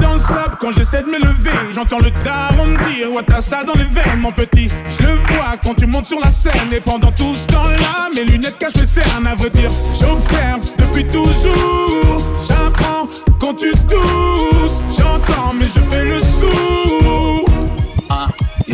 Dans 0.01 0.15
le 0.15 0.19
sable 0.19 0.57
quand 0.61 0.71
j'essaie 0.73 1.03
de 1.03 1.09
me 1.09 1.19
lever. 1.19 1.73
J'entends 1.73 1.99
le 1.99 2.11
daron 2.11 2.67
me 2.67 2.95
dire 2.95 3.13
Ouais, 3.13 3.23
t'as 3.27 3.41
ça 3.41 3.65
dans 3.65 3.75
les 3.75 3.85
veines, 3.85 4.21
mon 4.21 4.33
petit. 4.33 4.71
Je 4.89 5.07
le 5.07 5.15
vois 5.15 5.57
quand 5.63 5.75
tu 5.75 5.87
montes 5.87 6.07
sur 6.07 6.21
la 6.21 6.31
scène. 6.31 6.73
Et 6.73 6.81
pendant 6.81 7.13
tout 7.13 7.35
ce 7.35 7.47
temps-là, 7.49 8.09
mes 8.15 8.25
lunettes 8.25 8.59
cachent 8.59 8.77
mes 8.77 8.87
cernes. 8.87 9.27
À 9.27 9.35
vrai 9.35 9.51
dire, 9.51 9.71
j'observe 9.99 10.63
depuis 10.79 11.05
toujours. 11.07 12.27
J'apprends 12.47 13.09
quand 13.39 13.55
tu 13.55 13.73
doutes. 13.73 14.83
J'entends, 14.97 15.53
mais 15.59 15.67
je 15.67 15.81
fais 15.81 16.05
le 16.05 16.21
sourd. 16.21 16.86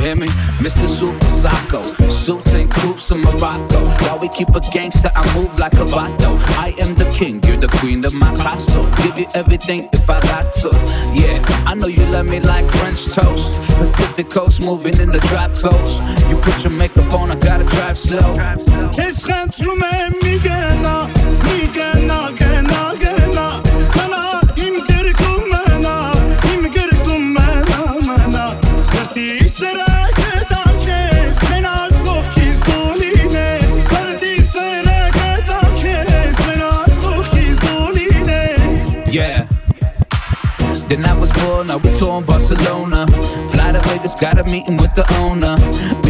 hear 0.03 0.17
me? 0.17 0.27
Mr. 0.59 0.89
Super 0.89 1.31
Psycho. 1.31 1.83
Suits 2.09 2.55
and 2.55 2.71
coops 2.71 3.11
in 3.13 3.21
Morocco. 3.21 3.87
While 4.05 4.19
we 4.19 4.29
keep 4.29 4.49
a 4.49 4.61
gangster, 4.73 5.11
I 5.15 5.23
move 5.35 5.57
like 5.59 5.75
a 5.75 5.85
vato. 5.85 6.37
I 6.59 6.75
am 6.79 6.95
the 6.97 7.09
king, 7.11 7.43
you're 7.45 7.57
the 7.57 7.69
queen 7.79 8.05
of 8.05 8.13
my 8.13 8.35
castle. 8.35 8.85
Give 9.03 9.19
you 9.19 9.27
everything 9.35 9.89
if 9.93 10.11
I 10.11 10.21
got 10.21 10.53
to. 10.63 10.71
Yeah, 11.15 11.39
I 11.67 11.75
know 11.75 11.87
you 11.87 12.05
love 12.07 12.27
me 12.27 12.41
like 12.41 12.67
French 12.79 13.07
toast. 13.07 13.53
Pacific 13.79 14.29
coast 14.29 14.61
moving 14.63 14.99
in 14.99 15.13
the 15.13 15.21
drop 15.31 15.53
coast. 15.55 16.03
You 16.29 16.37
put 16.37 16.65
your 16.65 16.73
makeup 16.73 17.13
on, 17.13 17.31
I 17.31 17.37
gotta 17.37 17.65
drive 17.65 17.97
slow. 17.97 18.35
Touring 42.13 42.27
Barcelona. 42.27 43.07
Fly 43.51 43.73
to 43.73 43.81
Vegas, 43.89 44.15
got 44.15 44.39
a 44.39 44.45
meeting 44.45 44.77
with 44.77 44.95
the 44.95 45.05
owner. 45.19 46.02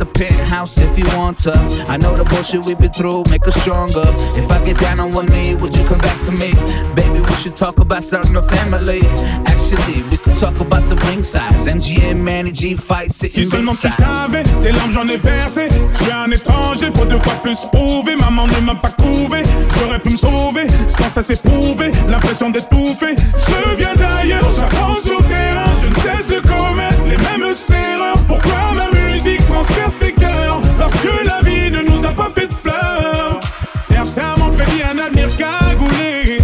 We 0.00 0.06
the 0.06 0.12
penthouse 0.12 0.78
if 0.78 0.96
you 0.98 1.04
want 1.14 1.42
to. 1.42 1.52
I 1.86 1.98
know 1.98 2.16
the 2.16 2.24
bullshit 2.24 2.64
we've 2.64 2.78
been 2.78 2.92
through, 2.92 3.24
make 3.28 3.46
us 3.46 3.54
stronger. 3.60 4.04
If 4.34 4.50
I 4.50 4.64
get 4.64 4.78
down 4.78 4.98
on 4.98 5.12
one 5.12 5.26
knee, 5.26 5.54
would 5.54 5.76
you 5.76 5.84
come 5.84 5.98
back 5.98 6.20
to 6.22 6.32
me? 6.32 6.54
Baby, 6.94 7.20
we 7.20 7.34
should 7.34 7.56
talk 7.56 7.78
about 7.80 8.02
starting 8.02 8.36
a 8.36 8.42
family. 8.42 9.02
Actually, 9.44 10.02
we 10.04 10.16
could 10.16 10.38
talk 10.38 10.58
about 10.58 10.88
the 10.88 10.96
ring 11.06 11.22
size. 11.22 11.66
MGM, 11.66 12.16
Manny 12.16 12.52
G 12.52 12.76
fight 12.76 13.12
Si 13.12 13.28
sitting 13.28 13.50
seulement 13.50 13.74
tu 13.74 13.90
savais, 13.90 14.42
des 14.62 14.72
larmes 14.72 14.92
j'en 14.92 15.06
ai 15.06 15.18
versé. 15.18 15.68
Je 15.68 16.02
suis 16.02 16.12
un 16.12 16.30
étranger, 16.30 16.90
faut 16.90 17.04
deux 17.04 17.18
fois 17.18 17.34
plus 17.42 17.58
prouver. 17.70 18.16
Maman 18.16 18.46
ne 18.46 18.60
m'a 18.60 18.76
pas 18.76 18.90
couvé, 18.90 19.42
j'aurais 19.78 19.98
pu 19.98 20.10
me 20.10 20.16
sauver. 20.16 20.66
Sans 20.88 21.10
ça 21.10 21.22
c'est 21.22 21.42
prouvé, 21.42 21.92
l'impression 22.08 22.48
d'étouffer. 22.48 23.16
Je 23.16 23.76
viens 23.76 23.94
d'ailleurs, 23.94 24.48
j'apprends 24.56 24.94
sur 24.94 25.22
terrain. 25.26 25.66
Je 25.82 25.88
ne 25.88 25.94
cesse 25.94 26.28
de 26.28 26.40
commettre 26.40 27.04
les 27.04 27.18
mêmes 27.18 27.54
erreurs. 27.70 27.89
Cœurs 30.18 30.60
Parce 30.78 30.94
que 30.94 31.26
la 31.26 31.40
vie 31.42 31.70
ne 31.70 31.82
nous 31.82 32.04
a 32.04 32.08
pas 32.08 32.28
fait 32.34 32.46
de 32.46 32.54
fleurs. 32.54 33.40
Certains 33.82 34.36
m'ont 34.38 34.50
prédit 34.50 34.82
un 34.82 34.98
avenir 34.98 35.28
cagoulé. 35.36 36.38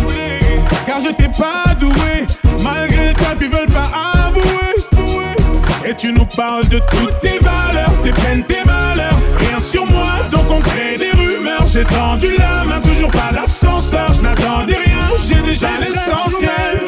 Car 0.86 1.00
je 1.00 1.08
t'ai 1.08 1.28
pas 1.28 1.74
doué, 1.78 2.26
malgré 2.62 3.12
ta 3.14 3.34
ils 3.40 3.50
veulent 3.50 3.72
pas 3.72 3.90
avouer. 4.26 5.88
Et 5.88 5.94
tu 5.94 6.12
nous 6.12 6.24
parles 6.24 6.68
de 6.68 6.78
toutes 6.78 7.20
tes 7.20 7.38
valeurs, 7.38 8.00
tes 8.02 8.10
peines, 8.10 8.44
tes 8.44 8.64
malheurs. 8.64 9.20
Rien 9.38 9.60
sur 9.60 9.86
moi, 9.86 10.22
donc 10.30 10.46
on 10.50 10.60
crée 10.60 10.96
des 10.96 11.10
rumeurs. 11.10 11.66
J'ai 11.66 11.84
tendu 11.84 12.28
la 12.38 12.64
main, 12.64 12.80
toujours 12.80 13.10
pas 13.10 13.32
d'ascenseur. 13.32 14.12
Je 14.14 14.22
n'attendais 14.22 14.76
rien, 14.76 15.08
j'ai 15.26 15.42
déjà 15.42 15.68
l'essentiel. 15.80 16.85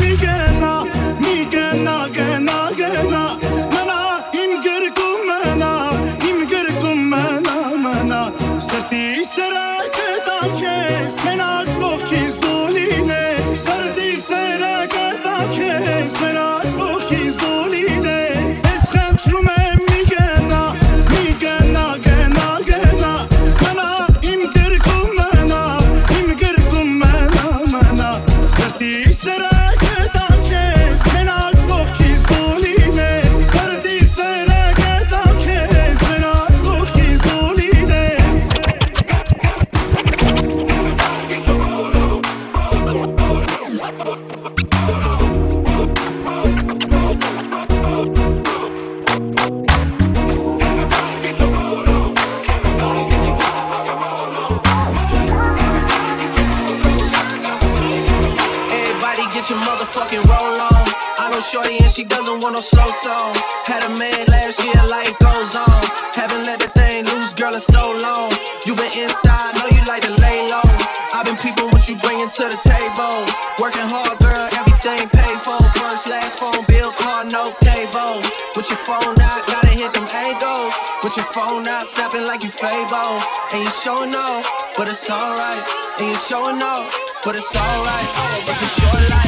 Doesn't 62.39 62.55
want 62.55 62.55
no 62.55 62.63
slow 62.63 62.87
song. 63.03 63.35
Had 63.67 63.83
a 63.83 63.91
man 63.99 64.27
last 64.31 64.63
year, 64.63 64.79
life 64.87 65.17
goes 65.19 65.55
on. 65.55 65.83
Haven't 66.15 66.47
let 66.47 66.61
the 66.61 66.69
thing 66.69 67.05
loose, 67.07 67.33
girl, 67.35 67.55
in 67.55 67.61
so 67.61 67.99
long. 67.99 68.31
You 68.67 68.75
been 68.75 68.93
inside, 68.95 69.55
know 69.59 69.67
you 69.75 69.83
like 69.87 70.03
to 70.03 70.15
lay 70.23 70.47
low. 70.47 70.71
I've 71.15 71.27
been 71.27 71.37
peeping 71.37 71.67
what 71.75 71.89
you 71.89 71.97
bringing 71.99 72.29
to 72.29 72.45
the 72.47 72.61
table. 72.63 73.27
Working 73.59 73.87
hard, 73.91 74.19
girl, 74.23 74.47
everything 74.55 75.09
paid 75.11 75.39
for. 75.43 75.59
First, 75.79 76.09
last 76.09 76.39
phone 76.39 76.63
bill, 76.69 76.93
car, 76.93 77.25
no 77.27 77.51
cable. 77.59 78.23
With 78.55 78.69
your 78.71 78.81
phone 78.87 79.19
out, 79.19 79.43
gotta 79.51 79.75
hit 79.75 79.93
them 79.93 80.07
angles. 80.07 80.75
With 81.03 81.17
your 81.17 81.27
phone 81.35 81.67
out, 81.67 81.87
snapping 81.87 82.27
like 82.27 82.45
you 82.45 82.51
Fable. 82.51 83.19
And 83.53 83.63
you 83.63 83.73
showing 83.83 84.15
off, 84.15 84.47
but 84.77 84.87
it's 84.87 85.11
alright. 85.11 85.65
And 85.99 86.11
you 86.11 86.19
showing 86.29 86.63
off, 86.63 86.87
but 87.25 87.35
it's 87.35 87.55
alright. 87.57 88.09
It's 88.47 88.63
a 88.63 88.71
short 88.79 89.03
life, 89.11 89.28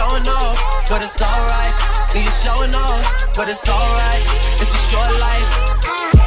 showing 0.00 0.28
off, 0.28 0.56
but 0.88 1.04
it's 1.04 1.20
alright. 1.20 1.74
And 2.14 2.24
you 2.24 2.30
showing 2.30 2.74
off, 2.74 3.04
but 3.36 3.48
it's 3.48 3.68
alright. 3.68 4.24
It's 4.58 4.72
a 4.72 4.82
short 4.88 5.12
life. 5.20 6.19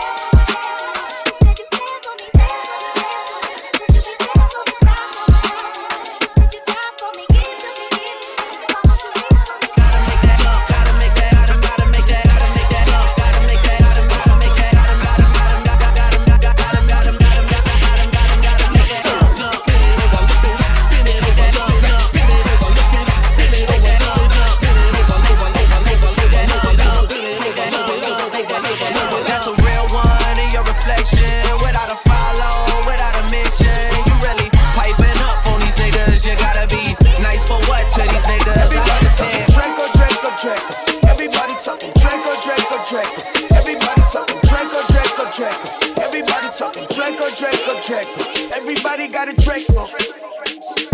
Everybody 47.84 49.09
got 49.09 49.27
a 49.27 49.36
Draco. 49.36 49.84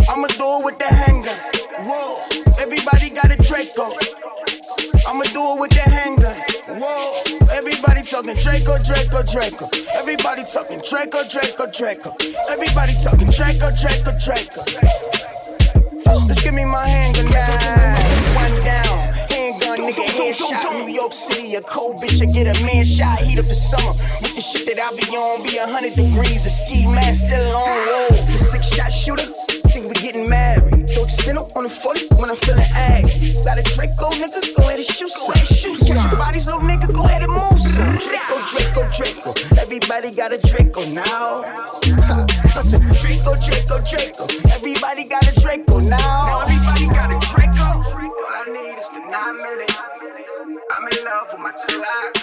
I'ma 0.09 0.25
do 0.25 0.57
it 0.57 0.65
with 0.65 0.79
the 0.79 0.89
hanger. 0.89 1.37
Whoa. 1.85 2.17
Everybody 2.59 3.11
got 3.11 3.29
a 3.29 3.37
Draco. 3.37 3.93
I'ma 5.05 5.21
do 5.29 5.53
it 5.53 5.59
with 5.61 5.69
the 5.69 5.85
hanger. 5.85 6.33
Whoa. 6.81 7.13
Everybody 7.53 8.01
talking 8.01 8.33
Draco, 8.41 8.81
Draco, 8.81 9.21
Draco. 9.21 9.69
Everybody 9.93 10.41
talking 10.51 10.81
Draco, 10.81 11.21
Draco, 11.29 11.69
Draco. 11.69 12.15
Everybody 12.49 12.93
talking 13.03 13.29
Draco, 13.29 13.69
Draco, 13.77 14.11
Draco. 14.25 14.65
Just 16.25 16.43
give 16.43 16.55
me 16.55 16.65
my 16.65 16.87
handgun. 16.87 17.29
One 18.33 18.65
down. 18.65 18.88
Nigga, 19.89 20.05
headshot. 20.05 20.85
New 20.85 20.93
York 20.93 21.11
City, 21.11 21.55
a 21.55 21.61
cold 21.61 21.97
bitch, 21.97 22.21
I 22.21 22.31
get 22.31 22.45
a 22.45 22.63
man 22.63 22.85
shot. 22.85 23.17
Heat 23.17 23.39
up 23.39 23.47
the 23.47 23.55
summer 23.55 23.89
with 24.21 24.35
the 24.35 24.41
shit 24.41 24.67
that 24.67 24.77
I 24.77 24.93
be 24.95 25.01
on. 25.17 25.41
Be 25.41 25.57
a 25.57 25.65
hundred 25.65 25.93
degrees, 25.93 26.45
a 26.45 26.49
ski 26.51 26.85
mask 26.85 27.25
still 27.25 27.57
on. 27.57 27.65
Whoa, 27.65 28.09
the 28.29 28.37
six 28.37 28.69
shot 28.69 28.93
shooter. 28.93 29.25
Think 29.73 29.87
we 29.87 29.95
getting 29.95 30.29
married. 30.29 30.87
Throw 30.93 31.03
the 31.05 31.09
steno 31.09 31.41
on 31.55 31.63
the 31.63 31.73
40 31.73 32.21
when 32.21 32.29
I'm 32.29 32.35
feeling 32.37 32.69
ag. 32.69 33.09
Got 33.41 33.57
a 33.57 33.65
Draco, 33.73 34.13
nigga, 34.13 34.45
go 34.53 34.61
ahead 34.69 34.77
and 34.77 34.85
shoot 34.85 35.09
some. 35.09 35.33
Catch 35.33 36.05
your 36.05 36.19
bodies, 36.21 36.45
little 36.45 36.61
nigga, 36.61 36.93
go 36.93 37.05
ahead 37.05 37.23
and 37.23 37.33
move 37.33 37.57
some. 37.57 37.97
Draco, 37.97 38.37
Draco, 38.45 38.85
Draco. 38.93 39.33
Everybody 39.57 40.13
got 40.13 40.29
a 40.33 40.37
Draco 40.37 40.85
now. 40.93 41.41
Draco, 42.49 43.35
Draco, 43.45 43.77
Draco. 43.85 44.25
Everybody 44.49 45.03
got 45.05 45.27
a 45.27 45.39
Draco 45.39 45.79
now. 45.79 46.41
Everybody 46.41 46.87
got 46.87 47.13
a 47.13 47.19
Draco. 47.29 47.61
All 47.61 48.25
I 48.29 48.45
need 48.47 48.79
is 48.79 48.89
the 48.89 48.99
nine 48.99 49.35
milli. 49.37 49.69
I'm 50.71 50.87
in 50.87 51.05
love 51.05 51.27
with 51.31 51.41
my 51.41 51.51
Glock. 51.51 52.13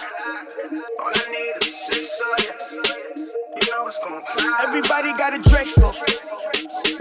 All 0.98 1.12
I 1.14 1.30
need 1.30 1.66
is 1.66 1.76
six 1.76 2.20
of 2.20 2.72
you. 2.72 3.26
Know 3.70 3.86
it's 3.86 3.98
gonna 3.98 4.20
fly. 4.26 4.56
Everybody 4.66 5.12
got 5.16 5.34
a 5.34 5.38
Draco. 5.38 5.92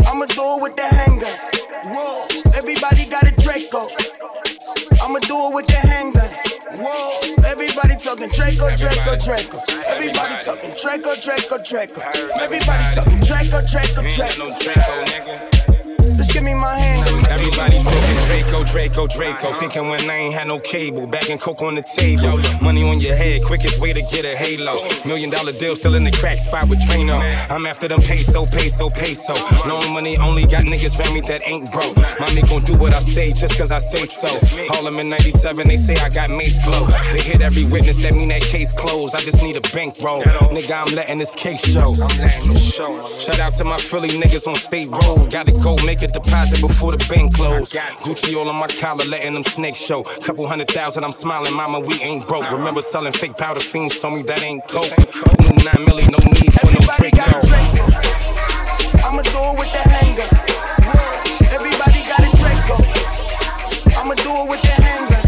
I'ma 0.08 0.26
do 0.26 0.58
it 0.58 0.62
with 0.62 0.76
the. 0.76 0.96
Whoa. 1.88 2.26
Everybody 2.58 3.06
got 3.06 3.24
a 3.24 3.32
Draco. 3.42 3.88
I'ma 5.04 5.20
do 5.20 5.50
it 5.50 5.56
with 5.56 5.68
the 5.68 5.76
hanger. 5.76 6.45
Whoa. 6.74 7.44
Everybody 7.46 7.96
talking 7.96 8.30
Draco, 8.30 8.76
Draco, 8.76 9.16
Draco. 9.24 9.60
Everybody 9.88 10.44
talking 10.44 10.74
Draco, 10.82 11.14
Draco, 11.22 11.58
Draco. 11.64 12.02
Everybody 12.42 12.84
talking 12.96 13.20
Draco, 13.22 13.62
Draco, 13.70 14.02
Draco. 14.10 14.50
Just 16.18 16.34
give 16.34 16.44
me 16.44 16.56
my 16.56 16.76
hand. 16.76 17.25
Everybody 17.36 17.78
talking 17.84 18.16
Draco, 18.28 18.64
Draco, 18.64 19.08
Draco. 19.08 19.48
Thinking 19.60 19.90
when 19.90 20.10
I 20.10 20.16
ain't 20.16 20.34
had 20.34 20.48
no 20.48 20.58
cable. 20.60 21.06
Back 21.06 21.30
and 21.30 21.40
coke 21.40 21.62
on 21.62 21.76
the 21.76 21.82
table. 21.82 22.40
Money 22.62 22.84
on 22.84 23.02
your 23.02 23.14
head, 23.16 23.44
quickest 23.44 23.82
way 23.82 23.92
to 23.92 24.02
get 24.04 24.24
a 24.24 24.36
halo. 24.36 24.88
Million 25.06 25.30
dollar 25.30 25.52
deal 25.52 25.76
still 25.76 25.96
in 25.96 26.06
the 26.06 26.12
crack 26.12 26.38
spot 26.38 26.70
with 26.70 26.80
Trino. 26.80 27.20
I'm 27.50 27.66
after 27.66 27.90
them 27.90 28.02
peso, 28.02 28.46
peso, 28.46 28.90
peso. 28.90 29.34
Loan 29.68 29.94
money 29.94 30.18
only 30.18 30.48
got 30.48 30.64
niggas 30.64 30.98
around 30.98 31.14
me 31.14 31.22
that 31.22 31.42
ain't 31.46 31.70
broke. 31.72 31.98
Mommy 32.20 32.42
gon' 32.44 32.64
do 32.64 32.78
what 32.78 32.94
I 32.94 33.00
say 33.02 33.32
just 33.32 33.58
cause 33.58 33.72
I 33.72 33.80
say 33.80 34.06
so. 34.06 34.30
Harlem 34.70 35.00
in 35.00 35.10
97, 35.10 35.68
they 35.68 35.78
say 35.78 35.96
I 35.98 36.10
got 36.10 36.30
mace 36.30 36.64
glow. 36.64 36.88
They 37.12 37.22
hit 37.22 37.42
every 37.42 37.66
witness, 37.66 37.98
that 37.98 38.14
mean 38.14 38.30
that 38.30 38.44
case 38.44 38.72
closed. 38.72 39.14
I 39.14 39.20
just 39.20 39.44
need 39.44 39.58
a 39.58 39.62
bankroll. 39.76 40.22
Nigga, 40.22 40.88
I'm 40.88 40.96
letting 40.96 41.18
this 41.18 41.36
case 41.36 41.60
show. 41.60 41.94
Shout 43.20 43.40
out 43.40 43.54
to 43.56 43.66
my 43.66 43.78
Philly 43.78 44.10
niggas 44.10 44.48
on 44.48 44.56
State 44.56 44.90
Road. 44.90 45.32
Gotta 45.32 45.52
go 45.64 45.76
make 45.86 46.02
a 46.02 46.08
deposit 46.08 46.62
before 46.62 46.92
the 46.92 47.06
bank 47.10 47.25
close. 47.32 47.72
Gucci 47.72 48.36
all 48.36 48.50
on 48.50 48.56
my 48.56 48.68
collar, 48.68 49.06
letting 49.06 49.34
them 49.34 49.44
snakes 49.44 49.80
show. 49.80 50.04
Couple 50.04 50.48
hundred 50.48 50.70
thousand, 50.70 51.04
I'm 51.04 51.12
smiling, 51.12 51.54
mama, 51.54 51.80
we 51.80 51.96
ain't 52.02 52.28
broke. 52.28 52.50
Remember 52.52 52.82
selling 52.82 53.14
fake 53.14 53.38
powder 53.38 53.60
fiends, 53.60 54.02
told 54.02 54.16
me 54.16 54.24
that 54.24 54.42
ain't 54.44 54.68
coke. 54.68 54.92
New 55.40 55.56
nine 55.64 55.82
milli, 55.88 56.06
no 56.12 56.20
need 56.34 56.54
for 56.60 56.72
no 56.72 56.82
break 56.98 57.16
I'ma 59.06 59.22
do 59.22 59.38
it 59.38 59.60
with 59.60 59.72
the 59.72 59.84
hanger. 59.86 60.28
Everybody 61.56 62.04
got 62.10 62.20
a 62.20 62.30
Draco. 62.36 62.76
I'ma 63.96 64.16
do 64.20 64.32
it 64.44 64.50
with 64.50 64.62
the 64.62 64.76
hanger. 64.76 65.22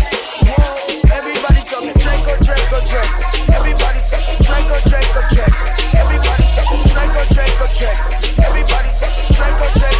Everybody 1.13 1.61
talking 1.63 1.95
Draco, 1.95 2.33
Draco, 2.43 2.83
Draco. 2.83 3.21
Everybody 3.53 3.99
talking 4.03 4.41
Draco, 4.43 4.75
Draco, 4.89 5.21
Draco. 5.31 5.63
Everybody 5.95 6.45
talking 6.51 6.83
Draco, 6.89 7.21
Draco, 7.31 7.65
Draco. 7.71 8.05
Everybody 8.43 8.89
talking 8.97 9.27
Draco, 9.31 9.65
Draco, 9.77 9.96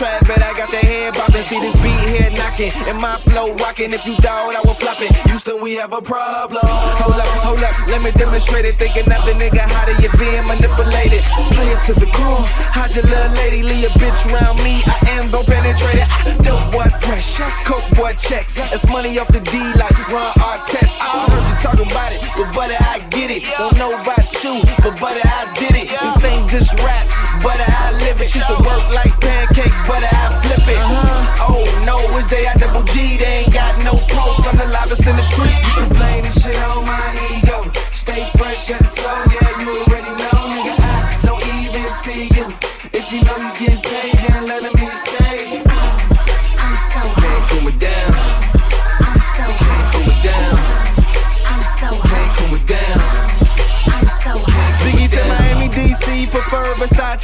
Track, 0.00 0.26
bet 0.26 0.40
I 0.40 0.56
got 0.56 0.70
the 0.70 0.78
head 0.80 1.12
boppin'. 1.12 1.44
See 1.44 1.60
this 1.60 1.76
beat 1.84 1.92
here 2.08 2.30
knockin', 2.32 2.72
and 2.88 2.96
my 2.96 3.16
flow 3.28 3.52
rockin'. 3.60 3.92
If 3.92 4.06
you 4.06 4.16
doubt, 4.24 4.56
I 4.56 4.60
will 4.64 4.72
flop 4.72 4.96
it. 5.02 5.12
Houston, 5.28 5.60
we 5.60 5.74
have 5.74 5.92
a 5.92 6.00
problem. 6.00 6.64
Hold 6.64 7.20
up, 7.20 7.28
hold 7.44 7.62
up, 7.62 7.76
let 7.86 8.00
me 8.00 8.10
demonstrate 8.12 8.64
it. 8.64 8.78
Thinking 8.78 9.12
of 9.12 9.20
the 9.28 9.36
nigga, 9.36 9.60
how 9.60 9.84
do 9.84 9.92
you 10.00 10.08
being 10.16 10.46
manipulated? 10.48 11.20
Play 11.52 11.68
it 11.76 11.82
to 11.84 11.92
the 11.92 12.08
core. 12.16 12.48
How'd 12.72 12.96
your 12.96 13.04
little 13.04 13.32
lady 13.44 13.62
leave 13.62 13.84
a 13.84 13.92
bitch 14.00 14.24
around 14.32 14.64
me? 14.64 14.80
I 14.88 15.20
am 15.20 15.30
gon' 15.30 15.44
penetrate 15.44 16.00
it. 16.00 16.08
Dope 16.40 16.72
boy 16.72 16.88
fresh, 17.04 17.36
coke 17.68 17.84
boy 17.92 18.14
checks. 18.16 18.56
It's 18.72 18.88
money 18.88 19.18
off 19.18 19.28
the 19.28 19.40
D 19.40 19.52
like 19.76 19.92
Ron 20.08 20.32
Artest. 20.40 20.96
I 20.96 21.28
heard 21.28 21.44
you 21.44 21.56
talking 21.60 21.92
about 21.92 22.16
it, 22.16 22.24
but 22.40 22.48
buddy, 22.54 22.72
I 22.72 23.04
get 23.12 23.30
it. 23.30 23.44
Don't 23.58 23.76
know 23.76 23.92
about 24.00 24.32
you, 24.40 24.64
but 24.80 24.96
buddy, 24.96 25.20
I 25.20 25.52
did 25.60 25.76
it. 25.76 25.92
This 25.92 26.24
ain't 26.24 26.48
just 26.48 26.72
rap, 26.80 27.04
buddy, 27.42 27.64
I 27.64 27.92
live 27.98 28.20
it. 28.20 28.28
Shit 28.30 28.44
to 28.46 28.56
work 28.62 28.84
like 28.92 29.12
pancakes, 29.20 29.78
buddy, 29.88 30.06
I 30.06 30.40
flip 30.42 30.64
it. 30.68 30.78
Uh-huh. 30.78 31.48
Oh 31.48 31.64
no, 31.84 31.96
it's 32.16 32.28
J 32.30 32.46
I 32.46 32.54
double 32.54 32.84
G. 32.92 33.16
They 33.16 33.44
ain't 33.44 33.52
got 33.52 33.76
no 33.82 33.98
post. 34.08 34.46
I'm 34.46 34.56
the 34.56 34.66
loudest 34.66 35.06
in 35.06 35.16
the 35.16 35.22
street. 35.22 35.56
You 35.66 35.72
can 35.76 35.88
blame 35.90 36.24
this 36.24 36.42
shit 36.42 36.56
on 36.68 36.84
my 36.84 37.00
ego. 37.34 37.68
Stay 37.92 38.30
fresh 38.36 38.70
at 38.70 38.80
the 38.80 38.90
toe, 38.92 39.24
yeah, 39.34 39.60
you 39.60 39.68
already 39.82 40.12
know, 40.20 40.38
nigga. 40.54 40.74
I 40.78 41.20
don't 41.24 41.44
even 41.60 41.86
see 42.04 42.28
you. 42.36 42.46
If 42.92 43.10
you 43.12 43.24
know 43.24 43.36
you 43.36 43.52
get 43.58 43.79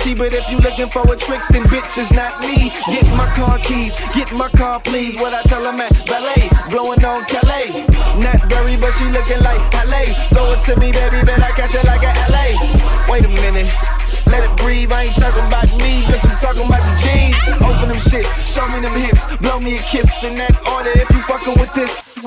she, 0.06 0.14
but 0.14 0.32
if 0.34 0.48
you 0.50 0.58
looking 0.58 0.88
for 0.88 1.02
a 1.10 1.16
trick, 1.16 1.40
then 1.50 1.62
bitch 1.64 1.96
is 1.98 2.10
not 2.10 2.40
me. 2.40 2.70
Get 2.92 3.06
my 3.16 3.26
car 3.34 3.58
keys, 3.58 3.96
get 4.14 4.30
my 4.32 4.48
car, 4.50 4.80
please. 4.80 5.16
What 5.16 5.32
I 5.32 5.42
tell 5.42 5.64
her, 5.64 5.72
man, 5.72 5.90
ballet, 6.06 6.50
blowing 6.68 7.02
on 7.04 7.24
Calais. 7.24 7.86
Not 8.20 8.48
very, 8.50 8.76
but 8.76 8.92
she 8.92 9.04
looking 9.06 9.40
like 9.40 9.60
LA. 9.72 10.12
Throw 10.28 10.52
it 10.52 10.60
to 10.66 10.76
me, 10.78 10.92
baby, 10.92 11.24
bet 11.24 11.42
I 11.42 11.50
catch 11.52 11.74
it 11.74 11.84
like 11.84 12.02
a 12.02 12.12
LA. 12.30 13.10
Wait 13.10 13.24
a 13.24 13.28
minute. 13.28 13.72
Let 14.26 14.44
it 14.44 14.56
breathe, 14.56 14.92
I 14.92 15.04
ain't 15.04 15.16
talking 15.16 15.46
about 15.46 15.70
me, 15.78 16.02
bitch, 16.02 16.28
I'm 16.28 16.36
talking 16.36 16.66
about 16.66 16.84
your 16.84 16.98
jeans. 16.98 17.36
Open 17.62 17.88
them 17.88 17.98
shits, 17.98 18.28
show 18.44 18.66
me 18.68 18.80
them 18.80 18.98
hips, 18.98 19.36
blow 19.38 19.60
me 19.60 19.78
a 19.78 19.82
kiss 19.82 20.24
in 20.24 20.34
that 20.36 20.52
order 20.66 20.90
if 20.90 21.08
you 21.10 21.22
fucking 21.22 21.54
with 21.60 21.72
this. 21.74 22.24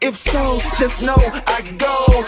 If 0.00 0.16
so, 0.16 0.60
just 0.78 1.02
know 1.02 1.16
I 1.46 1.62
go 1.78 2.23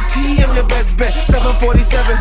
guarantee, 0.00 0.42
I'm 0.42 0.54
your 0.54 0.66
best 0.66 0.96
bet. 0.96 1.26
747, 1.26 2.18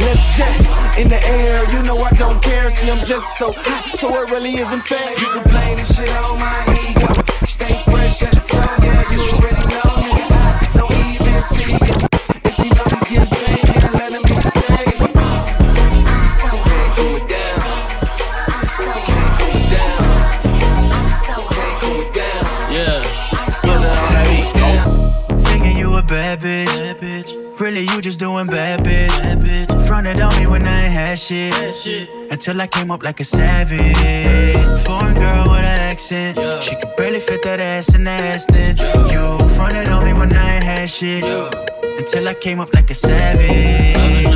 let's 0.00 0.36
jet 0.36 0.98
in 0.98 1.08
the 1.08 1.22
air. 1.26 1.70
You 1.72 1.82
know 1.82 1.98
I 1.98 2.10
don't 2.12 2.42
care, 2.42 2.70
see, 2.70 2.90
I'm 2.90 3.04
just 3.04 3.38
so 3.38 3.52
hot, 3.52 3.96
so 3.96 4.08
it 4.22 4.30
really 4.30 4.56
isn't 4.56 4.82
fair. 4.82 5.10
You 5.10 5.26
can 5.26 5.44
blame 5.44 5.76
this 5.78 5.96
shit 5.96 6.08
on 6.10 6.38
my 6.38 6.78
ego. 6.88 7.22
Stay 7.46 7.87
you 28.38 28.44
just 28.44 28.46
doing 28.46 28.46
bad 28.46 28.84
bitch. 28.84 29.86
Fronted 29.86 30.20
on 30.20 30.36
me 30.38 30.46
when 30.46 30.66
I 30.66 30.84
ain't 30.84 30.92
had 30.92 31.18
shit. 31.18 31.74
shit 31.74 32.08
Until 32.30 32.60
I 32.60 32.66
came 32.66 32.90
up 32.90 33.02
like 33.02 33.20
a 33.20 33.24
savage. 33.24 34.56
Foreign 34.84 35.14
girl 35.14 35.44
with 35.48 35.58
an 35.58 35.90
accent. 35.90 36.38
She 36.62 36.74
could 36.76 36.94
barely 36.96 37.20
fit 37.20 37.42
that 37.42 37.60
ass 37.60 37.94
in 37.94 38.04
the 38.04 38.10
Aston. 38.10 38.76
You 39.10 39.48
fronted 39.50 39.88
on 39.88 40.04
me 40.04 40.12
when 40.12 40.32
I 40.32 40.54
ain't 40.56 40.64
had 40.64 40.90
shit. 40.90 41.24
Until 41.98 42.28
I 42.28 42.34
came 42.34 42.60
up 42.60 42.72
like 42.74 42.90
a 42.90 42.94
savage. 42.94 44.26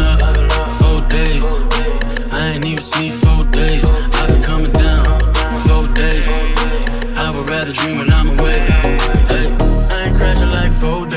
Four 0.78 1.00
days. 1.09 1.44
I 2.32 2.53
ain't 2.55 2.64
even 2.64 2.82
sleep 2.82 3.12
four 3.12 3.44
days. 3.44 3.84
I've 3.84 4.28
been 4.28 4.42
coming 4.42 4.72
down 4.72 5.05
four 5.66 5.86
days. 5.88 6.26
I 7.16 7.30
would 7.34 7.48
rather 7.48 7.72
dream 7.72 7.98
when 7.98 8.12
I'm 8.12 8.30
awake. 8.30 8.68
Hey, 9.30 9.46
I 9.90 10.07
ain't 10.07 10.16
crashing 10.16 10.50
like 10.50 10.72
four 10.72 11.07
days. 11.07 11.11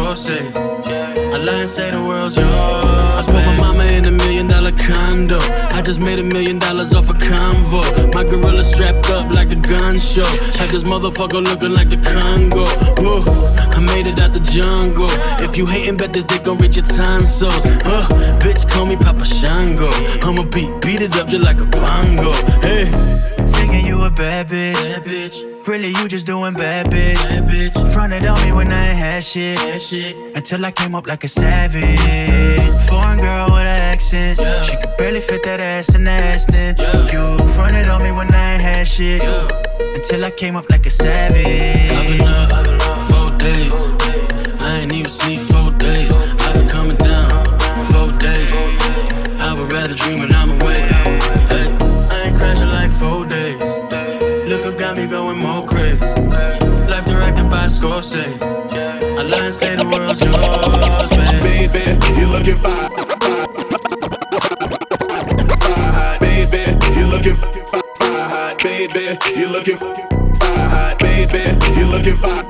Scorsese. 0.00 0.56
I 0.56 1.36
lie 1.36 1.60
and 1.60 1.70
say 1.70 1.90
the 1.90 2.02
world's 2.02 2.36
yours. 2.36 2.46
I 2.46 3.22
put 3.24 3.34
my 3.34 3.56
mama 3.56 3.84
in 3.84 4.06
a 4.06 4.10
million 4.10 4.48
dollar 4.48 4.72
condo. 4.72 5.38
I 5.76 5.82
just 5.82 6.00
made 6.00 6.18
a 6.18 6.22
million 6.22 6.58
dollars 6.58 6.94
off 6.94 7.10
a 7.10 7.12
convo. 7.12 7.82
My 8.14 8.24
gorilla 8.24 8.64
strapped 8.64 9.10
up 9.10 9.30
like 9.30 9.52
a 9.52 9.56
gun 9.56 9.98
show. 9.98 10.24
Had 10.58 10.70
this 10.70 10.84
motherfucker 10.84 11.44
looking 11.44 11.72
like 11.72 11.90
the 11.90 11.98
Congo. 11.98 12.66
Whoa, 13.02 13.24
I 13.76 13.80
made 13.80 14.06
it 14.06 14.18
out 14.18 14.32
the 14.32 14.40
jungle. 14.40 15.10
If 15.44 15.56
you 15.56 15.66
hating, 15.66 15.96
bet 15.98 16.12
this 16.12 16.24
dick 16.24 16.44
gon' 16.44 16.58
reach 16.58 16.76
your 16.76 16.86
tonsils. 16.86 17.64
Uh, 17.84 18.06
bitch, 18.40 18.68
call 18.68 18.86
me 18.86 18.96
Papa 18.96 19.24
Shango. 19.24 19.90
I'ma 20.22 20.44
beat, 20.44 20.70
beat 20.80 21.02
it 21.02 21.16
up 21.16 21.28
just 21.28 21.42
like 21.42 21.60
a 21.60 21.66
bongo. 21.66 22.32
Hey. 22.62 23.39
Thinking 23.70 23.86
you 23.86 24.02
a 24.02 24.10
bad 24.10 24.48
bitch. 24.48 25.66
Really, 25.66 25.88
you 25.88 26.08
just 26.08 26.26
doing 26.26 26.54
bad 26.54 26.90
bitch. 26.90 27.92
Fronted 27.92 28.26
on 28.26 28.40
me 28.42 28.52
when 28.52 28.72
I 28.72 28.88
ain't 28.88 28.98
had 28.98 29.22
shit. 29.22 30.16
Until 30.34 30.64
I 30.64 30.72
came 30.72 30.94
up 30.94 31.06
like 31.06 31.22
a 31.22 31.28
savage. 31.28 32.00
Foreign 32.88 33.20
girl 33.20 33.46
with 33.46 33.60
an 33.60 33.80
accent. 33.92 34.40
She 34.64 34.76
could 34.76 34.96
barely 34.98 35.20
fit 35.20 35.44
that 35.44 35.60
ass 35.60 35.94
in 35.94 36.04
the 36.04 36.10
Aston. 36.10 36.76
You 37.12 37.46
fronted 37.48 37.88
on 37.88 38.02
me 38.02 38.10
when 38.10 38.34
I 38.34 38.54
ain't 38.54 38.62
had 38.62 38.88
shit. 38.88 39.22
Until 39.94 40.24
I 40.24 40.30
came 40.32 40.56
up 40.56 40.68
like 40.68 40.86
a 40.86 40.90
savage. 40.90 41.46
I've 41.46 42.64
been 42.64 42.80
up 42.82 43.02
four 43.02 43.30
days. 43.38 43.72
I 44.60 44.80
ain't 44.80 44.92
even 44.92 45.10
sleep 45.10 45.40
four 45.40 45.69
And 59.32 59.54
say 59.54 59.76
the 59.76 59.84
world's 59.84 60.20
yours, 60.20 61.08
baby. 61.10 61.68
Baby, 61.70 62.20
you 62.20 62.26
looking 62.26 62.56
fine. 62.56 62.90
Baby, 66.20 66.62
you 66.98 67.06
looking 67.06 67.36
fine. 67.36 67.54
Baby, 68.58 69.04
you 69.38 69.46
looking 69.48 69.76
fine. 69.76 69.94
Baby, 70.98 71.42
you 71.78 71.86
looking 71.86 72.16
fine. 72.16 72.44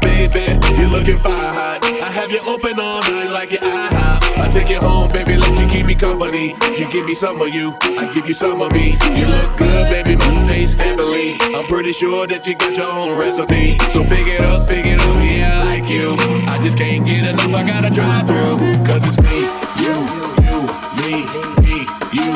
Baby. 0.00 0.44
I 2.00 2.10
have 2.10 2.30
you 2.30 2.40
open 2.46 2.78
all 2.80 3.00
night 3.02 3.30
like 3.32 3.50
your 3.50 3.60
IHOP. 3.60 3.91
Me 5.92 5.98
company. 5.98 6.54
You 6.78 6.90
give 6.90 7.06
me 7.06 7.14
some 7.14 7.40
of 7.40 7.48
you, 7.48 7.74
I 7.82 8.10
give 8.14 8.26
you 8.26 8.34
some 8.34 8.60
of 8.62 8.72
me. 8.72 8.96
You 9.16 9.26
look 9.26 9.56
good, 9.56 9.84
baby, 9.90 10.16
must 10.16 10.46
taste 10.46 10.78
heavenly. 10.78 11.34
I'm 11.54 11.64
pretty 11.64 11.92
sure 11.92 12.26
that 12.26 12.46
you 12.46 12.54
got 12.54 12.76
your 12.76 12.86
own 12.86 13.18
recipe. 13.18 13.78
So 13.92 14.02
pick 14.04 14.26
it 14.26 14.40
up, 14.40 14.68
pick 14.68 14.86
it 14.86 15.00
up, 15.00 15.16
yeah, 15.24 15.60
I 15.60 15.80
like 15.80 15.88
you. 15.90 16.14
I 16.48 16.60
just 16.62 16.78
can't 16.78 17.04
get 17.06 17.26
enough, 17.26 17.52
I 17.54 17.62
gotta 17.66 17.90
drive 17.90 18.26
through. 18.26 18.56
Cause 18.84 19.04
it's 19.04 19.18
me, 19.20 19.44
you, 19.84 19.96
you, 20.46 20.58
me, 21.00 21.12
me, 21.64 21.78
you. 22.16 22.30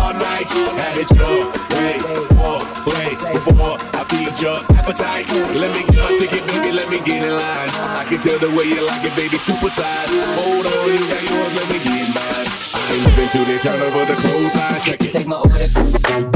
All 0.00 0.14
night, 0.14 0.48
have 0.80 0.96
it 0.98 1.10
your 1.14 1.46
way, 1.74 1.98
for 2.34 2.58
play, 2.86 3.10
before 3.32 3.76
I 3.94 4.02
feed 4.10 4.34
your 4.40 4.58
appetite. 4.78 5.28
Let 5.54 5.70
me 5.74 5.82
get 5.86 6.02
my 6.02 6.16
ticket, 6.16 6.42
baby, 6.48 6.72
let 6.72 6.88
me 6.90 6.98
get 7.00 7.22
in 7.22 7.30
line. 7.30 7.70
I 8.00 8.04
can 8.08 8.20
tell 8.20 8.38
the 8.38 8.50
way 8.50 8.66
you 8.66 8.82
like 8.82 9.04
it, 9.04 9.14
baby, 9.14 9.38
super 9.38 9.70
size. 9.70 10.10
Hold 10.42 10.66
on, 10.66 10.86
you 10.90 11.02
got 11.06 11.22
yours, 11.22 11.54
let 11.54 11.68
me 11.70 11.78
get. 11.84 11.95
Living 13.34 13.48
they 13.48 13.58
turn 13.58 13.80
over 13.80 14.04
the 14.04 14.20
clothes, 14.20 14.54
I 14.54 14.78
check 14.78 15.02
it. 15.02 15.10
Take 15.10 15.26
my 15.26 15.36
order. 15.36 16.35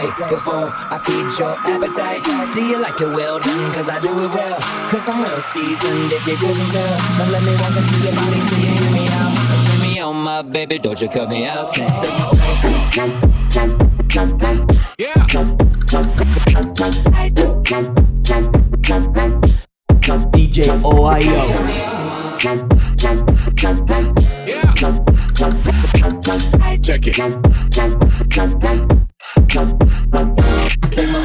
play 0.00 0.28
before 0.28 0.72
I 0.72 0.98
feed 1.04 1.38
your 1.38 1.54
appetite. 1.58 2.24
Do 2.54 2.64
you 2.64 2.80
like 2.80 3.00
it 3.00 3.08
well 3.08 3.38
done? 3.38 3.72
Cause 3.72 3.88
I 3.88 4.00
do 4.00 4.08
it 4.08 4.34
well. 4.34 4.58
Cause 4.90 5.08
I'm 5.08 5.22
well 5.22 5.40
seasoned 5.40 6.12
if 6.12 6.26
you 6.26 6.36
couldn't 6.36 6.68
tell. 6.68 6.98
Now 7.18 7.30
let 7.30 7.42
me 7.42 7.52
walk 7.60 7.76
into 7.76 7.96
your 8.04 8.14
body 8.14 8.40
till 8.48 8.58
you 8.58 8.72
hear 8.80 8.92
me 8.92 9.08
out. 9.08 9.32
Turn 9.66 9.80
me 9.80 10.00
on, 10.00 10.16
my 10.16 10.42
baby, 10.42 10.78
don't 10.78 11.00
you 11.00 11.08
cut 11.08 11.28
me 11.28 11.46
out. 11.46 11.66
Say, 11.66 11.86
DJ 20.32 20.64
OIO 20.82 21.99
jump, 22.40 22.72
Check 26.82 27.06
it. 27.06 27.14
Take 30.90 31.08
me 31.08 31.16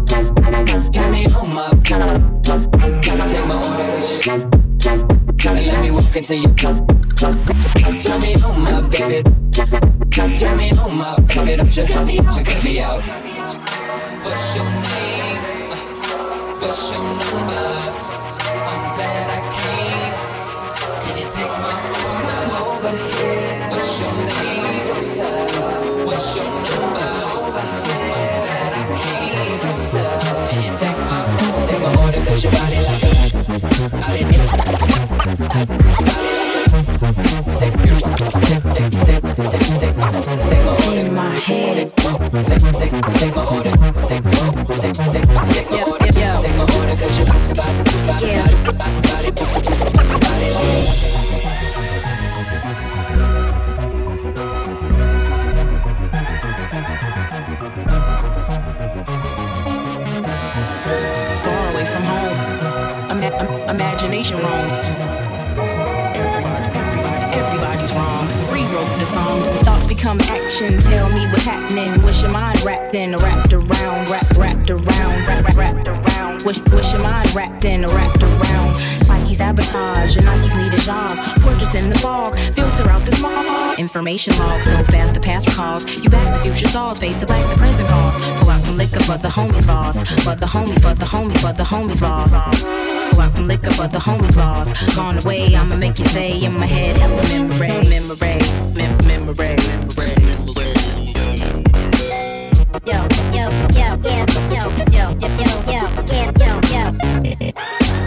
my 8.01 8.19
me 8.19 8.33
home 8.33 8.67
up. 8.67 8.91
Turn 10.39 10.57
me 10.57 10.69
home 10.69 11.01
it 11.49 11.59
up, 11.59 11.67
just 11.67 11.93
help 11.93 12.07
me 12.07 12.19
out, 12.19 12.33
so 12.33 12.43
cut 12.43 12.63
me 12.63 12.79
out. 12.79 13.01
What's 14.23 14.55
your 14.55 14.65
name? 14.65 15.08
What's 16.61 16.91
your 16.91 17.01
number? 17.01 17.63
I'm 18.67 18.83
glad 18.95 19.27
I 19.31 19.39
came. 19.55 20.13
Can 21.03 21.15
you 21.17 21.27
take 21.31 21.53
my 21.63 21.71
order 22.03 22.43
over 22.59 22.91
here? 22.91 23.69
What's 23.71 23.91
your 24.01 24.11
name? 24.11 24.67
What's 26.05 26.35
your 26.35 26.43
number? 26.43 27.07
I'm 27.09 27.79
glad 27.87 28.71
I 28.75 28.83
came. 28.99 29.59
Can 30.49 30.59
you 30.61 30.71
take 30.77 30.99
my 31.07 31.19
take 31.63 31.79
my 31.79 31.91
order? 32.03 32.21
Cause 32.25 32.43
your 32.43 32.51
body 32.51 32.79
like 32.83 33.03
a 33.03 33.09
Take, 37.55 37.73
take, 37.73 37.78
In 40.93 41.15
my 41.15 41.35
head. 41.39 41.91
Take, 42.75 42.93
imagination 63.69 64.37
roams. 64.37 64.88
Become 69.99 70.21
action. 70.21 70.79
Tell 70.79 71.09
me 71.09 71.27
what's 71.27 71.43
happening. 71.43 72.01
Wish 72.03 72.21
your 72.21 72.31
mind 72.31 72.61
wrapped 72.61 72.95
in, 72.95 73.15
wrapped 73.17 73.51
around, 73.51 74.09
wrapped, 74.09 74.37
wrapped 74.37 74.69
around, 74.69 75.27
wrapped, 75.27 75.55
wrapped 75.57 75.87
around. 75.89 76.43
Wish, 76.43 76.61
wish 76.71 76.93
your 76.93 77.01
mind 77.01 77.29
wrapped 77.35 77.65
in, 77.65 77.81
wrapped 77.81 78.23
around. 78.23 78.75
Psyche 79.03 79.33
sabotage. 79.33 80.15
Your 80.15 80.23
Nikes 80.23 80.55
need 80.55 80.73
a 80.73 80.81
job. 80.83 81.17
Portraits 81.41 81.75
in 81.75 81.89
the 81.89 81.99
fog. 81.99 82.39
Filter 82.39 82.89
out 82.89 83.05
the 83.05 83.13
smog. 83.17 83.77
Information 83.77 84.37
log. 84.39 84.63
So 84.63 84.83
fast 84.85 85.15
the 85.15 85.19
past 85.19 85.49
recalls. 85.49 85.83
You 86.01 86.09
back 86.09 86.37
the 86.37 86.49
future 86.49 86.69
stalls. 86.69 86.97
Fade 86.97 87.17
to 87.17 87.25
black 87.25 87.49
the 87.49 87.57
present 87.57 87.89
calls. 87.89 88.15
Pull 88.39 88.49
out 88.49 88.61
some 88.61 88.77
liquor 88.77 89.01
for 89.01 89.17
the 89.17 89.27
homies 89.27 89.67
lost. 89.67 89.99
For 90.23 90.35
the 90.35 90.45
homies, 90.45 90.81
for 90.81 90.93
the 90.93 91.05
homies, 91.05 91.39
for 91.41 91.51
the 91.51 91.63
homies 91.63 92.01
lost. 92.01 92.98
Pull 93.11 93.21
out 93.21 93.31
some 93.31 93.47
liquor 93.47 93.71
for 93.71 93.87
the 93.87 93.99
homies 93.99 94.35
lost. 94.35 94.95
Gone 94.95 95.17
away, 95.23 95.55
I'ma 95.55 95.75
make 95.75 95.97
you 95.99 96.05
stay 96.05 96.43
in 96.43 96.53
my 96.53 96.65
head. 96.65 96.97
Hella 96.97 97.21
memory, 97.29 97.69
memory, 97.89 98.37
mem- 98.75 98.97
memory, 99.07 99.55
memory. 99.67 100.15
Yo, 102.85 102.99
yo, 103.35 103.45
yo, 103.77 103.87
yo, 104.03 104.25
yo, 104.49 104.63
yo, 104.91 105.03
yo, 105.21 105.43
yo, 105.69 105.81
yo, 106.11 106.23
yo, 106.39 106.51
yo. 106.73 106.83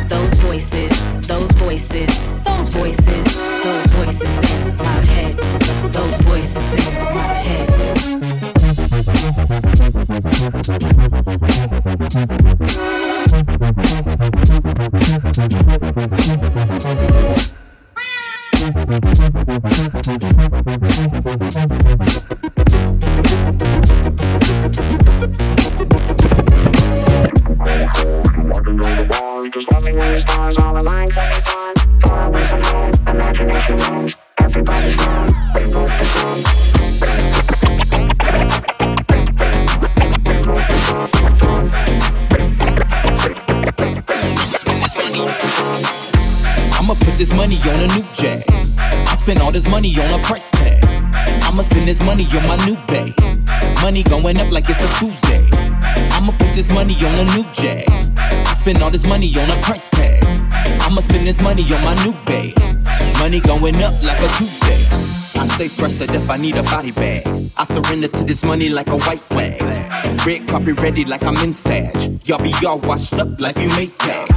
Those 0.08 0.34
voices, 0.40 0.92
those 1.26 1.50
voices, 1.52 2.10
those 2.42 2.68
voices, 2.68 3.24
those 3.64 3.86
voices 3.92 4.38
in 4.52 4.76
my 4.76 5.04
head. 5.06 5.36
Those 5.92 6.16
voices 6.22 6.74
in 6.74 6.94
my 7.14 7.32
head. 7.42 7.68
A 54.82 54.88
Tuesday. 54.98 55.46
I'ma 56.12 56.32
put 56.32 56.54
this 56.54 56.70
money 56.70 56.94
on 57.04 57.18
a 57.18 57.24
new 57.36 57.44
jag. 57.54 57.84
I 58.16 58.54
spend 58.54 58.82
all 58.82 58.90
this 58.90 59.06
money 59.06 59.28
on 59.38 59.48
a 59.50 59.56
price 59.62 59.88
tag. 59.88 60.22
I'ma 60.82 61.00
spend 61.00 61.26
this 61.26 61.40
money 61.40 61.62
on 61.62 61.84
my 61.84 61.94
new 62.04 62.12
bay. 62.26 62.52
Money 63.18 63.40
going 63.40 63.76
up 63.82 63.94
like 64.02 64.20
a 64.20 64.28
Tuesday. 64.38 64.84
I 65.40 65.48
stay 65.54 65.68
fresh 65.68 65.94
to 65.98 66.06
death, 66.06 66.28
I 66.28 66.36
need 66.36 66.56
a 66.56 66.62
body 66.62 66.92
bag. 66.92 67.50
I 67.56 67.64
surrender 67.64 68.08
to 68.08 68.24
this 68.24 68.44
money 68.44 68.68
like 68.68 68.88
a 68.88 68.98
white 68.98 69.18
flag. 69.18 69.62
Red 70.26 70.48
carpet 70.48 70.80
ready 70.80 71.04
like 71.04 71.22
I'm 71.22 71.36
in 71.36 71.54
Sag. 71.54 72.26
Y'all 72.28 72.38
be 72.38 72.54
all 72.66 72.78
washed 72.80 73.14
up 73.14 73.40
like 73.40 73.58
you 73.58 73.68
made 73.70 73.96
tag. 73.98 74.28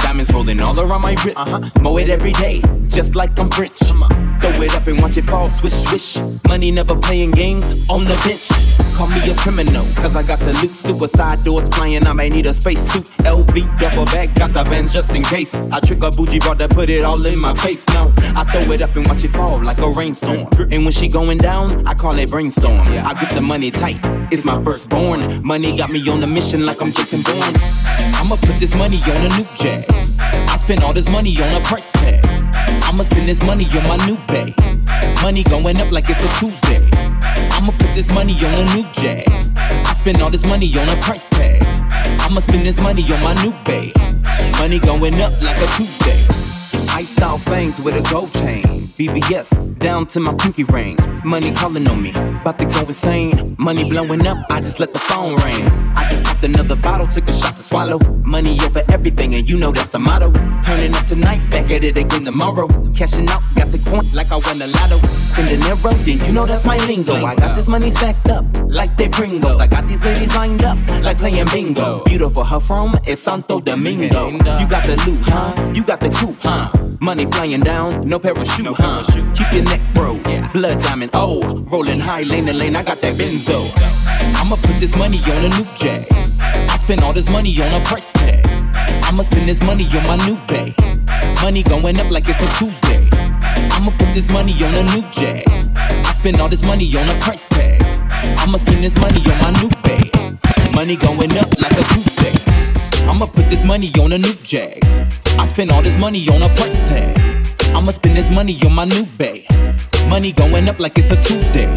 Diamonds 0.00 0.32
rolling 0.32 0.60
all 0.60 0.78
around 0.78 1.02
my 1.02 1.14
wrist. 1.24 1.38
Uh-huh. 1.38 1.70
Mow 1.80 1.96
it 1.98 2.08
every 2.08 2.32
day, 2.32 2.62
just 2.88 3.14
like 3.14 3.38
I'm 3.38 3.50
French. 3.50 3.78
Throw 3.78 4.62
it 4.62 4.74
up 4.74 4.86
and 4.86 5.00
watch 5.00 5.16
it 5.16 5.24
fall, 5.24 5.48
swish, 5.48 5.74
swish. 5.86 6.18
Money 6.46 6.70
never 6.70 6.96
playing 6.96 7.32
games 7.32 7.72
on 7.88 8.04
the 8.04 8.14
bench. 8.24 8.63
Call 8.94 9.08
me 9.08 9.28
a 9.28 9.34
criminal, 9.34 9.84
cause 9.96 10.14
I 10.14 10.22
got 10.22 10.38
the 10.38 10.52
loot. 10.62 10.78
Suicide 10.78 11.42
doors 11.42 11.68
flying, 11.68 12.06
I 12.06 12.12
may 12.12 12.28
need 12.28 12.46
a 12.46 12.54
spacesuit. 12.54 13.10
LV 13.26 13.78
double 13.78 14.04
bag, 14.04 14.36
got 14.36 14.52
the 14.52 14.62
vans 14.62 14.92
just 14.92 15.10
in 15.10 15.24
case. 15.24 15.52
I 15.72 15.80
trick 15.80 16.02
a 16.04 16.12
bougie 16.12 16.38
brought 16.38 16.60
to 16.60 16.68
put 16.68 16.88
it 16.88 17.02
all 17.02 17.26
in 17.26 17.40
my 17.40 17.54
face. 17.54 17.84
No, 17.88 18.12
I 18.36 18.44
throw 18.44 18.70
it 18.70 18.82
up 18.82 18.94
and 18.94 19.04
watch 19.08 19.24
it 19.24 19.34
fall 19.34 19.60
like 19.62 19.78
a 19.78 19.88
rainstorm. 19.88 20.46
And 20.70 20.84
when 20.84 20.92
she 20.92 21.08
going 21.08 21.38
down, 21.38 21.84
I 21.84 21.94
call 21.94 22.16
it 22.20 22.30
brainstorm. 22.30 22.92
Yeah, 22.92 23.08
I 23.08 23.14
grip 23.14 23.34
the 23.34 23.40
money 23.40 23.72
tight, 23.72 23.98
it's 24.30 24.44
my 24.44 24.62
firstborn. 24.62 25.44
Money 25.44 25.76
got 25.76 25.90
me 25.90 26.08
on 26.08 26.22
a 26.22 26.28
mission 26.28 26.64
like 26.64 26.80
I'm 26.80 26.92
Jason 26.92 27.22
Bourne. 27.22 27.54
I'ma 28.14 28.36
put 28.36 28.60
this 28.60 28.76
money 28.76 28.98
on 28.98 29.16
a 29.16 29.28
new 29.36 29.46
jag. 29.56 29.84
I 30.20 30.56
spend 30.56 30.84
all 30.84 30.92
this 30.92 31.08
money 31.10 31.36
on 31.42 31.60
a 31.60 31.64
price 31.64 31.90
tag. 31.92 32.24
I'ma 32.84 33.02
spend 33.02 33.28
this 33.28 33.42
money 33.42 33.66
on 33.76 33.88
my 33.88 34.06
new 34.06 34.16
bay. 34.28 34.54
Money 35.20 35.42
going 35.42 35.80
up 35.80 35.90
like 35.90 36.04
it's 36.08 36.22
a 36.22 36.38
Tuesday. 36.38 37.13
I'ma 37.52 37.72
put 37.72 37.94
this 37.94 38.10
money 38.12 38.34
on 38.44 38.54
a 38.54 38.64
new 38.74 38.84
jag. 38.92 39.24
I 39.56 39.94
spend 39.94 40.22
all 40.22 40.30
this 40.30 40.46
money 40.46 40.66
on 40.78 40.88
a 40.88 40.96
price 41.02 41.28
tag. 41.28 41.62
I'ma 42.20 42.40
spend 42.40 42.66
this 42.66 42.80
money 42.80 43.02
on 43.12 43.22
my 43.22 43.34
new 43.42 43.52
bay. 43.64 43.92
Money 44.58 44.78
going 44.78 45.20
up 45.20 45.32
like 45.42 45.58
a 45.58 45.66
Tuesday. 45.76 46.43
Iced 46.90 47.20
out 47.20 47.40
fangs 47.40 47.80
with 47.80 47.94
a 47.94 48.02
gold 48.10 48.32
chain. 48.34 48.92
VVS 48.98 49.78
down 49.78 50.06
to 50.06 50.20
my 50.20 50.34
pinky 50.34 50.64
ring. 50.64 50.96
Money 51.24 51.52
calling 51.52 51.88
on 51.88 52.02
me, 52.02 52.10
about 52.10 52.58
to 52.58 52.64
go 52.66 52.80
insane. 52.80 53.54
Money 53.58 53.88
blowing 53.88 54.26
up, 54.26 54.38
I 54.50 54.60
just 54.60 54.78
let 54.78 54.92
the 54.92 54.98
phone 54.98 55.36
ring. 55.42 55.66
I 55.96 56.08
just 56.08 56.22
popped 56.22 56.44
another 56.44 56.76
bottle, 56.76 57.06
took 57.08 57.26
a 57.28 57.32
shot 57.32 57.56
to 57.56 57.62
swallow. 57.62 57.98
Money 58.24 58.58
over 58.60 58.82
everything, 58.88 59.34
and 59.34 59.48
you 59.48 59.58
know 59.58 59.72
that's 59.72 59.90
the 59.90 59.98
motto. 59.98 60.32
Turning 60.62 60.94
up 60.94 61.06
tonight, 61.06 61.48
back 61.50 61.70
at 61.70 61.82
it 61.84 61.96
again 61.96 62.24
tomorrow. 62.24 62.68
Cashing 62.94 63.28
out, 63.28 63.42
got 63.54 63.72
the 63.72 63.78
coin 63.78 64.08
like 64.12 64.30
I 64.30 64.36
won 64.36 64.58
the 64.58 64.66
lotto. 64.66 64.98
Spending 65.32 65.62
arrow, 65.62 65.92
then 66.04 66.20
you 66.26 66.32
know 66.32 66.46
that's 66.46 66.64
my 66.64 66.76
lingo. 66.86 67.14
I 67.14 67.34
got 67.34 67.56
this 67.56 67.68
money 67.68 67.90
stacked 67.90 68.28
up 68.28 68.44
like 68.68 68.96
they 68.96 69.08
Pringles. 69.08 69.58
I 69.58 69.66
got 69.66 69.86
these 69.88 70.02
ladies 70.04 70.34
lined 70.34 70.62
up 70.64 70.78
like 71.02 71.18
playing 71.18 71.46
bingo. 71.46 72.04
Beautiful, 72.04 72.44
her 72.44 72.60
from 72.60 72.94
is 73.06 73.20
Santo 73.20 73.60
Domingo. 73.60 74.30
You 74.30 74.68
got 74.68 74.86
the 74.86 75.02
loot, 75.06 75.20
huh? 75.22 75.72
You 75.74 75.84
got 75.84 76.00
the 76.00 76.10
coupe, 76.10 76.38
huh? 76.40 76.70
Money 77.04 77.26
flying 77.26 77.60
down, 77.60 78.08
no 78.08 78.18
parachute, 78.18 78.74
huh? 78.78 79.04
Keep 79.34 79.52
your 79.52 79.62
neck 79.64 79.82
froze, 79.92 80.22
blood 80.54 80.80
diamond, 80.80 81.10
oh. 81.12 81.62
Rolling 81.70 82.00
high 82.00 82.22
lane 82.22 82.46
to 82.46 82.54
lane, 82.54 82.74
I 82.74 82.82
got 82.82 83.02
that 83.02 83.16
benzo. 83.16 83.70
I'ma 84.40 84.56
put 84.56 84.80
this 84.80 84.96
money 84.96 85.18
on 85.18 85.44
a 85.44 85.50
new 85.50 85.66
jag. 85.76 86.06
I 86.40 86.78
spend 86.78 87.02
all 87.02 87.12
this 87.12 87.28
money 87.28 87.52
on 87.60 87.78
a 87.78 87.84
price 87.84 88.10
tag. 88.14 88.46
I'ma 89.04 89.22
spend 89.22 89.46
this 89.46 89.62
money 89.62 89.84
on 89.84 90.06
my 90.06 90.16
new 90.26 90.36
bay. 90.48 90.74
Money 91.42 91.62
going 91.62 92.00
up 92.00 92.10
like 92.10 92.24
it's 92.26 92.40
a 92.40 92.48
Tuesday. 92.56 93.06
I'ma 93.76 93.90
put 93.98 94.14
this 94.14 94.30
money 94.30 94.54
on 94.64 94.74
a 94.74 94.82
new 94.94 95.04
jag. 95.12 95.44
I 95.76 96.14
spend 96.14 96.40
all 96.40 96.48
this 96.48 96.64
money 96.64 96.86
on 96.96 97.06
a 97.06 97.20
price 97.20 97.46
tag. 97.48 97.82
I'ma 98.40 98.56
spend 98.56 98.82
this 98.82 98.96
money 98.96 99.20
on 99.30 99.38
my 99.42 99.60
new 99.60 99.68
bay. 99.82 100.10
Money 100.72 100.96
going 100.96 101.36
up 101.36 101.52
like 101.60 101.72
a 101.72 101.84
Tuesday. 101.92 102.53
I'ma 103.08 103.26
put 103.26 103.48
this 103.48 103.64
money 103.64 103.90
on 104.00 104.12
a 104.12 104.18
new 104.18 104.34
jag. 104.42 104.78
I 105.38 105.46
spend 105.46 105.70
all 105.70 105.82
this 105.82 105.96
money 105.98 106.28
on 106.28 106.42
a 106.42 106.48
price 106.54 106.82
tag. 106.82 107.16
I'ma 107.74 107.92
spend 107.92 108.16
this 108.16 108.30
money 108.30 108.56
on 108.64 108.74
my 108.74 108.84
new 108.84 109.04
bay. 109.18 109.46
Money 110.08 110.32
going 110.32 110.68
up 110.68 110.78
like 110.80 110.98
it's 110.98 111.10
a 111.10 111.16
Tuesday. 111.22 111.68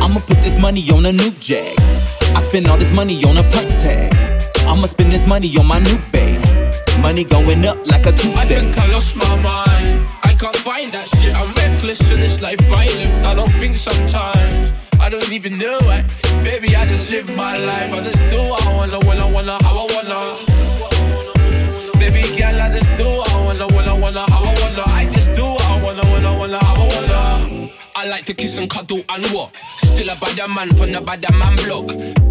I'ma 0.00 0.20
put 0.20 0.38
this 0.42 0.58
money 0.58 0.88
on 0.90 1.06
a 1.06 1.12
new 1.12 1.30
jag. 1.40 1.78
I 2.36 2.42
spend 2.42 2.66
all 2.68 2.78
this 2.78 2.92
money 2.92 3.24
on 3.24 3.36
a 3.36 3.42
price 3.50 3.76
tag. 3.76 4.12
I'ma 4.66 4.86
spend 4.86 5.12
this 5.12 5.26
money 5.26 5.56
on 5.58 5.66
my 5.66 5.78
new 5.80 5.98
bag. 6.12 6.40
Money 7.00 7.24
going 7.24 7.64
up 7.66 7.78
like 7.86 8.06
a 8.06 8.12
Tuesday. 8.12 8.40
I 8.40 8.44
think 8.46 8.78
I 8.78 8.92
lost 8.92 9.16
my 9.16 9.34
mind. 9.42 10.06
I 10.22 10.34
can't 10.38 10.56
find 10.56 10.90
that 10.92 11.06
shit. 11.08 11.34
I'm 11.34 11.52
reckless 11.54 12.10
in 12.10 12.20
this 12.20 12.40
life 12.40 12.60
I 12.70 12.86
live. 12.86 13.24
I 13.24 13.34
don't 13.34 13.52
think 13.60 13.76
sometimes. 13.76 14.72
I 15.00 15.10
don't 15.10 15.32
even 15.32 15.58
know 15.58 15.78
it. 15.96 16.04
Baby, 16.42 16.74
I 16.76 16.86
just 16.86 17.10
live 17.10 17.28
my 17.36 17.56
life. 17.58 17.92
I 17.92 18.02
just 18.02 18.30
do 18.30 18.38
what 18.38 18.66
I 18.66 18.74
wanna, 18.74 19.06
when 19.06 19.18
I 19.18 19.30
wanna, 19.30 19.62
how 19.62 19.86
I 19.86 19.94
wanna. 19.94 20.53
Baby 22.14 22.38
girl, 22.38 22.60
I 22.60 22.70
just 22.72 22.96
do 22.96 23.04
I 23.04 23.44
wanna, 23.44 23.66
I 23.66 23.98
wanna, 23.98 24.30
how 24.30 24.44
I 24.44 24.60
wanna. 24.62 24.84
I 24.86 25.04
just 25.10 25.34
do 25.34 25.44
I 25.44 25.82
wanna, 25.82 26.02
I 26.02 26.38
wanna, 26.38 26.58
how 26.64 26.74
I 26.74 26.86
wanna. 26.86 27.70
I 27.96 28.06
like 28.06 28.24
to 28.26 28.34
kiss 28.34 28.58
and 28.58 28.70
cuddle 28.70 29.02
and 29.08 29.26
what? 29.26 29.56
Still 29.78 30.10
a 30.10 30.16
bad 30.16 30.48
man, 30.48 30.70
pon 30.76 30.94
a 30.94 31.00
bad 31.00 31.24
man 31.34 31.56
block. 31.56 31.86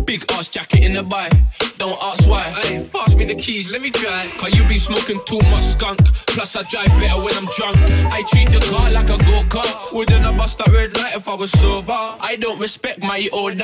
Big 0.05 0.23
ass 0.31 0.47
jacket 0.47 0.83
in 0.83 0.93
the 0.93 1.03
bike. 1.03 1.33
Don't 1.77 2.01
ask 2.01 2.29
why. 2.29 2.43
Hey, 2.43 2.87
pass 2.93 3.15
me 3.15 3.25
the 3.25 3.35
keys, 3.35 3.71
let 3.71 3.81
me 3.81 3.89
drive. 3.89 4.29
Cause 4.37 4.55
you 4.55 4.63
be 4.69 4.77
smoking 4.77 5.19
too 5.25 5.41
much 5.51 5.63
skunk. 5.63 5.99
Plus, 6.27 6.55
I 6.55 6.63
drive 6.63 6.87
better 6.99 7.21
when 7.21 7.35
I'm 7.35 7.47
drunk. 7.57 7.77
I 8.11 8.23
treat 8.23 8.51
the 8.51 8.59
car 8.71 8.89
like 8.91 9.09
a 9.09 9.17
go 9.17 9.43
kart. 9.49 9.93
Wouldn't 9.93 10.25
I 10.25 10.37
bust 10.37 10.59
that 10.59 10.67
red 10.69 10.95
light 10.95 11.15
if 11.15 11.27
I 11.27 11.35
was 11.35 11.51
sober? 11.51 11.91
I 11.93 12.37
don't 12.39 12.59
respect 12.59 13.01
my 13.01 13.27
orders. 13.33 13.63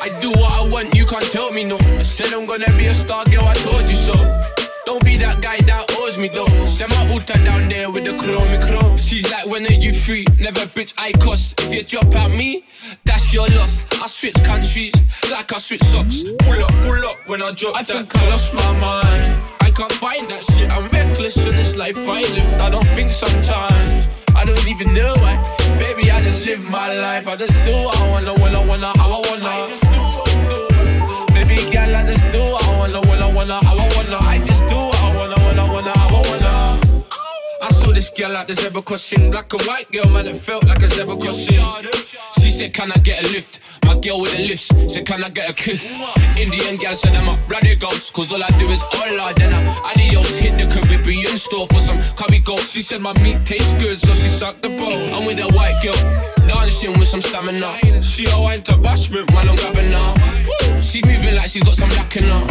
I 0.00 0.16
do 0.20 0.30
what 0.30 0.52
I 0.52 0.68
want, 0.68 0.94
you 0.94 1.06
can't 1.06 1.30
tell 1.32 1.50
me 1.52 1.64
no. 1.64 1.78
I 1.98 2.02
said 2.02 2.32
I'm 2.32 2.46
gonna 2.46 2.76
be 2.76 2.86
a 2.86 2.94
star 2.94 3.24
girl, 3.24 3.44
I 3.44 3.54
told 3.54 3.88
you 3.88 3.96
so. 3.96 4.61
Don't 4.84 5.04
be 5.04 5.16
that 5.18 5.40
guy 5.40 5.58
that 5.60 5.94
owes 5.98 6.18
me 6.18 6.28
though. 6.28 6.66
Send 6.66 6.90
my 6.90 7.06
Uta 7.12 7.34
down 7.44 7.68
there 7.68 7.88
with 7.90 8.04
the 8.04 8.12
chromey 8.12 8.60
chrome. 8.66 8.96
She's 8.96 9.30
like, 9.30 9.46
when 9.46 9.64
are 9.66 9.72
you 9.72 9.92
free? 9.92 10.24
Never 10.40 10.66
bitch, 10.66 10.94
I 10.98 11.12
cost. 11.12 11.60
If 11.60 11.72
you 11.72 11.82
drop 11.84 12.14
out 12.16 12.30
me, 12.30 12.64
that's 13.04 13.32
your 13.32 13.46
loss. 13.48 13.84
I 14.02 14.06
switch 14.08 14.34
countries 14.42 14.92
like 15.30 15.52
I 15.52 15.58
switch 15.58 15.82
socks. 15.82 16.24
Pull 16.40 16.64
up, 16.64 16.74
pull 16.82 17.06
up 17.06 17.16
when 17.26 17.42
I 17.42 17.52
drop 17.52 17.76
I 17.76 17.82
that 17.82 18.06
think 18.06 18.16
I 18.16 18.30
lost 18.30 18.54
my 18.54 18.72
mind. 18.80 19.42
I 19.60 19.70
can't 19.70 19.92
find 19.92 20.28
that 20.28 20.42
shit. 20.42 20.70
I'm 20.70 20.88
reckless 20.90 21.46
in 21.46 21.54
this 21.54 21.76
life 21.76 21.96
I 21.98 22.22
live. 22.22 22.60
I 22.60 22.68
don't 22.68 22.86
think 22.88 23.12
sometimes. 23.12 24.08
I 24.34 24.44
don't 24.44 24.66
even 24.66 24.92
know 24.94 25.14
why. 25.22 25.38
Baby, 25.78 26.10
I 26.10 26.20
just 26.22 26.44
live 26.44 26.60
my 26.68 26.92
life. 26.92 27.28
I 27.28 27.36
just 27.36 27.54
do 27.64 27.72
what 27.72 27.96
I 27.96 28.10
wanna, 28.10 28.34
when 28.42 28.54
I 28.56 28.64
wanna, 28.64 28.98
how 28.98 29.22
I 29.22 29.30
wanna. 29.30 29.46
I 29.46 29.91
Baby 31.52 31.70
girl, 31.70 31.94
I 31.94 32.02
just 32.06 32.30
do 32.32 32.40
I 32.40 32.78
wanna, 32.78 33.00
I 33.00 33.30
wanna, 33.30 33.60
I 33.62 33.74
wanna. 33.94 34.16
I 34.20 34.38
just 34.38 34.66
do 34.68 34.74
I 34.74 35.14
wanna, 35.14 35.34
I 35.36 35.70
wanna, 35.70 35.92
I 35.94 36.10
wanna. 36.10 36.21
I 37.62 37.70
saw 37.70 37.92
this 37.92 38.10
girl 38.10 38.36
at 38.36 38.48
the 38.48 38.54
zebra 38.54 38.82
crossing, 38.82 39.30
black 39.30 39.52
and 39.52 39.62
white 39.62 39.90
girl, 39.92 40.10
man, 40.10 40.26
it 40.26 40.34
felt 40.34 40.64
like 40.64 40.82
a 40.82 40.88
zebra 40.88 41.16
crossing. 41.16 41.62
She 42.40 42.50
said, 42.50 42.74
Can 42.74 42.90
I 42.90 42.96
get 42.96 43.24
a 43.24 43.28
lift? 43.28 43.60
My 43.84 43.96
girl 44.00 44.20
with 44.20 44.34
a 44.34 44.38
lift 44.38 44.90
said, 44.90 45.06
Can 45.06 45.22
I 45.22 45.28
get 45.28 45.48
a 45.48 45.52
kiss? 45.52 45.96
Indian 46.36 46.76
girl 46.76 46.96
said, 46.96 47.14
I'm 47.14 47.28
a 47.28 47.40
bloody 47.46 47.76
ghost, 47.76 48.12
cause 48.14 48.32
all 48.32 48.42
I 48.42 48.50
do 48.58 48.68
is 48.68 48.82
Allah. 48.82 49.32
Then 49.36 49.52
I 49.54 49.92
adios, 49.92 50.38
hit 50.38 50.54
the 50.54 50.66
Caribbean 50.74 51.38
store 51.38 51.68
for 51.68 51.78
some 51.78 52.02
curry 52.16 52.40
goat. 52.40 52.60
She 52.60 52.82
said, 52.82 53.00
My 53.00 53.12
meat 53.22 53.46
tastes 53.46 53.74
good, 53.74 54.00
so 54.00 54.12
she 54.12 54.28
sucked 54.28 54.62
the 54.62 54.70
bowl. 54.70 55.14
I'm 55.14 55.24
with 55.24 55.38
a 55.38 55.46
white 55.56 55.80
girl, 55.84 55.94
dancing 56.48 56.98
with 56.98 57.06
some 57.06 57.20
stamina. 57.20 58.02
She 58.02 58.26
a 58.26 58.40
wine 58.40 58.62
to 58.62 58.72
bashment 58.72 59.30
while 59.32 59.48
I'm 59.48 59.54
grabbing 59.54 59.92
her. 59.92 60.82
She 60.82 61.00
moving 61.04 61.36
like 61.36 61.48
she's 61.48 61.62
got 61.62 61.76
some 61.76 61.90
black 61.90 62.16
in 62.16 62.24
her. 62.24 62.44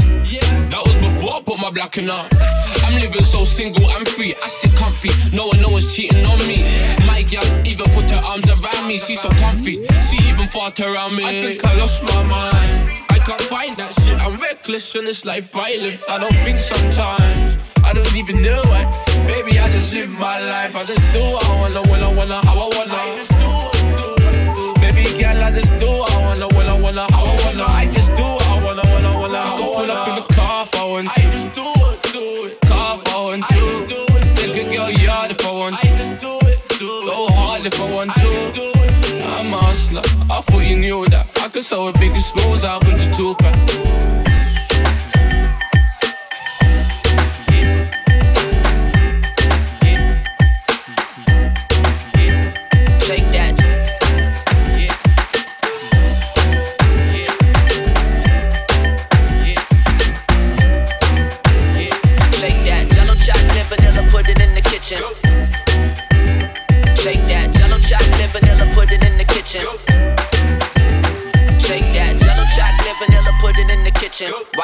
That 0.69 0.81
was 0.85 0.95
before 0.95 1.35
I 1.35 1.41
put 1.41 1.59
my 1.59 1.69
black 1.69 1.97
in 1.97 2.07
her. 2.07 2.29
I'm 2.83 2.99
living 2.99 3.23
so 3.23 3.43
single, 3.43 3.85
I'm 3.87 4.05
free, 4.05 4.35
I 4.41 4.47
sit 4.47 4.73
comfy. 4.75 5.00
No 5.33 5.47
one, 5.47 5.61
no 5.61 5.69
one's 5.69 5.95
cheating 5.95 6.25
on 6.25 6.37
me. 6.47 6.63
My 7.07 7.23
girl 7.23 7.45
even 7.65 7.89
put 7.91 8.11
her 8.11 8.21
arms 8.23 8.49
around 8.49 8.87
me, 8.87 8.97
she's 8.97 9.21
so 9.21 9.29
comfy. 9.31 9.85
She 10.07 10.17
even 10.29 10.47
fought 10.47 10.79
around 10.79 11.15
me. 11.15 11.23
I 11.25 11.31
think 11.31 11.65
I 11.65 11.77
lost 11.79 12.03
my 12.03 12.23
mind. 12.23 13.01
I 13.09 13.17
can't 13.25 13.41
find 13.41 13.75
that 13.77 13.93
shit. 13.93 14.19
I'm 14.19 14.39
reckless 14.39 14.95
in 14.95 15.05
this 15.05 15.25
life 15.25 15.55
live. 15.55 16.03
I 16.09 16.17
don't 16.19 16.35
think 16.45 16.59
sometimes. 16.59 17.57
I 17.83 17.93
don't 17.93 18.15
even 18.15 18.41
know 18.41 18.61
it. 18.79 18.87
Baby, 19.27 19.59
I 19.59 19.69
just 19.71 19.93
live 19.93 20.09
my 20.09 20.39
life. 20.39 20.75
I 20.75 20.83
just 20.83 21.11
do 21.13 21.19
what 21.19 21.45
I 21.45 21.61
wanna, 21.61 21.81
when 21.89 22.03
I 22.03 22.13
wanna. 22.13 22.39
I 22.43 22.55
you 40.71 40.77
knew 40.77 41.05
that. 41.07 41.27
I 41.41 41.49
could 41.49 41.63
sell 41.63 41.91
the 41.91 41.99
biggest 41.99 42.29
smooth 42.29 42.63
album 42.63 42.95
to 42.95 43.11
Tupac. 43.11 44.20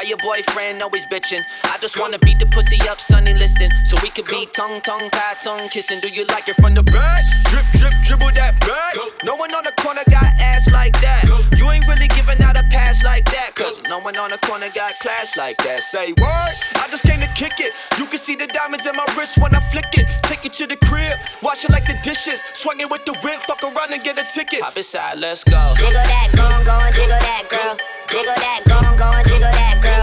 Your 0.08 0.18
boyfriend 0.18 0.82
always 0.82 1.06
bitching? 1.06 1.42
I 1.66 1.78
just 1.80 2.00
wanna 2.00 2.20
beat 2.20 2.40
the 2.40 2.46
pussy 2.46 2.80
up, 2.90 3.00
Sunny 3.00 3.34
listing, 3.34 3.70
so 3.84 3.98
we 4.02 4.10
could 4.10 4.26
be 4.26 4.48
tongue, 4.56 4.82
tongue, 4.82 5.10
tie, 5.12 5.36
tongue 5.44 5.68
kissing. 5.70 6.00
Do 6.00 6.10
you 6.10 6.26
like 6.28 6.48
it 6.48 6.56
from 6.56 6.74
the 6.74 6.84
back? 6.84 7.24
Drip, 7.46 7.66
drip, 7.74 7.94
dribble 8.04 8.32
that 8.36 8.60
back. 8.62 8.96
No 9.24 9.36
one 9.36 9.54
on 9.54 9.64
the 9.64 9.74
corner 9.82 10.04
got 10.10 10.26
ass 10.40 10.72
like 10.72 10.94
that. 11.02 11.26
You 11.58 11.70
ain't 11.70 11.88
really 11.88 12.08
giving 12.10 12.42
out 12.42 12.58
a 12.58 12.64
pass 12.72 13.04
like 13.04 13.26
that, 13.26 13.56
cause 13.56 13.80
no 13.90 14.00
one 14.00 14.18
on 14.18 14.30
the 14.30 14.38
corner 14.40 14.70
got 14.74 14.94
class 15.00 15.36
like 15.38 15.58
that. 15.58 15.82
Say 15.82 16.14
what? 16.18 16.52
I 16.76 16.88
just 16.90 17.04
came 17.04 17.20
to 17.20 17.32
kick 17.36 17.60
it. 17.60 17.74
You 18.00 18.06
can 18.06 18.18
see 18.18 18.36
the 18.36 18.48
diamonds 18.48 18.86
in 18.86 18.96
my 18.96 19.06
wrist 19.18 19.38
when 19.42 19.54
I 19.54 19.60
flick 19.72 19.92
it. 19.94 20.08
Take 20.24 20.46
it 20.46 20.54
to 20.54 20.68
the 20.68 20.78
crib, 20.88 21.14
wash 21.42 21.66
it 21.66 21.72
like 21.72 21.86
the 21.86 21.98
dishes. 22.04 22.44
Swing 22.54 22.80
it 22.80 22.90
with 22.90 23.06
the 23.06 23.14
whip, 23.24 23.42
fuck 23.44 23.64
around 23.64 23.92
and 23.92 24.02
get 24.02 24.18
a 24.18 24.26
ticket. 24.34 24.62
Hop 24.62 24.78
inside, 24.78 25.18
let's 25.20 25.44
go. 25.44 25.74
Jiggle 25.76 25.94
that, 25.94 26.30
go 26.36 26.48
go 26.64 26.74
on, 26.74 26.92
jiggle 26.92 27.20
that, 27.20 27.44
girl. 27.50 27.78
Jiggle 28.08 28.36
that, 28.36 28.62
go 28.66 28.80
go 28.98 29.06
on, 29.06 29.24
jiggle 29.26 29.52
that, 29.52 29.82
girl. 29.82 29.97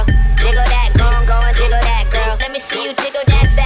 Jiggle 0.45 0.61
that, 0.61 0.93
go 0.93 1.05
on, 1.05 1.25
go 1.25 1.33
on, 1.41 1.55
jiggle 1.55 1.81
that, 1.81 2.05
girl. 2.13 2.37
Let 2.39 2.53
me 2.53 2.59
see 2.61 2.85
you 2.85 2.93
jiggle 3.01 3.25
that 3.33 3.49
back, 3.57 3.64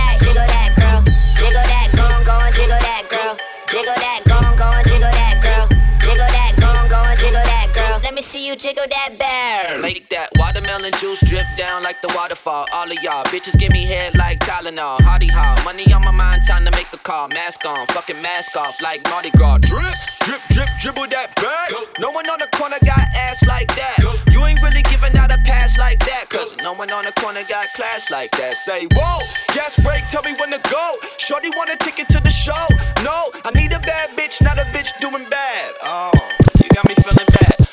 you 8.49 8.57
jiggle 8.57 8.89
that 8.89 9.12
bear. 9.20 9.79
Make 9.83 10.09
that 10.09 10.31
watermelon 10.41 10.93
juice 10.97 11.20
drip 11.20 11.45
down 11.59 11.83
like 11.83 12.01
the 12.01 12.09
waterfall. 12.16 12.65
All 12.73 12.91
of 12.91 12.97
y'all 13.03 13.23
bitches 13.25 13.53
give 13.59 13.70
me 13.73 13.85
head 13.85 14.16
like 14.16 14.39
Tylenol. 14.41 15.03
Hardy 15.03 15.29
ha, 15.29 15.61
money 15.66 15.85
on 15.93 16.01
my 16.01 16.11
mind, 16.11 16.41
time 16.49 16.65
to 16.65 16.73
make 16.73 16.89
a 16.95 16.97
call. 16.97 17.29
Mask 17.29 17.61
on, 17.66 17.87
fucking 17.89 18.20
mask 18.23 18.57
off 18.57 18.81
like 18.81 19.05
Mardi 19.11 19.29
Gras. 19.37 19.59
Drip, 19.69 19.93
drip, 20.25 20.41
drip, 20.49 20.69
dribble 20.81 21.09
that 21.12 21.37
back. 21.37 21.77
No 22.01 22.11
one 22.11 22.25
on 22.31 22.41
the 22.41 22.49
corner 22.57 22.81
got 22.81 23.05
ass 23.29 23.45
like 23.45 23.69
that. 23.77 24.01
You 24.33 24.41
ain't 24.47 24.62
really 24.62 24.83
giving 24.89 25.15
out 25.20 25.29
a 25.29 25.37
pass 25.45 25.77
like 25.77 26.01
that. 26.09 26.31
Cause 26.31 26.57
no 26.65 26.73
one 26.73 26.91
on 26.91 27.05
the 27.05 27.12
corner 27.20 27.45
got 27.45 27.69
class 27.77 28.11
like 28.11 28.31
that. 28.41 28.57
Say, 28.57 28.89
whoa, 28.97 29.20
gas 29.53 29.77
break, 29.85 30.09
tell 30.09 30.23
me 30.25 30.33
when 30.41 30.49
to 30.57 30.61
go. 30.73 30.85
Shorty 31.19 31.51
want 31.53 31.69
a 31.69 31.77
ticket 31.85 32.09
to 32.16 32.20
the 32.25 32.33
show. 32.33 32.65
No, 33.05 33.29
I 33.45 33.53
need 33.53 33.77
a 33.77 33.81
bad 33.81 34.16
bitch, 34.16 34.41
not 34.41 34.57
a 34.57 34.65
bitch 34.73 34.89
doing 35.05 35.29
bad. 35.29 35.69
Oh, 35.85 36.16
you 36.65 36.69
got 36.73 36.89
me 36.89 36.95
feeling 36.97 37.29
bad. 37.29 37.68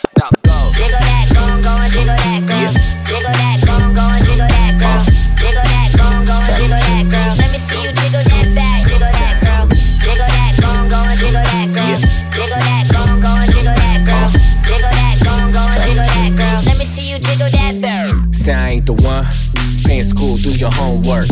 Go 1.66 1.72
on, 1.72 1.90
jiggle 1.90 2.14
that, 2.14 2.42
girl. 2.46 2.72
Jiggle 3.10 3.34
that, 3.34 3.58
go 3.66 3.74
on, 3.74 3.94
go 3.98 4.02
on, 4.06 4.22
jiggle 4.22 4.46
that, 4.46 4.74
girl. 4.78 5.02
Uh. 5.02 5.34
Jiggle 5.42 5.66
that, 5.66 5.90
go 5.98 6.06
on, 6.06 6.22
go 6.30 6.34
on, 6.38 6.50
jiggle 6.54 6.78
that, 6.78 7.06
girl. 7.10 7.34
Let 7.42 7.50
me 7.50 7.58
see 7.58 7.82
you 7.82 7.92
jiggle 7.92 8.22
that 8.22 8.48
back, 8.54 8.86
jiggle 8.86 9.10
that, 9.10 9.36
girl. 9.42 9.66
Jiggle 9.98 10.30
that, 10.30 10.54
go 10.62 10.70
on, 10.70 10.86
go 10.94 10.98
on, 11.02 11.18
jiggle 11.18 11.42
that, 11.42 11.68
girl. 11.74 11.98
Jiggle 12.30 12.62
that, 12.62 12.86
go 12.94 13.02
on, 13.02 13.18
go 13.18 13.30
on, 13.34 13.48
jiggle 13.50 13.74
that, 13.74 14.00
girl. 14.06 14.30
Uh. 14.30 14.62
Jiggle 14.62 14.94
that, 14.94 15.16
go 15.26 15.32
on, 15.34 15.50
go 15.50 15.62
on, 15.66 15.78
jiggle 15.82 16.06
that, 16.06 16.32
girl. 16.38 16.62
Let 16.70 16.78
me 16.78 16.86
see 16.86 17.10
you 17.10 17.18
jiggle 17.18 17.50
that. 17.50 18.14
Say 18.32 18.54
I 18.54 18.70
ain't 18.78 18.86
the 18.86 18.94
one. 18.94 19.26
Stay 19.74 19.98
in 19.98 20.06
school, 20.06 20.38
do 20.38 20.54
your 20.54 20.72
homework. 20.72 21.26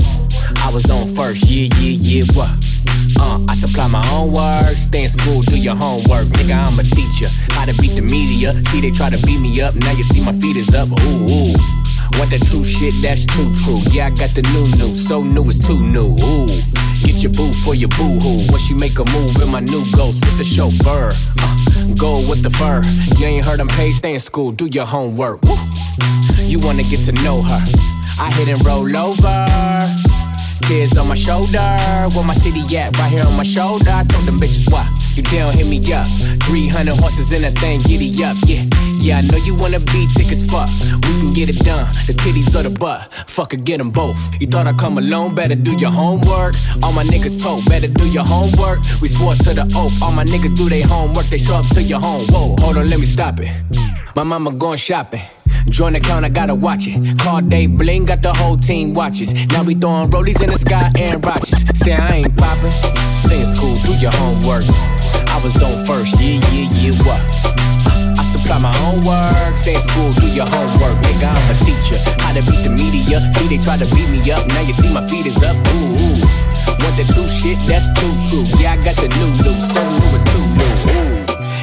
I 0.63 0.71
was 0.73 0.89
on 0.89 1.07
first, 1.07 1.43
yeah, 1.45 1.67
yeah, 1.77 1.97
yeah, 1.99 2.33
what? 2.33 2.49
Uh, 3.19 3.45
I 3.47 3.53
supply 3.55 3.87
my 3.87 4.03
own 4.11 4.31
work. 4.31 4.77
Stay 4.77 5.03
in 5.03 5.09
school, 5.09 5.41
do 5.41 5.57
your 5.57 5.75
homework. 5.75 6.27
Nigga, 6.27 6.55
I'm 6.55 6.79
a 6.79 6.83
teacher. 6.83 7.27
How 7.51 7.65
to 7.65 7.73
beat 7.73 7.95
the 7.95 8.01
media. 8.01 8.55
See, 8.69 8.81
they 8.81 8.89
try 8.89 9.09
to 9.09 9.17
beat 9.25 9.39
me 9.39 9.61
up. 9.61 9.75
Now 9.75 9.91
you 9.91 10.03
see 10.03 10.23
my 10.23 10.33
feet 10.39 10.57
is 10.57 10.73
up. 10.73 10.89
Ooh, 10.89 11.29
ooh. 11.29 11.53
Want 12.17 12.29
that 12.31 12.45
true 12.49 12.63
shit, 12.63 12.93
that's 13.01 13.25
too 13.25 13.53
true. 13.63 13.79
Yeah, 13.91 14.07
I 14.07 14.09
got 14.11 14.35
the 14.35 14.41
new 14.53 14.67
new, 14.77 14.95
so 14.95 15.21
new 15.21 15.47
it's 15.49 15.65
too 15.65 15.83
new. 15.83 16.15
Ooh, 16.23 16.61
get 17.03 17.21
your 17.21 17.31
boo 17.31 17.53
for 17.53 17.75
your 17.75 17.89
boo 17.89 18.19
hoo. 18.19 18.51
When 18.51 18.59
she 18.59 18.73
make 18.73 18.97
a 18.99 19.05
move 19.11 19.35
in 19.41 19.49
my 19.49 19.59
new 19.59 19.83
ghost 19.91 20.23
with 20.25 20.37
the 20.37 20.43
chauffeur. 20.43 21.13
Uh, 21.39 21.93
go 21.95 22.27
with 22.27 22.41
the 22.41 22.49
fur. 22.49 22.83
You 23.17 23.25
ain't 23.25 23.45
heard 23.45 23.59
them 23.59 23.67
pay, 23.67 23.91
stay 23.91 24.13
in 24.13 24.19
school, 24.19 24.51
do 24.51 24.67
your 24.67 24.85
homework. 24.85 25.41
Woo. 25.43 25.57
You 26.37 26.59
wanna 26.61 26.83
get 26.83 27.03
to 27.05 27.11
know 27.23 27.41
her. 27.41 27.65
I 28.19 28.31
hit 28.35 28.47
and 28.47 28.63
roll 28.65 28.95
over. 28.95 30.12
Tears 30.67 30.97
on 30.97 31.07
my 31.09 31.15
shoulder. 31.15 31.77
Where 32.15 32.23
my 32.23 32.33
city 32.33 32.61
at? 32.77 32.97
Right 32.97 33.11
here 33.11 33.25
on 33.25 33.35
my 33.35 33.43
shoulder. 33.43 33.91
I 33.91 34.03
told 34.03 34.23
them 34.23 34.35
bitches, 34.35 34.71
why 34.71 34.89
You 35.15 35.23
down, 35.23 35.53
hit 35.53 35.67
me 35.67 35.79
up. 35.91 36.07
300 36.43 36.95
horses 36.99 37.33
in 37.33 37.43
a 37.43 37.49
thing, 37.49 37.81
giddy 37.81 38.23
up, 38.23 38.37
yeah. 38.45 38.65
Yeah, 38.99 39.17
I 39.17 39.21
know 39.21 39.37
you 39.37 39.55
wanna 39.55 39.79
be 39.79 40.07
thick 40.15 40.31
as 40.31 40.49
fuck. 40.49 40.69
We 40.79 41.11
can 41.19 41.33
get 41.33 41.49
it 41.49 41.59
done. 41.65 41.87
The 42.07 42.13
titties 42.13 42.55
or 42.55 42.63
the 42.63 42.69
butt. 42.69 43.13
Fuck 43.27 43.53
it, 43.53 43.65
get 43.65 43.79
them 43.79 43.91
both. 43.91 44.17
You 44.39 44.47
thought 44.47 44.65
I'd 44.65 44.77
come 44.77 44.97
alone, 44.97 45.35
better 45.35 45.55
do 45.55 45.75
your 45.75 45.91
homework. 45.91 46.55
All 46.81 46.93
my 46.93 47.03
niggas 47.03 47.41
told, 47.41 47.65
better 47.65 47.89
do 47.89 48.07
your 48.07 48.23
homework. 48.23 48.79
We 49.01 49.09
swore 49.09 49.35
to 49.35 49.53
the 49.53 49.69
oath. 49.75 50.01
All 50.01 50.11
my 50.11 50.23
niggas 50.23 50.55
do 50.55 50.69
their 50.69 50.87
homework. 50.87 51.27
They 51.27 51.37
show 51.37 51.55
up 51.55 51.67
to 51.73 51.83
your 51.83 51.99
home. 51.99 52.25
Whoa, 52.27 52.55
hold 52.59 52.77
on, 52.77 52.89
let 52.89 52.99
me 52.99 53.05
stop 53.05 53.39
it. 53.41 53.51
My 54.15 54.23
mama 54.23 54.51
going 54.51 54.77
shopping. 54.77 55.21
Join 55.69 55.95
account, 55.95 56.25
I 56.25 56.29
gotta 56.29 56.55
watch 56.55 56.87
it. 56.87 57.19
Call 57.19 57.41
day 57.41 57.67
bling, 57.67 58.05
got 58.05 58.21
the 58.21 58.33
whole 58.33 58.57
team 58.57 58.93
watches. 58.93 59.33
Now 59.47 59.63
we 59.63 59.75
throwing 59.75 60.09
rollies 60.09 60.41
in 60.41 60.49
the 60.49 60.57
sky, 60.57 60.91
Aaron 60.97 61.21
Rodgers. 61.21 61.63
Say 61.77 61.93
I 61.93 62.23
ain't 62.23 62.37
poppin', 62.37 62.73
Stay 63.25 63.39
in 63.39 63.45
school, 63.45 63.75
do 63.83 63.93
your 63.97 64.11
homework. 64.13 64.63
I 65.29 65.39
was 65.43 65.61
on 65.61 65.83
first, 65.85 66.19
yeah, 66.19 66.39
yeah, 66.51 66.69
yeah, 66.77 67.03
what? 67.03 67.21
I 68.19 68.23
supply 68.23 68.59
my 68.59 68.73
own 68.85 69.01
work. 69.05 69.57
Stay 69.57 69.73
in 69.73 69.81
school, 69.81 70.13
do 70.13 70.27
your 70.27 70.45
homework. 70.45 70.97
Nigga, 71.05 71.31
I'm 71.31 71.49
a 71.49 71.55
teacher. 71.65 71.97
How 72.21 72.33
to 72.33 72.41
beat 72.43 72.63
the 72.63 72.69
media. 72.69 73.21
See, 73.33 73.47
they 73.47 73.63
try 73.63 73.77
to 73.77 73.87
beat 73.95 74.09
me 74.09 74.19
up. 74.31 74.45
Now 74.49 74.61
you 74.61 74.73
see 74.73 74.91
my 74.91 75.05
feet 75.07 75.25
is 75.25 75.41
up. 75.41 75.55
Ooh, 75.73 75.97
ooh. 76.05 76.53
Want 76.83 76.95
the 76.99 77.05
true 77.13 77.27
shit? 77.27 77.57
That's 77.65 77.89
too 77.97 78.11
true. 78.29 78.45
Yeah, 78.61 78.73
I 78.73 78.77
got 78.77 78.95
the 78.97 79.07
new 79.17 79.31
new. 79.41 79.57
So 79.59 79.81
new 79.81 80.13
it's 80.13 80.23
too 80.29 80.43
new. 80.59 81.09
Ooh. 81.09 81.12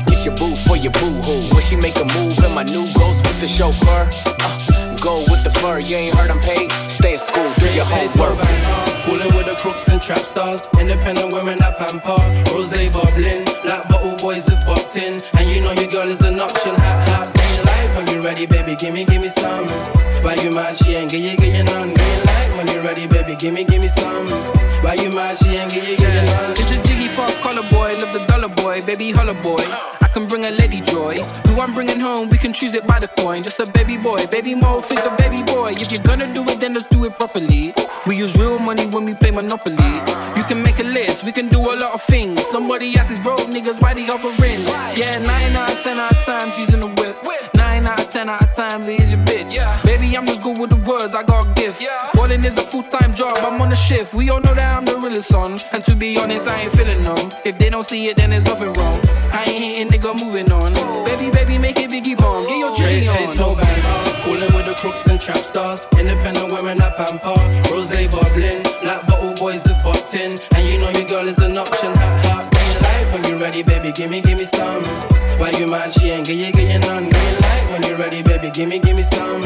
Get 0.06 0.24
your 0.24 0.36
boo 0.36 0.54
for 0.56 0.76
your 0.76 0.92
boo 0.92 1.20
hoo. 1.20 1.54
When 1.54 1.62
she 1.62 1.76
make 1.76 1.96
a 1.96 2.04
move 2.16 2.38
in 2.38 2.52
my 2.52 2.64
new 2.64 2.86
ghost 2.94 3.26
with 3.26 3.40
the 3.40 3.46
chauffeur. 3.46 4.08
Uh, 4.40 4.96
go 5.00 5.20
with 5.28 5.42
the 5.44 5.50
fur. 5.50 5.78
You 5.78 5.96
ain't 5.96 6.14
heard 6.14 6.30
I'm 6.30 6.40
paid. 6.40 6.70
Stay 6.88 7.12
in 7.14 7.18
school, 7.18 7.52
do 7.58 7.66
your 7.72 7.84
homework. 7.84 8.38
Cooling 9.04 9.34
with 9.36 9.46
the 9.46 9.56
crooks 9.60 9.88
and 9.88 10.00
trap 10.00 10.18
stars. 10.18 10.68
Independent 10.78 11.32
women 11.32 11.58
that 11.58 11.78
pamper. 11.78 12.20
Rose 12.52 12.72
bubbling. 12.92 13.44
Black 13.62 13.88
bottle 13.88 14.16
boys 14.16 14.46
just 14.46 14.66
boxing. 14.66 15.16
And 15.38 15.48
you 15.48 15.60
know 15.60 15.72
your 15.72 15.90
girl 15.90 16.08
is 16.08 16.20
an 16.22 16.40
option. 16.40 16.74
Hat, 16.76 17.08
hat, 17.08 17.34
green 17.34 17.60
light. 17.64 17.88
When 17.96 18.06
you 18.14 18.22
ready, 18.22 18.46
baby, 18.46 18.76
gimme, 18.76 19.04
gimme 19.04 19.28
some. 19.28 19.66
Why 20.24 20.34
you 20.42 20.50
mad? 20.50 20.76
She 20.76 20.94
ain't 20.94 21.10
get 21.10 21.20
you, 21.20 21.36
get 21.36 21.56
you 21.56 21.64
none. 21.64 21.94
Green 21.94 22.20
light. 22.24 22.50
When 22.56 22.68
you 22.68 22.80
ready, 22.80 23.06
baby, 23.06 23.36
gimme, 23.36 23.64
gimme 23.64 23.88
some. 23.88 24.28
Why 24.84 24.94
you 24.94 25.10
mad? 25.10 25.38
She 25.38 25.56
ain't 25.56 25.72
get 25.72 25.88
you, 25.88 25.96
get 25.96 26.08
you 26.08 26.24
none. 26.32 26.56
It's 26.56 26.70
a 26.70 26.78
jiggy 26.88 27.08
pop 27.16 27.30
color 27.42 27.66
boy, 27.70 27.96
love 28.00 28.12
the 28.12 28.20
dollar 28.26 28.29
boy, 28.62 28.82
baby 28.82 29.10
holla 29.10 29.34
boy. 29.42 29.64
I 30.02 30.08
can 30.12 30.26
bring 30.26 30.44
a 30.44 30.50
lady 30.50 30.80
joy. 30.80 31.16
Who 31.48 31.60
I'm 31.60 31.72
bringing 31.72 32.00
home, 32.00 32.28
we 32.28 32.38
can 32.38 32.52
choose 32.52 32.74
it 32.74 32.86
by 32.86 32.98
the 32.98 33.08
coin. 33.08 33.42
Just 33.42 33.60
a 33.60 33.70
baby 33.72 33.96
boy, 33.96 34.26
baby 34.26 34.54
mo, 34.54 34.80
think 34.80 35.00
a 35.00 35.14
baby 35.16 35.42
boy. 35.42 35.74
If 35.78 35.92
you're 35.92 36.02
gonna 36.02 36.32
do 36.32 36.42
it, 36.48 36.60
then 36.60 36.74
let's 36.74 36.86
do 36.86 37.04
it 37.04 37.12
properly. 37.16 37.74
We 38.06 38.16
use 38.16 38.34
real 38.36 38.58
money 38.58 38.86
when 38.86 39.04
we 39.04 39.14
play 39.14 39.30
Monopoly. 39.30 39.92
You 40.36 40.44
can 40.44 40.62
make 40.62 40.78
a 40.78 40.84
list, 40.84 41.24
we 41.24 41.32
can 41.32 41.48
do 41.48 41.60
a 41.60 41.74
lot 41.74 41.94
of 41.94 42.02
things. 42.02 42.44
Somebody 42.46 42.96
asks 42.96 43.12
is 43.12 43.18
broke 43.20 43.40
niggas 43.54 43.80
why 43.80 43.94
they 43.94 44.08
offering. 44.08 44.60
Yeah, 44.96 45.18
nine 45.18 45.56
out 45.56 45.72
of 45.72 45.82
ten 45.82 45.98
out 45.98 46.12
of 46.12 46.24
times 46.24 46.54
she's 46.56 46.74
in 46.74 46.80
the 46.80 46.88
whip. 46.88 47.16
Nine 47.54 47.86
out 47.86 48.00
of 48.00 48.10
ten 48.10 48.28
out 48.28 48.42
of 48.42 48.54
times 48.54 48.88
it 48.88 49.00
is 49.00 49.12
your 49.12 49.20
bitch. 49.24 49.52
Baby, 50.10 50.18
I'm 50.18 50.26
just 50.26 50.42
good 50.42 50.58
with 50.58 50.70
the 50.70 50.90
words, 50.90 51.14
I 51.14 51.22
got 51.22 51.46
a 51.46 51.54
gift. 51.54 51.86
Balling 52.14 52.42
is 52.42 52.58
a 52.58 52.62
full 52.62 52.82
time 52.82 53.14
job, 53.14 53.38
I'm 53.38 53.62
on 53.62 53.70
a 53.70 53.76
shift. 53.76 54.12
We 54.12 54.28
all 54.28 54.40
know 54.40 54.54
that 54.54 54.76
I'm 54.76 54.84
the 54.84 54.96
realest 54.96 55.28
son. 55.28 55.60
And 55.72 55.84
to 55.84 55.94
be 55.94 56.18
honest, 56.18 56.48
I 56.48 56.62
ain't 56.62 56.72
feeling 56.72 57.02
them. 57.02 57.30
If 57.44 57.58
they 57.58 57.70
don't 57.70 57.84
see 57.86 58.08
it, 58.08 58.16
then 58.16 58.30
there's 58.30 58.44
nothing 58.44 58.72
wrong. 58.72 58.98
I 59.30 59.44
ain't 59.46 59.62
hating, 59.62 59.86
nigga, 59.86 60.10
moving 60.18 60.50
on. 60.50 60.74
Baby, 61.06 61.30
baby, 61.30 61.58
make 61.58 61.78
it 61.78 61.90
biggie 61.92 62.18
bomb. 62.18 62.48
Get 62.48 62.58
your 62.58 62.74
Straight 62.74 63.04
jiggy 63.04 63.06
face, 63.06 63.30
on. 63.30 63.54
no 63.54 63.54
bang. 63.54 63.82
Cooling 64.26 64.52
with 64.52 64.66
the 64.66 64.74
crooks 64.82 65.06
and 65.06 65.20
trap 65.20 65.44
stars. 65.46 65.86
Independent 65.96 66.50
women 66.50 66.78
that 66.78 66.96
pamper. 66.96 67.38
Rose 67.70 67.94
bubbling. 68.10 68.66
Black 68.82 69.06
bottle 69.06 69.34
boys 69.38 69.62
just 69.62 69.78
boxing. 69.84 70.34
And 70.58 70.66
you 70.66 70.80
know 70.80 70.90
your 70.90 71.06
girl 71.06 71.28
is 71.28 71.38
an 71.38 71.56
option. 71.56 71.94
Hat, 71.94 72.26
hat, 72.26 72.50
green 72.50 72.74
light. 72.82 73.06
When 73.14 73.30
you 73.30 73.38
ready, 73.38 73.62
baby, 73.62 73.92
gimme, 73.92 74.22
gimme 74.22 74.44
some. 74.44 74.82
Why 75.40 75.52
you 75.52 75.66
mad? 75.68 75.90
She 75.90 76.10
ain't 76.10 76.26
get 76.26 76.36
you, 76.36 76.52
get 76.52 76.70
you 76.70 76.78
none. 76.80 77.08
Green 77.08 77.34
light. 77.40 77.66
When 77.72 77.82
you 77.88 77.96
ready, 77.96 78.22
baby, 78.22 78.50
gimme, 78.50 78.78
gimme 78.78 79.02
some. 79.04 79.40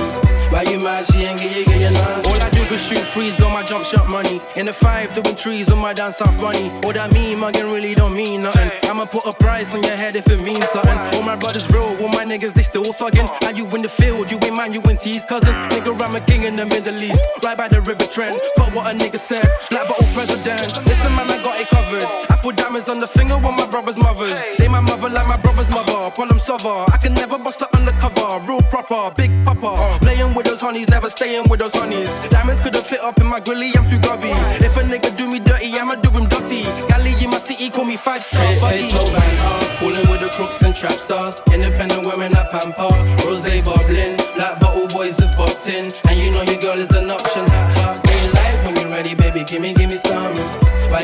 Why 0.51 0.63
you 0.63 0.81
mad? 0.81 1.07
She 1.07 1.23
ain't 1.23 1.39
get 1.39 1.57
you, 1.57 1.65
get 1.65 1.81
you 1.81 1.91
none. 1.95 2.27
All 2.27 2.35
I 2.35 2.51
do 2.51 2.63
is 2.75 2.85
shoot 2.85 2.99
freeze, 2.99 3.37
got 3.37 3.53
my 3.53 3.63
jump 3.63 3.85
shot 3.85 4.11
money. 4.11 4.41
In 4.57 4.67
the 4.67 4.73
five, 4.73 5.15
doing 5.15 5.37
trees 5.37 5.71
on 5.71 5.79
my 5.79 5.93
dance 5.93 6.21
off 6.21 6.37
money. 6.41 6.69
All 6.83 6.93
that 6.93 7.13
mean, 7.13 7.39
mugging 7.39 7.71
really 7.71 7.95
don't 7.95 8.17
mean 8.17 8.43
nothing. 8.43 8.71
I'ma 8.91 9.05
put 9.05 9.25
a 9.29 9.33
price 9.39 9.73
on 9.73 9.85
your 9.85 9.95
head 9.95 10.17
if 10.17 10.27
it 10.27 10.41
means 10.43 10.69
something. 10.71 10.99
All 11.15 11.23
my 11.23 11.37
brothers 11.37 11.71
real, 11.71 11.97
all 12.03 12.09
my 12.09 12.25
niggas 12.25 12.55
they 12.55 12.63
still 12.63 12.83
thugging. 12.83 13.31
And 13.47 13.57
you 13.57 13.65
in 13.67 13.83
the 13.83 13.89
field, 13.89 14.33
you 14.33 14.39
ain't 14.43 14.57
man, 14.57 14.73
you 14.73 14.83
in 14.91 14.97
T's 14.97 15.25
cousin. 15.25 15.55
Nigga, 15.71 15.95
I'm 15.95 16.15
a 16.17 16.21
king 16.27 16.43
in 16.43 16.57
the 16.57 16.67
Middle 16.67 17.01
East, 17.01 17.23
right 17.45 17.57
by 17.57 17.69
the 17.69 17.81
river 17.83 18.07
trend. 18.07 18.35
Fuck 18.57 18.75
what 18.75 18.93
a 18.93 18.99
nigga 18.99 19.21
said, 19.21 19.47
black 19.71 19.87
bottle 19.87 20.09
president. 20.13 20.75
Listen, 20.91 21.15
man, 21.15 21.31
I 21.31 21.39
got 21.41 21.61
it 21.61 21.69
covered. 21.69 22.34
I 22.55 22.57
diamonds 22.57 22.89
on 22.89 23.01
the 23.01 23.07
finger 23.07 23.35
of 23.35 23.43
my 23.43 23.67
brother's 23.67 23.99
mothers. 23.99 24.33
They 24.59 24.69
my 24.69 24.79
mother 24.79 25.09
like 25.09 25.27
my 25.27 25.37
brother's 25.39 25.69
mother. 25.71 26.11
Problem 26.15 26.39
solver, 26.39 26.87
I 26.87 26.99
can 27.03 27.13
never 27.15 27.37
bust 27.37 27.59
her 27.59 27.67
undercover. 27.75 28.39
Real 28.47 28.63
proper, 28.71 29.11
big 29.17 29.33
papa. 29.45 29.75
Oh. 29.75 29.99
Playing 30.01 30.35
with 30.35 30.47
those 30.47 30.61
honeys, 30.61 30.89
never 30.89 31.11
staying 31.11 31.49
with 31.49 31.59
those 31.59 31.75
honeys. 31.75 32.15
Diamonds 32.31 32.61
couldn't 32.61 32.87
fit 32.87 33.01
up 33.01 33.19
in 33.19 33.27
my 33.27 33.41
grilly, 33.41 33.73
I'm 33.77 33.91
too 33.91 33.99
grubby. 33.99 34.31
If 34.63 34.77
a 34.77 34.83
nigga 34.87 35.17
do 35.17 35.27
me 35.27 35.41
dirty, 35.41 35.75
I'ma 35.75 35.97
do 35.97 36.11
him 36.11 36.29
dirty. 36.29 36.63
Galley 36.87 37.15
in 37.19 37.31
my 37.31 37.39
city, 37.39 37.71
call 37.71 37.87
me 37.87 37.97
five 37.97 38.23
star 38.23 38.47
buddy. 38.61 38.93
no 38.93 39.03
bang, 39.11 39.79
Cooling 39.81 40.07
with 40.09 40.21
the 40.21 40.31
crooks 40.31 40.63
and 40.63 40.77
trap 40.77 40.93
stars. 40.93 41.43
Independent 41.51 42.07
women 42.07 42.31
that 42.33 42.53
pamper. 42.53 42.95
Rose 43.27 43.43
bubbling. 43.65 44.15
like 44.39 44.61
bottle 44.61 44.87
boys 44.95 45.17
just 45.17 45.37
boxing. 45.37 45.91
And 46.07 46.21
you 46.21 46.31
know 46.31 46.43
your 46.43 46.61
girl 46.61 46.79
is 46.79 46.91
an 46.91 47.11
option. 47.11 47.47
Hat, 47.51 47.99
green 48.07 48.31
light. 48.31 48.63
When 48.65 48.77
you're 48.77 48.91
ready, 48.91 49.15
baby, 49.15 49.43
gimme, 49.43 49.75
gimme. 49.75 50.04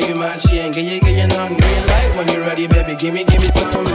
Why 0.01 0.07
you 0.07 0.15
mad? 0.15 0.39
She 0.39 0.57
ain't 0.57 0.73
get 0.73 0.85
you, 0.85 0.99
get 0.99 1.13
you 1.13 1.27
none. 1.37 1.53
Green 1.53 1.85
light. 1.85 2.11
When 2.17 2.27
you 2.33 2.41
ready, 2.41 2.65
baby, 2.65 2.95
gimme, 2.95 3.23
gimme 3.23 3.53
some. 3.53 3.85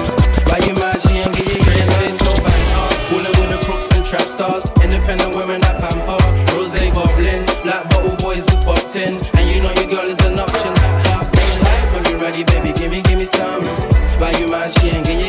Why 0.46 0.62
you 0.62 0.72
mad? 0.78 1.02
She 1.02 1.18
ain't 1.18 1.34
get 1.34 1.50
you, 1.50 1.58
get 1.58 1.82
you 1.82 1.86
none. 1.90 2.14
no 2.22 2.32
bang, 2.46 2.66
uh, 2.78 3.10
Cooling 3.10 3.34
with 3.34 3.50
the 3.50 3.58
crooks 3.66 3.90
and 3.90 4.04
trap 4.06 4.22
stars. 4.22 4.70
Independent 4.86 5.34
women 5.34 5.60
that 5.62 5.82
pamper. 5.82 6.14
Uh, 6.14 6.54
rose 6.54 6.78
bubbling. 6.94 7.42
Black 7.66 7.90
bottle 7.90 8.14
boys 8.22 8.46
just 8.46 8.62
boxing. 8.62 9.18
And 9.34 9.50
you 9.50 9.58
know 9.58 9.74
your 9.82 9.90
girl 9.90 10.06
is 10.06 10.20
an 10.22 10.38
option. 10.38 10.74
Green 10.78 11.58
light. 11.66 11.86
When 11.90 12.02
you 12.06 12.22
ready, 12.22 12.44
baby, 12.54 12.70
gimme, 12.70 13.02
gimme 13.02 13.26
some. 13.26 13.66
Why 14.22 14.30
you 14.38 14.46
mad? 14.46 14.70
She 14.78 14.94
ain't 14.94 15.02
get 15.04 15.18
you, 15.18 15.25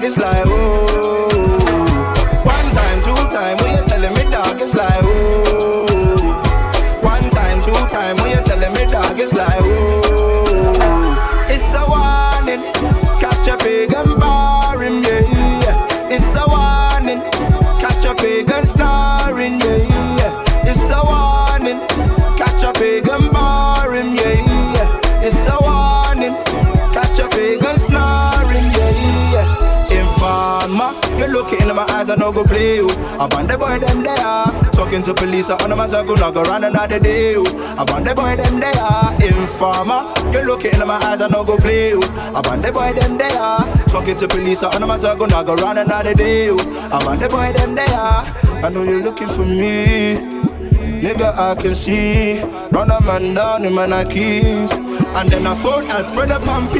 dog, 0.00 0.08
it's 0.08 0.16
like 0.16 0.42
oh. 0.46 1.58
One 2.44 2.74
time, 2.74 3.00
two 3.02 3.14
time, 3.34 3.56
when 3.58 3.76
you 3.76 3.86
telling 3.86 4.14
me 4.14 4.30
dog, 4.30 4.60
it's 4.60 4.74
like 4.74 4.88
oh. 5.02 5.86
One 7.02 7.30
time, 7.30 7.62
two 7.62 7.72
time, 7.72 8.16
when 8.16 8.36
you 8.36 8.42
telling 8.44 8.72
me 8.72 8.86
dog, 8.86 9.18
it's 9.18 9.34
like 9.34 9.48
oh. 9.56 9.99
No 32.30 32.42
go 32.42 32.48
play 32.48 32.76
you. 32.76 32.88
I 33.18 33.28
want 33.32 33.48
the 33.48 33.58
boy 33.58 33.78
them 33.78 34.02
there, 34.02 34.16
ah. 34.18 34.50
talking 34.72 35.02
to 35.02 35.14
police, 35.14 35.50
ah, 35.50 35.56
I 35.60 35.64
on 35.64 35.76
my 35.76 35.86
circle, 35.86 36.16
not 36.16 36.34
go 36.34 36.42
run 36.42 36.64
another 36.64 36.98
day. 36.98 37.34
I 37.34 37.84
want 37.88 38.04
the 38.04 38.14
boy 38.14 38.36
them 38.36 38.60
there, 38.60 38.72
ah. 38.76 39.14
informer, 39.18 40.02
you 40.32 40.46
look 40.46 40.64
in 40.64 40.78
my 40.86 40.96
eyes, 40.96 41.20
I 41.20 41.28
no 41.28 41.44
go 41.44 41.56
play 41.56 41.90
you. 41.90 42.00
I 42.02 42.40
want 42.44 42.62
the 42.62 42.72
boy 42.72 42.92
them 42.92 43.18
there, 43.18 43.58
talking 43.88 44.16
to 44.16 44.28
police, 44.28 44.62
I 44.62 44.74
on 44.74 44.86
my 44.86 44.96
circle, 44.96 45.26
not 45.26 45.46
go 45.46 45.54
run 45.56 45.78
another 45.78 46.14
day. 46.14 46.48
I 46.48 46.98
want 47.04 47.20
the 47.20 47.28
boy 47.28 47.52
them 47.52 47.74
there, 47.74 47.88
I 47.88 48.68
know 48.72 48.82
you're 48.82 49.02
looking 49.02 49.28
for 49.28 49.44
me. 49.44 50.16
Nigga, 51.00 51.32
I 51.34 51.54
can 51.54 51.74
see. 51.74 52.42
Run 52.72 52.90
a 52.90 53.00
man 53.00 53.32
down 53.34 53.64
in 53.64 53.72
my 53.72 53.86
Nikes. 53.86 54.70
And 55.16 55.30
then 55.30 55.46
I 55.46 55.54
phone 55.54 55.84
and 55.84 56.06
spread 56.06 56.30
up 56.30 56.46
on 56.46 56.68
P. 56.68 56.74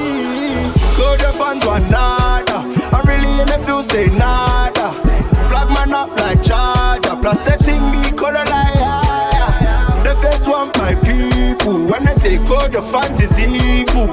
Code 0.94 1.20
your 1.22 1.32
fans 1.32 1.64
one 1.64 1.88
nada. 1.90 2.58
I'm 2.92 3.08
really 3.08 3.40
in 3.40 3.48
the 3.48 3.58
field, 3.64 3.86
say 3.86 4.08
nada. 4.18 5.19
Plug 5.50 5.68
man 5.74 5.92
up 5.92 6.10
like 6.22 6.40
charger. 6.42 7.16
Plus 7.20 7.38
the 7.42 7.58
thing 7.58 7.82
be 7.90 8.16
color 8.16 8.46
like 8.46 8.74
yeah. 8.78 10.02
The 10.06 10.14
feds 10.22 10.46
want 10.46 10.76
my 10.78 10.94
people. 11.02 11.90
When 11.90 12.06
I 12.06 12.14
say 12.14 12.38
code, 12.46 12.72
the 12.72 12.80
fantasy 12.80 13.50
evil. 13.82 14.06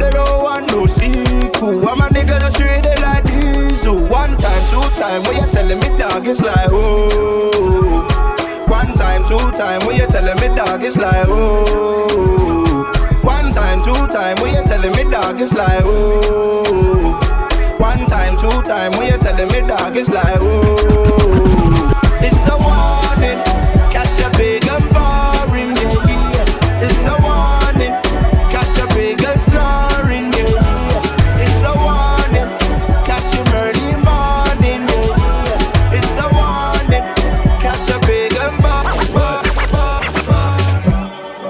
They 0.00 0.10
don't 0.10 0.42
want 0.42 0.70
no 0.72 0.86
sequel. 0.86 1.86
I'm 1.88 2.00
a 2.00 2.08
nigga 2.08 2.40
that's 2.40 2.58
really 2.58 2.94
like 3.02 3.24
diesel. 3.24 4.00
One 4.08 4.36
time, 4.36 4.64
two 4.70 4.80
time, 4.98 5.22
when 5.24 5.36
you 5.36 5.46
telling 5.52 5.78
me 5.80 5.88
dog, 5.98 6.26
it's 6.26 6.40
like 6.40 6.70
oh. 6.70 8.06
One 8.68 8.94
time, 8.94 9.22
two 9.24 9.38
time, 9.58 9.84
when 9.86 9.96
you 9.96 10.06
telling 10.06 10.36
me 10.40 10.56
dog, 10.56 10.82
it's 10.82 10.96
like 10.96 11.26
oh. 11.28 12.84
One 13.22 13.52
time, 13.52 13.80
two 13.82 13.92
time, 14.12 14.40
when 14.40 14.54
you 14.54 14.62
telling 14.66 14.92
me 14.92 15.10
dog, 15.10 15.40
it's 15.40 15.52
like 15.52 15.82
oh. 15.84 17.27
One 17.78 18.06
time, 18.06 18.36
two 18.36 18.50
time, 18.62 18.90
when 18.92 19.08
you're 19.08 19.18
telling 19.18 19.48
me 19.48 19.60
dog, 19.66 19.96
it's 19.96 20.08
like 20.10 20.38
oh. 20.40 21.94
It's 22.20 22.42
a 22.48 22.56
warning, 22.58 23.38
catch 23.94 24.18
a 24.18 24.28
big 24.36 24.66
and 24.66 24.84
boring, 24.90 25.76
yeah, 25.78 26.02
yeah. 26.34 26.82
It's 26.82 27.06
a 27.06 27.14
warning, 27.22 27.94
catch 28.50 28.78
a 28.82 28.86
big 28.94 29.22
and 29.22 29.40
snoring, 29.40 30.32
yeah, 30.34 30.58
yeah. 30.90 31.44
It's 31.44 31.62
a 31.62 31.72
warning, 31.78 32.50
catch 33.06 33.32
him 33.32 33.46
early 33.54 33.94
morning, 34.02 34.82
yeah, 34.90 35.14
yeah. 35.46 35.98
It's 35.98 36.18
a 36.18 36.26
warning, 36.34 37.06
catch 37.62 37.90
a 37.90 37.98
big 38.06 38.34
and 38.34 38.58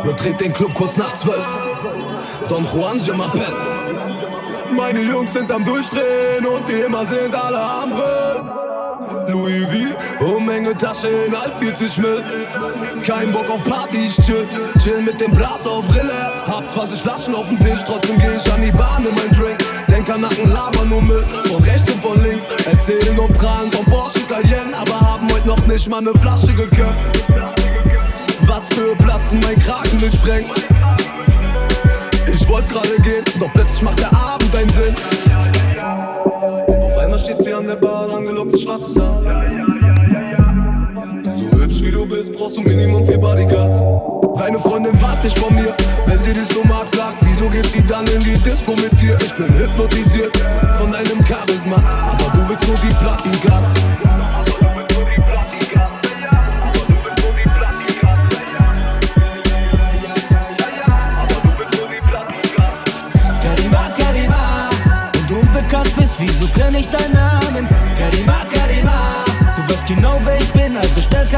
Betritt 0.05 0.41
den 0.41 0.53
Club 0.53 0.75
kurz 0.75 0.97
nach 0.97 1.17
zwölf. 1.17 1.47
Don 2.49 2.65
Juan, 2.65 2.99
je 2.99 3.13
m'appelle. 3.13 4.18
Meine 4.79 5.03
Jungs 5.03 5.33
sind 5.33 5.51
am 5.51 5.65
Durchdrehen 5.65 6.47
und 6.47 6.69
wie 6.69 6.83
immer 6.83 7.05
sind 7.05 7.35
alle 7.35 7.59
am. 7.59 7.93
Louis 9.27 9.67
V, 9.67 10.25
oh 10.25 10.39
Menge 10.39 10.73
Taschen, 10.79 11.35
alt 11.35 11.55
40 11.59 11.99
mit. 11.99 13.05
Kein 13.05 13.33
Bock 13.33 13.51
auf 13.51 13.65
Party, 13.65 14.07
ich 14.07 14.15
chill. 14.25 14.49
Chill 14.81 15.03
mit 15.03 15.21
dem 15.21 15.33
Blas 15.33 15.67
auf 15.67 15.83
Rille. 15.93 16.33
Hab 16.47 16.71
20 16.71 17.03
Flaschen 17.03 17.35
auf 17.35 17.49
dem 17.49 17.59
Tisch, 17.59 17.81
trotzdem 17.85 18.19
geh 18.21 18.29
ich 18.41 18.53
an 18.53 18.63
die 18.63 18.71
Bahn 18.71 19.05
in 19.05 19.15
mein 19.17 19.33
Drink. 19.33 19.59
Denk 19.91 20.09
an 20.11 20.21
Nacken, 20.21 20.53
laber 20.53 20.85
nur 20.85 21.03
Müll. 21.03 21.25
Von 21.49 21.61
rechts 21.65 21.91
und 21.91 22.01
von 22.01 22.23
links. 22.23 22.45
Erzählen 22.65 23.19
und 23.19 23.33
prahlen 23.37 23.73
von 23.73 23.85
Porsche 23.87 24.21
Cayenne. 24.29 24.77
Aber 24.81 25.01
haben 25.01 25.29
heute 25.33 25.49
noch 25.49 25.67
nicht 25.67 25.89
mal 25.91 26.03
ne 26.03 26.13
Flasche 26.23 26.55
geköpft. 26.55 27.25
Was 28.43 28.69
für 28.69 28.95
Platzen 29.03 29.41
mein 29.41 29.59
Kragen 29.59 30.01
will 30.01 30.13
sprengen. 30.13 30.49
Ich 32.33 32.49
wollte 32.49 32.69
gerade 32.73 32.97
gehen, 33.03 33.25
doch 33.41 33.53
plötzlich 33.53 33.83
macht 33.83 33.99
der 33.99 34.15
Abend 34.15 34.38
einen 34.55 34.71
Sinn. 34.71 34.95
Und 36.67 36.83
auf 36.83 36.99
einmal 36.99 37.19
steht 37.19 37.43
sie 37.43 37.53
an 37.53 37.67
der 37.67 37.77
Bar, 37.77 38.15
angelocktes 38.15 38.63
schwarzes 38.63 38.97
Haar. 38.97 39.23
So 41.31 41.51
hübsch 41.59 41.83
wie 41.83 41.91
du 41.91 42.07
bist, 42.07 42.33
brauchst 42.33 42.57
du 42.57 42.63
Minimum 42.63 43.07
vier 43.07 43.19
Bodyguards. 43.19 43.77
Deine 44.39 44.59
Freundin 44.59 45.01
wartet 45.03 45.25
dich 45.25 45.39
von 45.39 45.55
mir, 45.55 45.75
wenn 46.07 46.19
sie 46.21 46.33
dich 46.33 46.47
so 46.47 46.63
mag, 46.65 46.89
sagt, 46.95 47.17
wieso 47.23 47.49
geht 47.49 47.67
sie 47.67 47.83
dann 47.87 48.07
in 48.07 48.21
die 48.21 48.39
Disco 48.39 48.73
mit 48.77 48.93
dir? 49.01 49.19
Ich 49.21 49.35
bin 49.35 49.53
hypnotisiert 49.53 50.37
von 50.79 50.93
deinem 50.93 51.25
Charisma, 51.27 51.77
aber 52.13 52.31
du 52.33 52.49
willst 52.49 52.67
nur 52.67 52.77
die 52.77 52.95
Platin-Card. 52.95 53.65
Karima, 53.75 54.08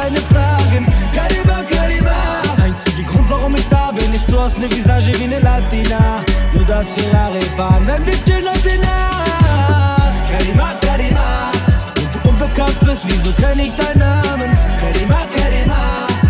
keine 0.01 0.21
Fragen. 0.33 0.87
Karima, 1.15 1.63
Karima, 1.69 2.17
einziger 2.63 3.09
Grund 3.09 3.31
warum 3.31 3.55
ich 3.55 3.69
da 3.69 3.91
bin, 3.93 4.13
ist 4.13 4.31
du 4.31 4.41
hast 4.41 4.59
ne 4.59 4.71
Visage 4.71 5.13
wie 5.19 5.27
ne 5.27 5.41
Latina. 5.41 6.25
Nur 6.55 6.65
das 6.65 6.87
Ferrari 6.97 7.45
fahren, 7.57 7.87
wenn 7.87 8.07
wir 8.07 8.25
chillen 8.25 8.49
heute 8.49 8.79
Nacht. 8.79 10.15
Karima, 10.31 10.69
Karima, 10.81 11.53
wenn 11.97 12.09
du 12.13 12.29
unbekannt 12.29 12.81
bist, 12.81 13.03
wieso 13.09 13.33
kenn 13.33 13.59
ich 13.59 13.73
deinen 13.77 13.99
Namen? 13.99 14.51
Karima, 14.81 15.21
Karima, 15.37 15.81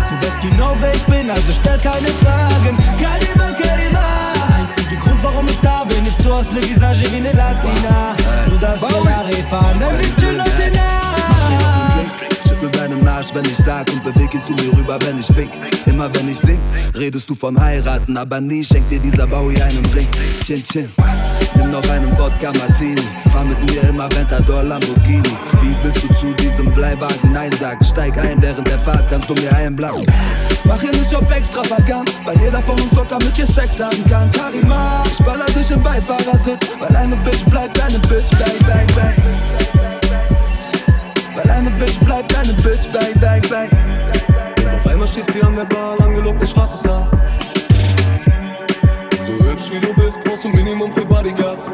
du 0.09 0.15
weißt 0.27 0.41
genau 0.41 0.75
wer 0.81 0.93
ich 0.93 1.03
bin, 1.03 1.29
also 1.29 1.51
stell 1.59 1.79
keine 1.79 2.11
Fragen. 2.21 2.75
Karima, 3.03 3.47
Karima, 3.61 4.05
einziger 4.57 5.01
Grund 5.01 5.23
warum 5.23 5.47
ich 5.47 5.59
da 5.61 5.83
bin, 5.85 6.03
ist 6.05 6.19
du 6.25 6.33
hast 6.33 6.51
ne 6.51 6.61
Visage 6.61 7.05
wie 7.11 7.21
ne 7.21 7.31
Latina. 7.31 8.15
Nur 8.47 8.59
das 8.59 8.79
Ferrari 8.79 9.43
fahren, 9.49 9.79
wenn 9.79 9.99
wir 9.99 10.17
chillen 10.17 10.41
heute 10.41 10.55
Nacht. 10.55 10.60
Schüttel 10.60 10.60
deinen 10.60 10.60
Arsch, 13.21 13.35
wenn 13.35 13.45
ich 13.45 13.57
sag 13.57 13.87
und 13.93 14.03
beweg 14.03 14.33
ihn 14.33 14.41
zu 14.41 14.53
mir 14.53 14.75
rüber, 14.75 14.97
wenn 15.05 15.19
ich 15.19 15.29
wink. 15.35 15.51
Immer 15.85 16.09
wenn 16.15 16.27
ich 16.27 16.39
sing, 16.39 16.59
redest 16.95 17.29
du 17.29 17.35
von 17.35 17.59
heiraten, 17.59 18.17
aber 18.17 18.41
nie 18.41 18.63
schenkt 18.63 18.91
dir 18.91 18.99
dieser 18.99 19.27
Bowie 19.27 19.61
einen 19.61 19.85
Ring. 19.93 20.07
Chin 20.43 20.63
Chin, 20.63 20.89
nimm 21.55 21.69
noch 21.69 21.87
einen 21.89 22.11
Wodka 22.17 22.51
Martini, 22.57 23.01
fahr 23.31 23.43
mit 23.43 23.59
mir 23.69 23.83
im 23.83 23.99
Aventador 23.99 24.63
Lamborghini. 24.63 25.37
Wie 25.61 25.75
willst 25.83 26.03
du 26.03 26.07
zu 26.15 26.33
diesem 26.33 26.71
Bleiwagen 26.73 27.31
Nein 27.31 27.51
sagen? 27.59 27.83
Steig 27.85 28.17
ein, 28.17 28.41
während 28.41 28.67
der 28.67 28.79
Fahrt 28.79 29.07
kannst 29.07 29.29
du 29.29 29.35
mir 29.35 29.55
einblauen. 29.55 30.05
Mach 30.63 30.81
hier 30.81 30.91
nicht 30.91 31.13
auf 31.13 31.29
extravagant, 31.29 32.11
weil 32.25 32.39
jeder 32.39 32.61
von 32.63 32.79
uns 32.81 32.91
locker 32.93 33.19
mit 33.23 33.37
dir 33.37 33.45
Sex 33.45 33.79
haben 33.79 34.03
kann. 34.09 34.31
Karima, 34.31 35.03
ich 35.11 35.19
baller 35.19 35.45
dich 35.45 35.69
im 35.69 35.83
Beifahrersitz, 35.83 36.67
weil 36.79 36.95
eine 36.95 37.15
Bitch 37.17 37.45
bleibt 37.45 37.79
eine 37.79 37.99
Bitch, 37.99 38.31
bang, 38.31 38.57
bang, 38.67 38.87
bang. 38.95 40.00
Weil 41.43 41.51
eine 41.51 41.71
Bitch 41.71 41.99
bleibt 42.01 42.35
eine 42.35 42.53
Bitch, 42.53 42.87
bang, 42.91 43.19
bang, 43.19 43.41
bang. 43.49 43.69
Und 44.57 44.75
auf 44.75 44.87
einmal 44.87 45.07
steht 45.07 45.31
sie 45.31 45.41
an 45.41 45.55
der 45.55 45.65
Bar, 45.65 45.97
langgelobtes 45.97 46.51
schwarzes 46.51 46.83
Haar. 46.87 47.07
So 49.25 49.33
hübsch 49.33 49.71
wie 49.71 49.79
du 49.79 49.93
bist, 49.95 50.19
brauchst 50.23 50.43
du 50.43 50.49
Minimum 50.49 50.93
für 50.93 51.05
Bodyguards. 51.05 51.71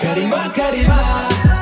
Karima, 0.00 0.48
Karima, 0.54 1.00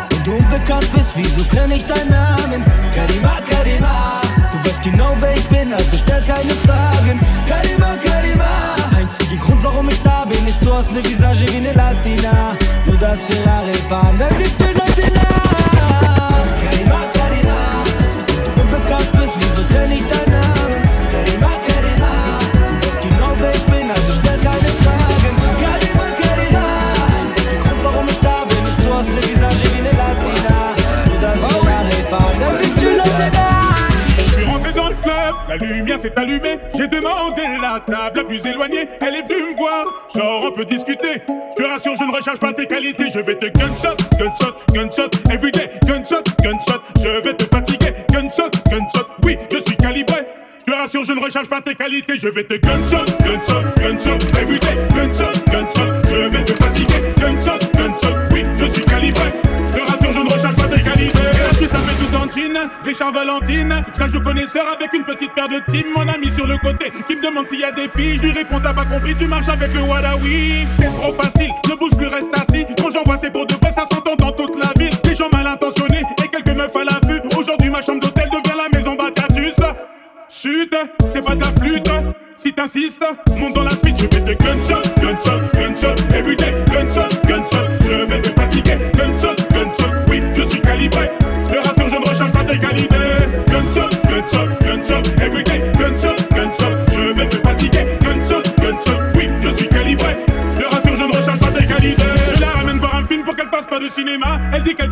wenn 0.09 0.24
du 0.24 0.32
unbekannt 0.32 0.89
bist, 0.94 1.12
wieso 1.15 1.44
kenn 1.44 1.73
ich 1.73 1.86
deinen 1.86 2.11
Namen? 2.11 2.65
Karima, 2.94 3.36
Karima, 3.51 4.23
du 4.53 4.70
weißt 4.70 4.82
genau 4.82 5.15
wer 5.20 5.36
ich 5.36 5.49
bin, 5.49 5.73
also 5.74 5.97
stell 5.97 6.23
keine 6.23 6.55
Fragen. 6.65 7.20
Karima, 7.49 7.97
Karima, 8.03 8.51
einziger 8.97 9.43
Grund 9.44 9.62
warum 9.62 9.89
ich 9.90 10.01
da 10.03 10.24
bin, 10.24 10.47
ist 10.47 10.62
du 10.65 10.73
hast 10.73 10.90
ne 10.90 11.05
Visage 11.05 11.47
wie 11.53 11.61
ne 11.61 11.73
Latina. 11.73 12.57
Nur 12.86 12.97
das 12.97 13.20
Ferrari 13.20 13.74
fahren, 13.89 14.19
wir 14.19 14.47
chillen 14.57 14.81
la 35.59 35.66
lumière 35.66 36.01
s'est 36.01 36.12
allumée. 36.16 36.59
J'ai 36.74 36.89
demandé 36.89 37.43
la 37.61 37.81
table 37.81 38.19
la 38.19 38.24
plus 38.24 38.45
éloignée. 38.47 38.89
Elle 39.01 39.16
est 39.16 39.23
venue 39.23 39.53
me 39.53 39.57
voir, 39.57 39.85
genre 40.15 40.45
on 40.47 40.53
peut 40.53 40.65
discuter. 40.65 41.23
Je 41.59 41.62
te 41.62 41.69
rassure, 41.69 41.95
je 41.97 42.05
ne 42.05 42.16
recherche 42.16 42.39
pas 42.39 42.53
tes 42.53 42.66
qualités. 42.66 43.07
Je 43.12 43.20
vais 43.20 43.35
te 43.35 43.47
gunshot, 43.47 43.97
gunshot, 44.19 44.55
gunshot, 44.73 45.31
everyday. 45.31 45.70
Gunshot, 45.87 46.23
gunshot, 46.43 46.83
je 46.97 47.23
vais 47.23 47.35
te 47.35 47.45
fatiguer. 47.45 47.93
Gunshot, 48.11 48.51
gunshot, 48.70 49.07
oui, 49.24 49.37
je 49.51 49.59
suis 49.59 49.77
calibré. 49.77 50.27
Je 50.66 50.73
te 50.73 50.77
rassure, 50.77 51.05
je 51.05 51.12
ne 51.12 51.20
recherche 51.20 51.49
pas 51.49 51.61
tes 51.61 51.74
qualités. 51.74 52.16
Je 52.16 52.29
vais 52.29 52.45
te 52.45 52.55
gunshot, 52.55 53.05
gunshot, 53.20 53.62
gunshot, 53.77 54.39
everyday. 54.41 54.74
Gunshot, 54.95 55.33
gunshot, 55.51 56.09
je 56.09 56.29
vais 56.29 56.45
te 56.45 56.61
jean, 62.34 62.70
Richard 62.84 63.12
Valentine. 63.12 63.84
Je 63.98 64.09
joue 64.09 64.20
connaisseur 64.20 64.64
avec 64.76 64.92
une 64.92 65.04
petite 65.04 65.32
paire 65.34 65.48
de 65.48 65.60
team. 65.70 65.86
Mon 65.94 66.06
ami 66.09 66.30
sur 66.30 66.46
le 66.46 66.56
côté 66.59 66.90
qui 67.06 67.16
me 67.16 67.22
demande 67.22 67.48
s'il 67.48 67.60
y 67.60 67.64
a 67.64 67.72
des 67.72 67.88
filles. 67.88 68.16
Je 68.16 68.22
lui 68.22 68.32
réponds, 68.32 68.60
t'as 68.62 68.72
pas 68.72 68.84
compris, 68.84 69.14
tu 69.14 69.26
marches 69.26 69.48
avec 69.48 69.72
le 69.74 69.82
Wadawi. 69.82 70.66
C'est 70.78 70.92
trop 70.94 71.12
facile, 71.12 71.50
ne 71.68 71.74
bouge 71.74 71.96
plus, 71.96 72.06
reste 72.06 72.30
assis. 72.34 72.66
Quand 72.78 72.90
j'envoie, 72.90 73.16
c'est 73.16 73.30
pour 73.30 73.46
de 73.46 73.54
vrai, 73.54 73.72
ça 73.72 73.84
s'entend 73.92 74.16
dans 74.16 74.32
toute 74.32 74.56
la 74.62 74.72
ville. 74.78 74.94
Des 75.02 75.14
gens 75.14 75.28
mal 75.32 75.46
intentionnés 75.46 76.02
et 76.22 76.28
quelques 76.28 76.56
meufs 76.56 76.76
à 76.76 76.84
la 76.84 77.00
vue. 77.06 77.20
Aujourd'hui, 77.36 77.70
ma 77.70 77.82
chambre 77.82 78.00
d'hôtel 78.00 78.28
devient 78.30 78.56
la 78.56 78.78
maison 78.78 78.94
Batatus. 78.94 79.56
Chut, 80.28 80.74
c'est 81.12 81.22
pas 81.22 81.34
de 81.34 81.40
la 81.40 81.48
flûte. 81.60 81.90
Si 82.36 82.52
t'insistes, 82.52 83.04
monte 83.38 83.54
dans 83.54 83.62
la 83.64 83.70
suite, 83.70 83.96
je 83.98 84.18
vais 84.18 84.34
te 84.34 84.42
gunshot, 84.42 84.82
gunshot, 85.00 85.40
gunshot, 85.54 86.14
everyday, 86.14 86.52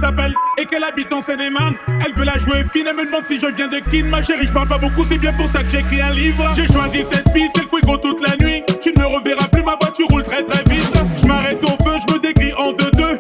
s'appelle 0.00 0.34
et 0.56 0.64
qu'elle 0.64 0.82
habite 0.82 1.12
en 1.12 1.20
seine 1.20 1.40
Elle 1.40 2.12
veut 2.14 2.24
la 2.24 2.38
jouer 2.38 2.64
fine, 2.72 2.86
elle 2.88 2.96
me 2.96 3.04
demande 3.04 3.26
si 3.26 3.38
je 3.38 3.46
viens 3.46 3.68
de 3.68 3.78
Kin. 3.78 4.06
Ma 4.06 4.22
chérie, 4.22 4.46
je 4.46 4.52
parle 4.52 4.68
pas 4.68 4.78
beaucoup, 4.78 5.04
c'est 5.04 5.18
bien 5.18 5.32
pour 5.32 5.46
ça 5.46 5.62
que 5.62 5.70
j'écris 5.70 6.00
un 6.00 6.10
livre. 6.10 6.44
J'ai 6.56 6.66
choisi 6.66 7.04
cette 7.10 7.28
fille, 7.30 7.48
c'est 7.54 7.62
le 7.62 7.80
gros 7.82 7.96
toute 7.98 8.26
la 8.26 8.36
nuit. 8.44 8.62
Tu 8.80 8.92
ne 8.92 9.00
me 9.00 9.06
reverras 9.06 9.46
plus, 9.48 9.62
ma 9.62 9.76
voiture 9.76 10.06
roule 10.08 10.24
très 10.24 10.42
très 10.42 10.62
vite. 10.70 10.90
Je 11.20 11.26
m'arrête 11.26 11.62
au 11.62 11.82
feu, 11.84 11.96
je 12.08 12.14
me 12.14 12.18
décris 12.18 12.52
en 12.54 12.72
deux-deux. 12.72 13.18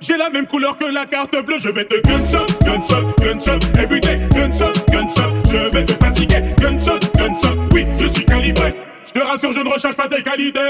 J'ai 0.00 0.16
la 0.16 0.30
même 0.30 0.46
couleur 0.46 0.76
que 0.76 0.84
la 0.84 1.06
carte 1.06 1.34
bleue, 1.44 1.58
je 1.58 1.70
vais 1.70 1.84
te 1.84 1.96
gunshot, 2.06 2.46
gunshot, 2.62 3.14
gunshot, 3.18 3.58
everyday, 3.78 4.28
gunshot, 4.30 4.72
gunshot, 4.92 5.34
je 5.50 5.70
vais 5.70 5.84
te 5.84 5.92
fatiguer, 5.94 6.42
gunshot, 6.60 7.00
gunshot, 7.16 7.58
oui, 7.72 7.84
je 7.98 8.06
suis 8.06 8.24
calibré. 8.24 8.70
Je 9.06 9.12
te 9.12 9.26
rassure, 9.26 9.52
je 9.52 9.60
ne 9.60 9.68
recherche 9.68 9.96
pas 9.96 10.06
tes 10.08 10.22
qualités. 10.22 10.60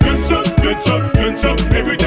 Gunshot, 0.00 0.42
gunshot, 0.62 1.02
gunshot, 1.14 1.76
everyday, 1.76 1.97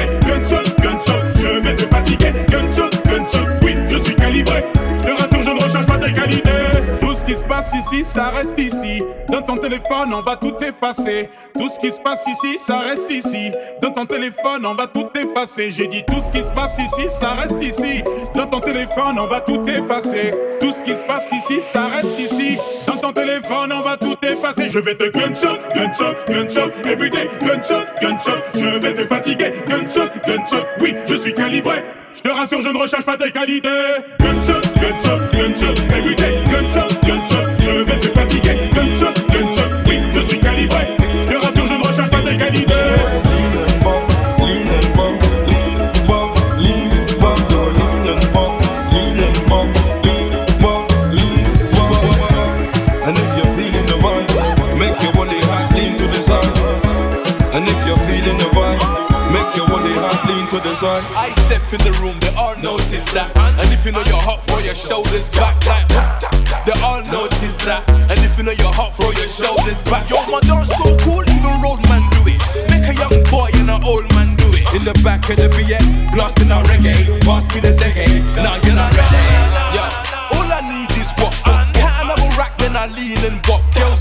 ici, 7.74 8.04
ça 8.04 8.30
reste 8.30 8.58
ici. 8.58 9.02
Dans 9.28 9.42
ton 9.42 9.56
téléphone, 9.56 10.12
on 10.12 10.22
va 10.22 10.36
tout 10.36 10.54
effacer. 10.62 11.28
Tout 11.58 11.68
ce 11.68 11.78
qui 11.78 11.92
se 11.92 12.00
passe 12.00 12.26
ici, 12.26 12.58
ça 12.58 12.80
reste 12.80 13.10
ici. 13.10 13.52
Dans 13.80 13.90
ton 13.90 14.06
téléphone, 14.06 14.66
on 14.66 14.74
va 14.74 14.86
tout 14.86 15.08
effacer. 15.14 15.70
J'ai 15.70 15.86
dit 15.86 16.02
tout 16.06 16.20
ce 16.24 16.30
qui 16.30 16.42
se 16.42 16.50
passe 16.50 16.78
ici, 16.78 17.08
ça 17.08 17.30
reste 17.30 17.62
ici. 17.62 18.02
Dans 18.34 18.46
ton 18.46 18.60
téléphone, 18.60 19.18
on 19.18 19.26
va 19.26 19.40
tout 19.40 19.62
effacer. 19.68 20.34
Tout 20.60 20.72
ce 20.72 20.82
qui 20.82 20.96
se 20.96 21.04
passe 21.04 21.30
ici, 21.32 21.60
ça 21.72 21.86
reste 21.86 22.18
ici. 22.18 22.58
Dans 22.86 22.96
ton 22.96 23.12
téléphone, 23.12 23.72
on 23.72 23.82
va 23.82 23.96
tout 23.96 24.16
effacer. 24.22 24.68
Je 24.70 24.78
vais 24.78 24.94
te 24.94 25.08
gunshot, 25.10 25.58
gunshot, 25.74 26.14
gunshot, 26.28 26.70
everyday, 26.84 27.28
gunshot, 27.40 27.86
gunshot. 28.00 28.42
Je 28.54 28.78
vais 28.78 28.94
te 28.94 29.06
fatiguer, 29.06 29.52
gunshot, 29.68 30.10
gunshot. 30.26 30.66
Oui, 30.80 30.94
je 31.08 31.14
suis 31.14 31.34
calibré. 31.34 31.84
Je 32.14 32.20
te 32.20 32.28
rassure, 32.28 32.60
je 32.60 32.68
ne 32.68 32.78
recherche 32.78 33.04
pas 33.04 33.16
tes 33.16 33.30
qualités. 33.30 33.68
Gunshot, 34.20 34.60
gunshot, 34.76 35.18
gunshot, 35.32 35.82
everyday, 35.96 36.38
gunshot, 36.50 37.00
gunshot. 37.06 37.41
Je 37.72 37.84
vais 37.84 37.98
te 37.98 38.08
fatiguer, 38.08 38.70
gunshot, 38.74 39.14
gunshot. 39.30 39.70
Oui, 39.86 39.98
je 40.14 40.20
suis 40.28 40.38
calibré. 40.38 40.88
Je 41.26 41.36
rassure, 41.36 41.66
je 41.66 41.72
ne 41.72 41.88
recherche 41.88 42.10
pas 42.10 42.18
tes. 42.18 42.32
And 53.04 53.18
if 53.18 53.36
you're 53.36 53.52
feeling 53.56 53.86
the 53.86 53.96
vibe, 54.02 54.78
make 54.78 55.02
your 55.02 55.12
body 55.14 55.40
hot, 55.40 55.74
lean 55.74 55.96
to 55.96 56.06
the 56.06 56.22
side. 56.22 56.44
And 57.54 57.66
if 57.66 57.86
you're 57.86 57.96
feeling 58.06 58.38
the 58.38 58.48
vibe, 58.52 59.32
make 59.32 59.56
your 59.56 59.66
body 59.66 59.92
hot, 59.94 60.28
lean 60.28 60.46
to 60.48 60.60
the 60.60 60.74
side. 60.74 61.04
I 61.16 61.30
step 61.46 61.62
in 61.72 61.80
the 61.84 61.92
room, 62.02 62.20
they 62.20 62.34
all 62.34 62.54
notice 62.56 63.10
that. 63.12 63.34
And 63.36 63.72
if 63.72 63.86
you 63.86 63.92
know 63.92 64.02
you're 64.04 64.20
hot, 64.20 64.44
throw 64.44 64.58
your 64.58 64.74
shoulders 64.74 65.30
back 65.30 65.64
like 65.66 66.41
They 66.64 66.78
all 66.78 67.02
notice 67.02 67.58
that. 67.66 67.82
And 68.06 68.18
if 68.22 68.38
you 68.38 68.44
know 68.44 68.52
you're 68.54 68.72
hot, 68.72 68.94
throw 68.94 69.10
your 69.10 69.26
shoulders 69.26 69.82
back. 69.82 70.06
Yo, 70.08 70.22
my 70.30 70.38
dance 70.46 70.70
so 70.70 70.94
cool, 71.02 71.26
even 71.26 71.58
roadman 71.58 72.06
do 72.14 72.22
it. 72.30 72.38
Make 72.70 72.86
a 72.86 72.94
young 72.94 73.18
boy 73.26 73.50
and 73.58 73.66
an 73.66 73.82
old 73.82 74.06
man 74.14 74.36
do 74.38 74.46
it. 74.54 74.62
In 74.70 74.86
the 74.86 74.94
back 75.02 75.26
of 75.30 75.42
the 75.42 75.50
BM, 75.50 76.14
blasting 76.14 76.52
out 76.52 76.62
reggae. 76.70 77.18
Pass 77.26 77.50
me 77.50 77.60
the 77.66 77.74
Zege, 77.74 78.06
now 78.38 78.62
you're 78.62 78.78
not 78.78 78.94
ready. 78.94 79.22
Yeah, 79.74 79.90
all 80.38 80.46
I 80.46 80.62
need 80.62 80.90
is 81.02 81.10
what? 81.18 81.34
Cat 81.74 82.06
another 82.06 82.30
rack, 82.38 82.56
then 82.58 82.76
I 82.76 82.86
lean 82.86 83.18
and 83.26 83.42
bop. 83.42 83.62
Girls, 83.74 83.98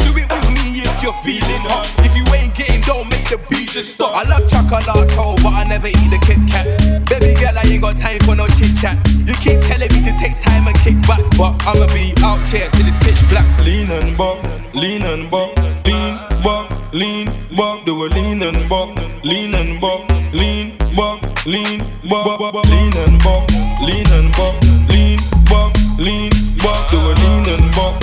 you're 1.11 1.23
feeling 1.23 1.63
hot. 1.67 1.87
If 1.99 2.15
you 2.15 2.25
ain't 2.33 2.55
getting, 2.55 2.81
don't 2.81 3.09
make 3.09 3.27
the 3.29 3.39
beat 3.49 3.69
just 3.69 3.93
stop. 3.93 4.11
I 4.15 4.23
love 4.29 4.47
chocolato, 4.49 5.41
but 5.43 5.53
I 5.53 5.63
never 5.63 5.87
eat 5.87 6.09
the 6.09 6.19
Kit 6.23 6.39
Kat. 6.47 6.65
Baby 7.09 7.35
girl, 7.39 7.57
I 7.57 7.63
ain't 7.67 7.81
got 7.81 7.97
time 7.97 8.19
for 8.21 8.35
no 8.35 8.47
chit 8.57 8.75
chat. 8.77 8.97
You 9.27 9.35
keep 9.35 9.59
telling 9.67 9.91
me 9.91 9.99
to 10.07 10.13
take 10.19 10.39
time 10.39 10.67
and 10.67 10.77
kick 10.79 10.99
back, 11.07 11.23
but 11.37 11.55
I'ma 11.67 11.87
be 11.87 12.13
out 12.23 12.47
here 12.47 12.69
till 12.71 12.87
it's 12.87 12.97
pitch 13.03 13.21
black. 13.29 13.45
Lean 13.65 13.91
and 13.91 14.17
bop, 14.17 14.39
lean 14.73 15.03
and 15.03 15.29
bop, 15.29 15.57
lean, 15.85 16.15
bop, 16.43 16.93
lean, 16.93 17.27
bop. 17.55 17.85
Do 17.85 18.05
a 18.05 18.07
lean 18.07 18.43
and 18.43 18.69
bop, 18.69 18.95
lean 19.23 19.55
and 19.55 19.81
bop, 19.81 20.07
lean, 20.33 20.77
bop, 20.95 21.21
lean, 21.45 21.79
bop. 22.07 22.31
lean 22.67 22.95
and 23.03 23.19
bop, 23.23 23.49
lean 23.81 24.07
and 24.07 24.31
bop, 24.37 24.55
lean, 24.89 25.19
bop, 25.49 25.71
lean, 25.99 26.31
bop. 26.63 26.91
Do 26.91 26.97
a 26.99 27.13
lean 27.21 27.45
and 27.49 27.75
bop, 27.75 28.00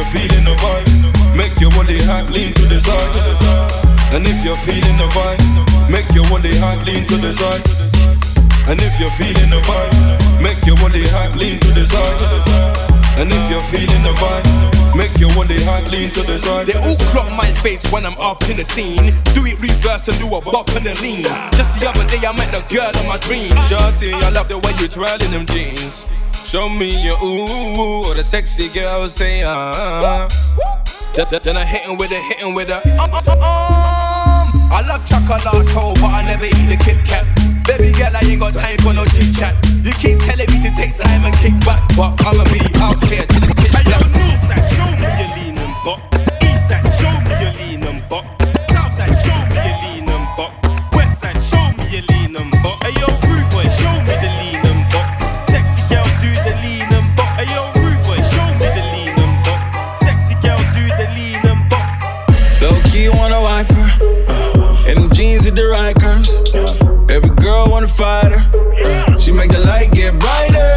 you're 0.00 0.08
feeling 0.12 0.44
the 0.44 0.56
vibe, 0.56 1.36
make 1.36 1.60
your 1.60 1.70
body 1.70 2.00
hot, 2.00 2.30
lean 2.30 2.54
to 2.54 2.64
the 2.64 2.80
side. 2.80 4.14
And 4.14 4.26
if 4.26 4.44
you're 4.44 4.56
feeling 4.64 4.96
the 4.96 5.04
vibe, 5.12 5.90
make 5.90 6.08
your 6.16 6.24
body 6.28 6.56
hot, 6.56 6.80
lean 6.86 7.06
to 7.06 7.16
the 7.16 7.32
side. 7.36 7.60
And 8.66 8.80
if 8.80 8.98
you're 8.98 9.12
feeling 9.20 9.50
the 9.50 9.60
vibe, 9.60 10.42
make 10.42 10.64
your 10.64 10.76
body 10.76 11.04
hot, 11.08 11.36
lean 11.36 11.60
to 11.60 11.68
the 11.76 11.84
side. 11.84 12.16
And 13.20 13.28
if 13.28 13.50
you're 13.50 13.62
feeling 13.68 14.02
the 14.02 14.14
vibe, 14.16 14.96
make 14.96 15.12
your 15.18 15.28
body 15.36 15.60
hot, 15.64 15.84
lean 15.92 16.08
to 16.16 16.22
the 16.22 16.38
side. 16.38 16.66
They 16.66 16.78
all 16.80 16.96
clock 17.12 17.30
my 17.36 17.52
face 17.60 17.84
when 17.92 18.06
I'm 18.06 18.16
up 18.16 18.42
in 18.48 18.56
the 18.56 18.64
scene. 18.64 19.12
Do 19.36 19.44
it 19.44 19.60
reverse 19.60 20.08
and 20.08 20.18
do 20.18 20.34
a 20.34 20.40
bop 20.40 20.70
and 20.70 20.86
a 20.86 20.94
lean. 21.02 21.24
Just 21.60 21.78
the 21.78 21.90
other 21.92 22.08
day 22.08 22.24
I 22.24 22.32
met 22.32 22.50
the 22.56 22.64
girl 22.72 22.88
of 22.88 23.04
my 23.04 23.18
dreams. 23.18 23.52
Shorty, 23.68 24.14
I 24.14 24.30
love 24.30 24.48
the 24.48 24.56
way 24.58 24.72
you 24.80 24.88
twirling 24.88 25.30
them 25.30 25.44
jeans. 25.44 26.06
Show 26.50 26.68
me 26.68 27.00
your 27.00 27.16
ooh, 27.22 28.08
or 28.08 28.14
the 28.14 28.24
sexy 28.24 28.68
girl 28.70 29.08
say 29.08 29.44
ah. 29.44 30.26
Then, 31.14 31.40
then- 31.44 31.56
I 31.56 31.64
hit 31.64 31.82
him 31.82 31.96
with 31.96 32.10
a 32.10 32.16
hit 32.16 32.38
him 32.38 32.54
with 32.54 32.70
a 32.70 32.82
um, 33.00 33.14
um, 33.14 33.22
um, 33.28 33.38
um. 33.38 34.72
I 34.72 34.82
love 34.84 35.06
chocolato, 35.06 35.94
but 36.00 36.10
I 36.10 36.22
never 36.26 36.46
eat 36.46 36.66
the 36.66 36.76
Kit 36.76 36.98
Kat. 37.06 37.24
Baby 37.68 37.92
girl, 37.96 38.10
I 38.16 38.26
ain't 38.26 38.40
got 38.40 38.54
time 38.54 38.78
for 38.78 38.92
no 38.92 39.04
chit 39.04 39.32
chat. 39.36 39.54
You 39.86 39.92
keep 39.92 40.18
telling 40.26 40.50
me 40.50 40.58
to 40.58 40.74
take 40.74 40.96
time 40.96 41.22
and 41.24 41.36
kick 41.36 41.54
back, 41.64 41.86
but 41.96 42.18
I'ma 42.26 42.42
be 42.50 42.58
out 42.82 43.00
here 43.04 43.24
till 43.26 43.44
it's 43.44 43.54
pitch 43.54 43.70
black. 43.86 44.02
Northside, 44.10 44.66
show 44.74 44.90
me 44.90 45.06
your 45.06 45.30
lean 45.54 45.56
and 45.56 45.74
make 69.40 69.50
the 69.50 69.60
light 69.60 69.90
get 69.92 70.12
brighter. 70.18 70.70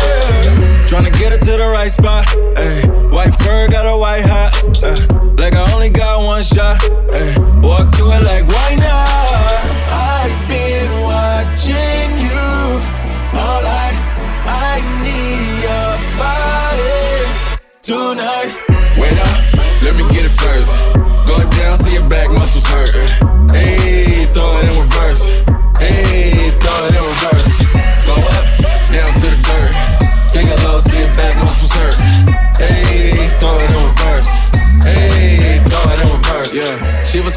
Tryna 0.87 1.11
get 1.19 1.33
her 1.33 1.37
to 1.37 1.51
the 1.57 1.67
right 1.67 1.91
spot. 1.91 2.25
Ay, 2.55 2.87
white 3.11 3.35
fur 3.43 3.67
got 3.67 3.85
a 3.85 3.97
white 3.97 4.23
hot. 4.25 4.53
Uh, 4.81 5.33
like 5.35 5.53
I 5.53 5.73
only 5.73 5.82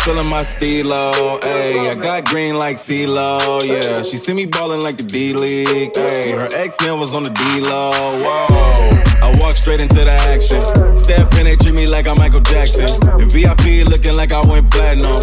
Yeah, 0.07 0.13
she 0.13 0.23
was 0.23 0.23
feeling 0.23 0.31
my 0.31 0.43
stilo. 0.43 1.41
Hey, 1.43 1.91
I 1.91 1.95
got 1.95 2.25
green 2.27 2.57
like 2.57 2.77
CeeLo. 2.77 3.67
Yeah, 3.67 4.03
she 4.03 4.17
see 4.17 4.35
me 4.35 4.47
ballin' 4.47 4.81
like 4.81 4.97
the 4.97 5.03
D 5.03 5.33
League. 5.33 5.97
Hey, 5.97 6.33
her 6.33 6.49
ex 6.55 6.77
man 6.81 6.99
was 7.01 7.15
on 7.15 7.25
the 7.25 7.31
D-Lo. 7.31 7.91
Whoa. 8.23 9.03
I 9.23 9.33
walk 9.41 9.55
straight 9.55 9.81
into 9.81 10.05
the 10.05 10.13
action. 10.31 10.61
Step 10.99 11.35
in, 11.35 11.45
they 11.45 11.57
treat 11.57 11.75
me 11.75 11.87
like 11.87 12.07
I'm 12.07 12.17
Michael 12.19 12.41
Jackson. 12.41 12.87
And 13.19 13.31
VIP 13.33 13.87
looking 13.89 14.15
like 14.15 14.33
I 14.33 14.41
went 14.47 14.71
platinum. 14.71 15.17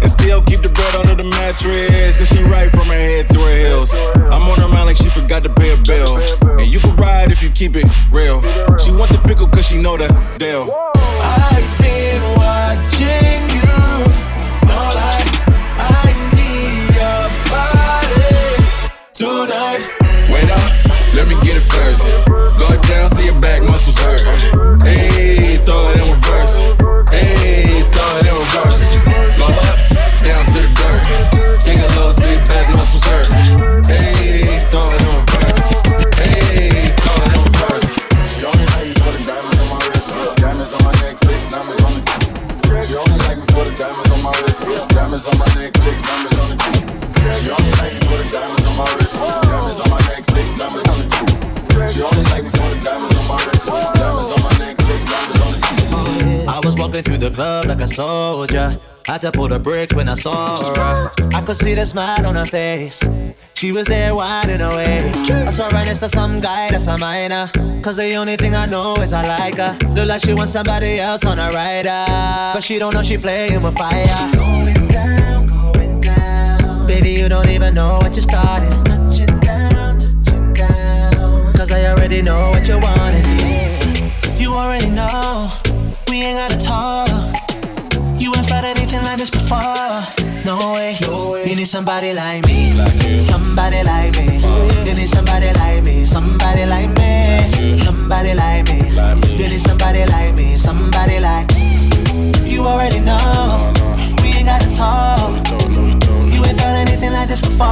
And 0.00 0.10
still 0.10 0.42
keep 0.42 0.62
the 0.62 0.70
bread 0.72 0.94
under 0.96 1.14
the 1.14 1.28
mattress. 1.28 2.20
And 2.20 2.28
she 2.28 2.42
right 2.44 2.70
from 2.70 2.86
her 2.88 2.94
head 2.94 3.28
to 3.28 3.40
her 3.40 3.56
heels. 3.56 3.92
I'm 4.32 4.42
on 4.42 4.58
her 4.58 4.68
mind 4.68 4.86
like 4.86 4.96
she 4.96 5.10
forgot 5.10 5.42
to 5.44 5.52
pay 5.52 5.74
a 5.74 5.78
bill. 5.84 6.16
And 6.58 6.66
you 6.66 6.80
can 6.80 6.96
ride 6.96 7.30
if 7.30 7.42
you 7.42 7.50
keep 7.50 7.76
it 7.76 7.86
real. 8.10 8.40
She 8.78 8.90
want 8.90 9.12
the 9.12 9.20
pickle 9.26 9.48
cause 9.48 9.66
she 9.66 9.80
know 9.80 9.96
the 9.96 10.08
deal. 10.38 10.72
I've 11.20 11.78
been 11.78 12.22
watching 12.38 13.49
tonight. 19.20 19.86
Wait 20.32 20.50
up, 20.50 21.14
let 21.14 21.28
me 21.28 21.34
get 21.44 21.54
it 21.54 21.60
first. 21.60 22.02
Go 22.58 22.68
down 22.88 23.10
to 23.10 23.22
your 23.22 23.38
back 23.38 23.62
muscles 23.62 23.98
hurt. 23.98 24.82
Hey, 24.82 25.58
throw 25.58 25.90
it 25.90 26.00
in 26.00 26.10
reverse. 26.10 26.79
The 57.30 57.36
club 57.36 57.66
like 57.66 57.80
a 57.80 57.86
soldier. 57.86 58.78
Had 59.06 59.22
to 59.22 59.32
pull 59.32 59.48
the 59.48 59.58
brakes 59.58 59.94
when 59.94 60.08
I 60.08 60.14
saw 60.14 60.56
her. 60.74 61.12
I 61.34 61.42
could 61.42 61.56
see 61.56 61.74
the 61.74 61.86
smile 61.86 62.26
on 62.26 62.34
her 62.34 62.46
face. 62.46 63.02
She 63.54 63.72
was 63.72 63.86
there 63.86 64.14
her 64.60 64.76
waist. 64.76 65.30
I 65.30 65.50
saw 65.50 65.70
her 65.70 65.84
next 65.84 66.00
to 66.00 66.08
some 66.08 66.40
guy 66.40 66.70
that's 66.70 66.86
a 66.86 66.98
minor. 66.98 67.48
Cause 67.82 67.96
the 67.96 68.14
only 68.14 68.36
thing 68.36 68.54
I 68.54 68.66
know 68.66 68.94
is 68.96 69.12
I 69.12 69.26
like 69.26 69.58
her. 69.58 69.76
Look 69.94 70.06
like 70.06 70.22
she 70.22 70.34
wants 70.34 70.52
somebody 70.52 70.98
else 70.98 71.24
on 71.24 71.38
her 71.38 71.50
rider. 71.50 72.04
But 72.54 72.60
she 72.60 72.78
don't 72.78 72.94
know 72.94 73.02
she 73.02 73.16
playing 73.16 73.62
with 73.62 73.76
fire. 73.76 74.06
Going 74.34 74.86
down, 74.88 75.46
going 75.46 76.00
down. 76.00 76.86
Baby, 76.86 77.10
you 77.12 77.28
don't 77.28 77.48
even 77.48 77.74
know 77.74 77.98
what 78.02 78.14
you 78.16 78.22
started. 78.22 78.70
Touching 78.84 79.40
down, 79.40 79.98
touching 79.98 80.52
down. 80.52 81.52
Cause 81.54 81.70
I 81.72 81.86
already 81.86 82.22
know 82.22 82.50
what 82.50 82.68
you 82.68 82.78
wanted. 82.78 83.26
You 84.38 84.52
already 84.54 84.90
know. 84.90 85.50
We 86.08 86.22
ain't 86.22 86.38
gotta 86.38 86.58
talk. 86.58 87.19
You 88.90 88.96
ain't 88.96 89.02
felt 89.02 89.06
anything 89.06 89.08
like 89.08 89.18
this 89.18 89.30
before. 89.30 90.44
No 90.44 90.74
way. 90.74 90.96
No 91.02 91.30
way. 91.32 91.48
You 91.48 91.54
need 91.54 91.68
somebody 91.68 92.12
like 92.12 92.44
me. 92.46 92.72
Somebody 93.20 93.84
like 93.84 94.16
me. 94.16 94.40
You 94.84 94.94
need 94.94 95.06
somebody 95.06 95.52
like 95.52 95.84
me. 95.84 96.04
Somebody 96.04 96.66
like 96.66 96.90
me. 96.98 97.76
Somebody 97.76 98.34
like 98.34 98.66
me. 98.66 98.90
You 99.36 99.48
need 99.48 99.60
somebody 99.60 100.04
like 100.06 100.34
me. 100.34 100.56
Somebody 100.56 101.20
like. 101.20 101.48
You 102.44 102.66
already 102.66 102.98
know. 102.98 103.72
We 104.22 104.34
ain't 104.34 104.46
gotta 104.46 104.68
talk. 104.74 105.34
You 106.32 106.44
ain't 106.44 106.58
felt 106.58 106.88
anything 106.88 107.12
like 107.12 107.28
this 107.28 107.40
before. 107.40 107.70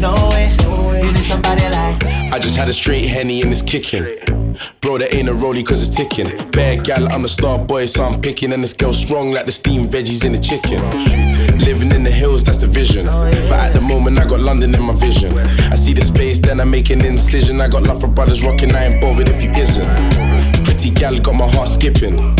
No 0.00 0.12
way. 0.32 0.52
You 1.00 1.12
need 1.12 1.24
somebody 1.24 1.62
like. 1.70 2.04
I 2.30 2.38
just 2.38 2.56
had 2.56 2.68
a 2.68 2.74
straight 2.74 3.06
henny 3.06 3.40
and 3.40 3.50
it's 3.52 3.62
kicking. 3.62 4.35
Bro, 4.80 4.98
that 4.98 5.14
ain't 5.14 5.28
a 5.28 5.32
rollie 5.32 5.64
cause 5.64 5.86
it's 5.86 5.96
ticking. 5.96 6.50
Bad 6.50 6.84
gal, 6.84 7.10
I'm 7.12 7.24
a 7.24 7.28
star 7.28 7.58
boy, 7.58 7.86
so 7.86 8.04
I'm 8.04 8.20
picking. 8.20 8.52
And 8.52 8.62
this 8.62 8.72
girl 8.72 8.92
strong 8.92 9.32
like 9.32 9.46
the 9.46 9.52
steamed 9.52 9.90
veggies 9.90 10.24
in 10.24 10.32
the 10.32 10.38
chicken. 10.38 10.80
Living 11.58 11.92
in 11.92 12.04
the 12.04 12.10
hills, 12.10 12.44
that's 12.44 12.58
the 12.58 12.66
vision. 12.66 13.06
But 13.06 13.52
at 13.52 13.72
the 13.72 13.80
moment, 13.80 14.18
I 14.18 14.26
got 14.26 14.40
London 14.40 14.74
in 14.74 14.82
my 14.82 14.94
vision. 14.94 15.36
I 15.38 15.74
see 15.74 15.92
the 15.92 16.02
space, 16.02 16.38
then 16.38 16.60
I 16.60 16.64
make 16.64 16.90
an 16.90 17.04
incision. 17.04 17.60
I 17.60 17.68
got 17.68 17.84
love 17.84 18.00
for 18.00 18.08
brothers 18.08 18.44
rocking, 18.44 18.74
I 18.74 18.86
ain't 18.86 19.00
bothered 19.00 19.28
if 19.28 19.42
you 19.42 19.50
isn't. 19.50 19.88
Pretty 20.64 20.90
gal 20.90 21.18
got 21.18 21.34
my 21.34 21.48
heart 21.48 21.68
skipping. 21.68 22.36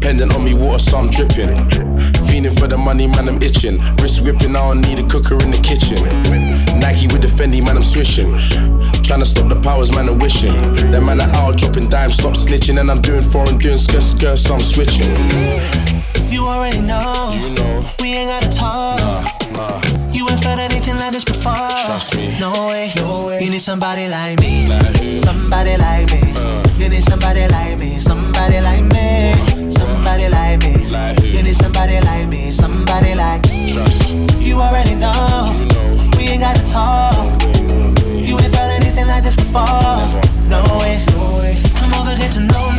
Pendant 0.00 0.34
on 0.34 0.44
me, 0.44 0.54
water, 0.54 0.78
so 0.78 0.98
I'm 0.98 1.10
dripping. 1.10 1.70
Feeling 2.28 2.54
for 2.54 2.66
the 2.66 2.76
money, 2.76 3.06
man, 3.06 3.28
I'm 3.28 3.42
itching. 3.42 3.78
Wrist 3.96 4.22
whipping, 4.22 4.54
I 4.56 4.60
don't 4.60 4.80
need 4.80 4.98
a 4.98 5.06
cooker 5.08 5.34
in 5.42 5.50
the 5.50 5.60
kitchen. 5.62 5.98
Nike 6.80 7.06
with 7.08 7.22
the 7.22 7.28
Fendi, 7.28 7.64
man, 7.64 7.76
I'm 7.76 7.82
swishing. 7.82 8.30
Tryna 9.04 9.26
stop 9.26 9.48
the 9.48 9.60
powers, 9.60 9.90
man, 9.92 10.08
I'm 10.08 10.18
wishing. 10.18 10.54
Them 10.90 11.06
man 11.06 11.20
are 11.20 11.28
out 11.36 11.56
dropping 11.58 11.88
dimes, 11.88 12.14
stop 12.14 12.34
snitching. 12.34 12.80
And 12.80 12.90
I'm 12.90 13.00
doing 13.00 13.22
foreign, 13.22 13.58
doing 13.58 13.78
skirt, 13.78 14.02
skirt, 14.02 14.38
so 14.38 14.54
I'm 14.54 14.60
switching. 14.60 15.10
You 16.30 16.46
already 16.46 16.80
know. 16.80 17.36
You 17.40 17.50
know, 17.54 17.90
We 18.00 18.14
ain't 18.14 18.30
gotta 18.30 18.50
talk. 18.56 18.98
nah. 19.52 19.80
You 20.12 20.28
ain't 20.28 20.40
felt 20.42 20.58
anything 20.58 20.96
like 20.96 21.12
this 21.12 21.24
before. 21.24 21.52
Trust 21.54 22.16
me. 22.16 22.36
No 22.40 22.50
way. 22.68 22.92
You 23.42 23.50
need 23.50 23.60
somebody 23.60 24.08
like 24.08 24.40
me. 24.40 24.66
Somebody 25.18 25.76
like 25.76 26.10
me. 26.10 26.20
Uh. 26.36 26.62
You 26.78 26.88
need 26.88 27.02
somebody 27.02 27.46
like 27.48 27.78
me. 27.78 27.98
Somebody 27.98 28.60
like 28.60 28.82
me. 28.84 29.70
Somebody 29.70 30.28
like 30.28 30.60
me. 30.60 30.72
You 31.36 31.42
need 31.42 31.56
somebody 31.56 32.00
like 32.00 32.28
me. 32.28 32.50
Somebody 32.50 33.14
like. 33.14 33.44
me. 33.50 33.74
You 34.40 34.60
already 34.60 34.94
know. 34.94 35.68
We 35.68 35.73
ain't 36.34 36.42
gotta 36.42 36.66
talk. 36.66 37.14
You 38.18 38.38
ain't 38.40 38.54
felt 38.54 38.70
anything 38.82 39.06
like 39.06 39.22
this 39.22 39.36
before. 39.36 39.62
No 40.50 40.62
way. 40.80 40.98
Come 41.76 41.94
over, 41.94 42.16
get 42.16 42.32
to 42.32 42.40
know 42.40 42.72
me. 42.72 42.73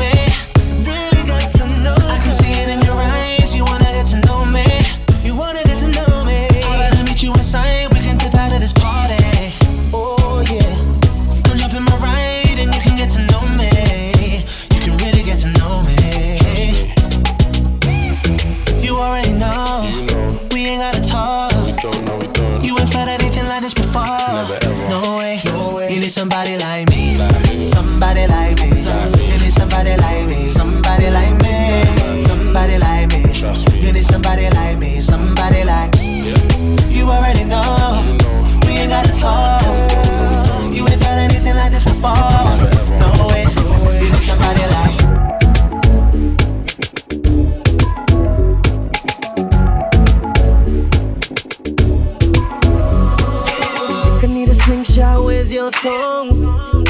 Thong? 55.82 56.84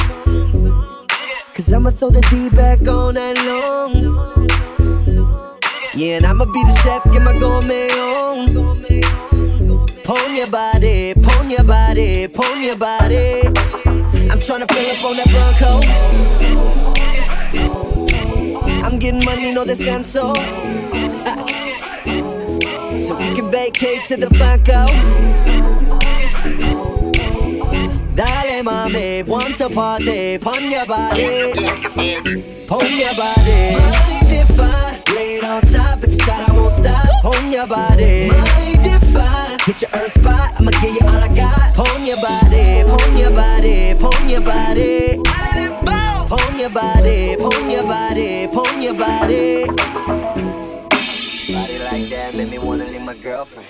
Cause 1.53 1.71
I'ma 1.73 1.91
throw 1.91 2.09
the 2.09 2.21
D 2.29 2.49
back 2.49 2.87
all 2.87 3.13
night 3.13 3.37
long. 3.45 3.93
Yeah, 5.95 6.17
and 6.17 6.25
I'ma 6.25 6.45
be 6.45 6.63
the 6.63 6.73
chef, 6.83 7.03
get 7.13 7.21
my 7.21 7.33
gourmet 7.37 7.89
on. 7.91 8.53
Pon 10.03 10.35
your 10.35 10.47
body, 10.47 11.13
pon 11.15 11.49
your 11.49 11.63
body, 11.63 12.27
pon 12.27 12.61
your 12.61 12.75
body. 12.75 13.41
I'm 14.29 14.39
tryna 14.39 14.67
fill 14.69 14.91
up 14.91 15.03
on 15.05 15.15
that 15.17 15.29
Bronco. 15.33 15.71
I'm 18.85 18.99
getting 18.99 19.23
money, 19.25 19.51
no 19.51 19.63
descanso. 19.65 20.35
So 23.01 23.15
we 23.17 23.33
can 23.35 23.49
vacate 23.49 24.03
to 24.05 24.17
the 24.17 24.29
banco. 24.29 24.85
Dale 28.15 28.44
mami, 28.65 29.21
mm-hmm. 29.21 29.29
want 29.29 29.55
to 29.57 29.69
party, 29.69 30.37
pon 30.39 30.71
your 30.71 30.85
body, 30.87 31.53
mm-hmm. 31.53 32.67
pon 32.67 32.89
your 32.97 33.13
body. 33.13 33.77
Mind 33.77 34.31
if 34.33 34.59
I 34.59 35.01
lay 35.13 35.39
on 35.41 35.61
top, 35.61 36.03
it's 36.03 36.17
that 36.25 36.49
I 36.49 36.53
won't 36.53 36.73
stop. 36.73 37.05
Pon 37.21 37.51
your 37.51 37.67
body. 37.67 38.29
Mind 38.33 38.85
if 38.89 39.15
I 39.15 39.57
hit 39.65 39.81
your 39.83 39.91
earth 39.93 40.13
spot, 40.17 40.59
I'ma 40.59 40.71
give 40.81 40.97
you 40.97 41.05
all 41.05 41.21
I 41.21 41.29
got. 41.35 41.75
Pon 41.77 42.05
your 42.05 42.17
body, 42.17 42.81
pon 42.89 43.17
your 43.17 43.29
body, 43.29 43.93
pon 44.01 44.29
your 44.29 44.41
body. 44.41 45.21
Pon 46.27 46.57
your 46.57 46.71
body, 46.71 47.35
pon 47.37 47.69
your 47.69 47.83
body, 47.83 48.47
pon 48.51 48.81
your 48.81 48.95
body. 48.95 49.65
Body 51.53 51.77
like 51.85 52.09
that 52.09 52.33
make 52.33 52.49
me 52.49 52.57
wanna 52.57 52.85
leave 52.85 53.03
my 53.03 53.13
girlfriend. 53.13 53.67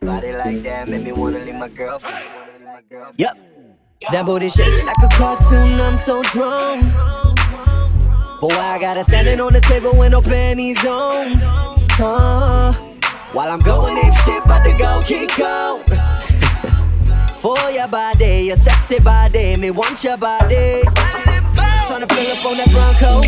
Body 0.00 0.32
like 0.32 0.62
that 0.64 0.88
make 0.88 1.02
me 1.04 1.12
wanna 1.12 1.38
leave 1.38 1.54
my 1.54 1.68
girlfriend. 1.68 2.55
Yep. 3.16 3.38
That 4.12 4.26
booty 4.26 4.50
shake 4.50 4.84
like 4.84 4.96
a 5.02 5.08
cartoon, 5.16 5.80
I'm 5.80 5.96
so 5.96 6.22
drawn. 6.24 6.80
Boy, 8.38 8.50
I 8.50 8.78
got 8.78 8.98
her 8.98 9.02
standing 9.02 9.40
on 9.40 9.54
the 9.54 9.60
table 9.62 9.96
with 9.96 10.12
no 10.12 10.20
panties 10.20 10.84
on. 10.84 11.32
Uh, 11.98 12.74
while 13.32 13.50
I'm 13.50 13.60
going 13.60 13.96
ape 13.96 14.12
shit, 14.24 14.44
about 14.44 14.62
to 14.64 14.74
go 14.74 15.00
kick 15.06 15.38
on. 15.40 15.84
For 17.40 17.56
your 17.70 17.88
body, 17.88 18.42
your 18.48 18.56
sexy 18.56 19.00
body, 19.00 19.56
me 19.56 19.70
want 19.70 20.04
your 20.04 20.18
body. 20.18 20.82
Tryna 21.86 22.12
fill 22.12 22.32
up 22.32 22.44
on 22.44 22.56
that 22.58 22.70
Bronco. 22.72 23.22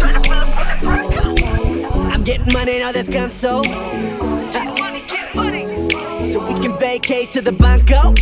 Tryna 0.00 0.24
fill 0.24 0.38
up 0.38 0.56
on 0.56 0.64
that 0.64 0.80
Bronco. 0.82 2.10
I'm 2.10 2.24
getting 2.24 2.50
money, 2.52 2.78
now 2.78 2.92
that's 2.92 3.10
console. 3.10 3.62
So 6.24 6.40
we 6.46 6.54
can 6.60 6.76
vacate 6.78 7.30
to 7.32 7.42
the 7.42 7.52
banco. 7.52 8.14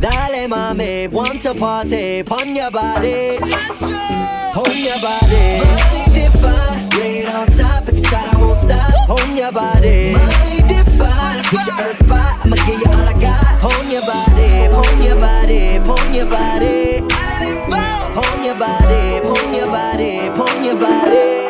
Dale 0.00 0.48
mami, 0.48 1.12
want 1.12 1.42
to 1.42 1.54
party, 1.54 2.22
pon 2.22 2.56
your 2.56 2.70
body, 2.70 3.38
pon 3.38 4.72
your 4.88 4.98
body. 4.98 5.60
Mind 5.60 6.16
if 6.16 6.44
I 6.44 6.88
lay 6.96 7.26
on 7.26 7.46
top, 7.48 7.88
if 7.88 7.98
you 7.98 8.04
start 8.04 8.34
I 8.34 8.38
won't 8.38 8.56
stop. 8.56 8.92
Pon 9.06 9.36
your 9.36 9.52
body. 9.52 10.14
Mind 10.14 10.70
if 10.70 11.00
I 11.00 11.42
hit 11.50 11.66
your 11.66 11.76
earth 11.86 11.98
spot, 11.98 12.46
I'ma 12.46 12.56
give 12.56 12.80
you 12.80 12.90
all 12.90 13.06
I 13.06 13.14
got. 13.20 13.60
Pon 13.60 13.90
your 13.90 14.02
body, 14.02 14.68
pon 14.72 15.02
your 15.02 15.16
body, 15.16 15.78
pon 15.84 16.14
your 16.14 16.26
body. 16.26 17.00
Pon 18.14 18.42
your 18.42 18.54
body, 18.56 19.20
pon 19.22 19.54
your 19.54 19.66
body, 19.66 20.30
pon 20.36 20.64
your 20.64 20.76
body. 20.76 21.40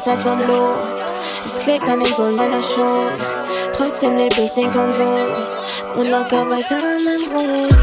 Geflattert 0.00 0.22
vom 0.22 0.40
Loh. 0.46 0.74
Es 1.46 1.58
klebt 1.58 1.86
an 1.86 2.00
den 2.00 2.14
Sohlen 2.14 2.36
meiner 2.36 2.62
Schuhe. 2.62 3.08
Trotzdem 3.76 4.16
lebe 4.16 4.40
ich 4.40 4.54
den 4.54 4.72
Konsum 4.72 5.28
und 5.94 6.10
locker 6.10 6.48
weiter 6.48 6.76
an 6.76 7.04
meinem 7.04 7.28
Brot. 7.28 7.76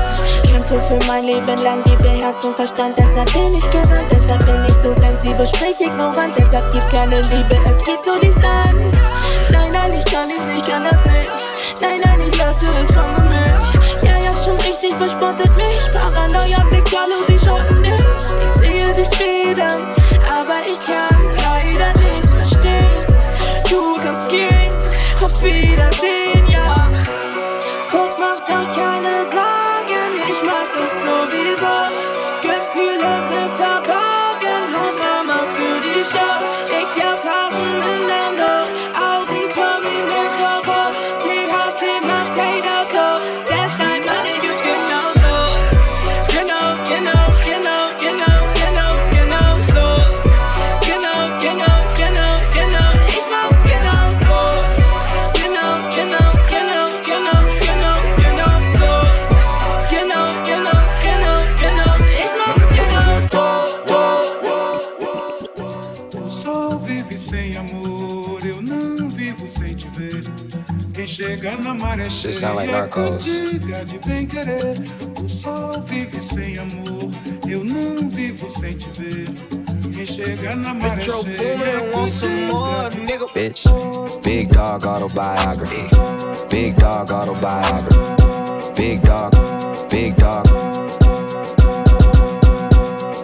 Kämpfe 0.44 0.82
für 0.88 1.06
mein 1.06 1.26
Leben 1.26 1.62
lang, 1.62 1.84
liebe 1.86 2.10
Herz 2.10 2.44
und 2.44 2.56
Verstand. 2.56 2.98
Deshalb 2.98 3.32
bin 3.34 3.56
ich 3.56 3.70
gerannt, 3.70 4.10
deshalb 4.12 4.44
bin 4.48 4.66
ich 4.68 4.76
so 4.82 5.00
sensibel, 5.00 5.46
sprich 5.46 5.80
ignorant. 5.80 6.34
Deshalb 6.38 6.72
gibt's 6.72 6.90
keine 6.90 7.22
Liebe, 7.22 7.60
es 7.66 7.86
gibt 7.86 8.06
nur 8.08 8.20
Distanz. 8.20 8.84
Nein, 9.52 9.72
nein, 9.72 9.94
ich 9.94 10.06
kann 10.06 10.28
es 10.30 10.56
nicht, 10.56 10.68
kann 10.68 10.86
das 10.86 10.98
nicht. 11.14 11.82
Nein, 11.82 12.02
nein, 12.04 12.20
ich 12.32 12.38
lasse 12.38 12.66
es 12.82 12.88
von 12.96 13.30
mich. 13.30 14.10
Ja, 14.10 14.24
ja, 14.24 14.32
schon 14.32 14.56
richtig 14.56 14.96
verspottet 14.96 15.56
mich. 15.58 15.67
Shit 72.10 72.34
cheia 72.34 72.34
sound 72.34 72.56
like 72.56 72.70
é 72.70 72.72
Narcos. 72.72 73.26
contigo 73.26 73.86
de 73.86 74.00
bem 74.08 74.26
querer. 74.26 74.78
O 75.22 75.28
sol 75.28 75.82
vive 75.84 76.22
sem 76.22 76.58
amor, 76.58 77.12
eu 77.48 77.64
não 77.64 78.10
vivo 78.10 78.50
sem 78.50 78.78
te 78.78 78.90
ver. 78.92 79.28
Quem 79.94 80.06
chega 80.06 80.56
na 80.56 80.74
maré 80.74 81.04
cheia 81.04 81.64
é 81.64 81.92
contigo 81.92 82.90
de 82.92 83.34
Bitch. 83.34 83.66
Big 84.24 84.48
dog 84.48 84.86
autobiography. 84.86 85.88
Big 86.50 86.74
dog 86.74 87.12
autobiography. 87.12 87.98
Big 88.76 89.00
dog. 89.02 89.36
Big 89.90 90.14
dog. 90.16 90.67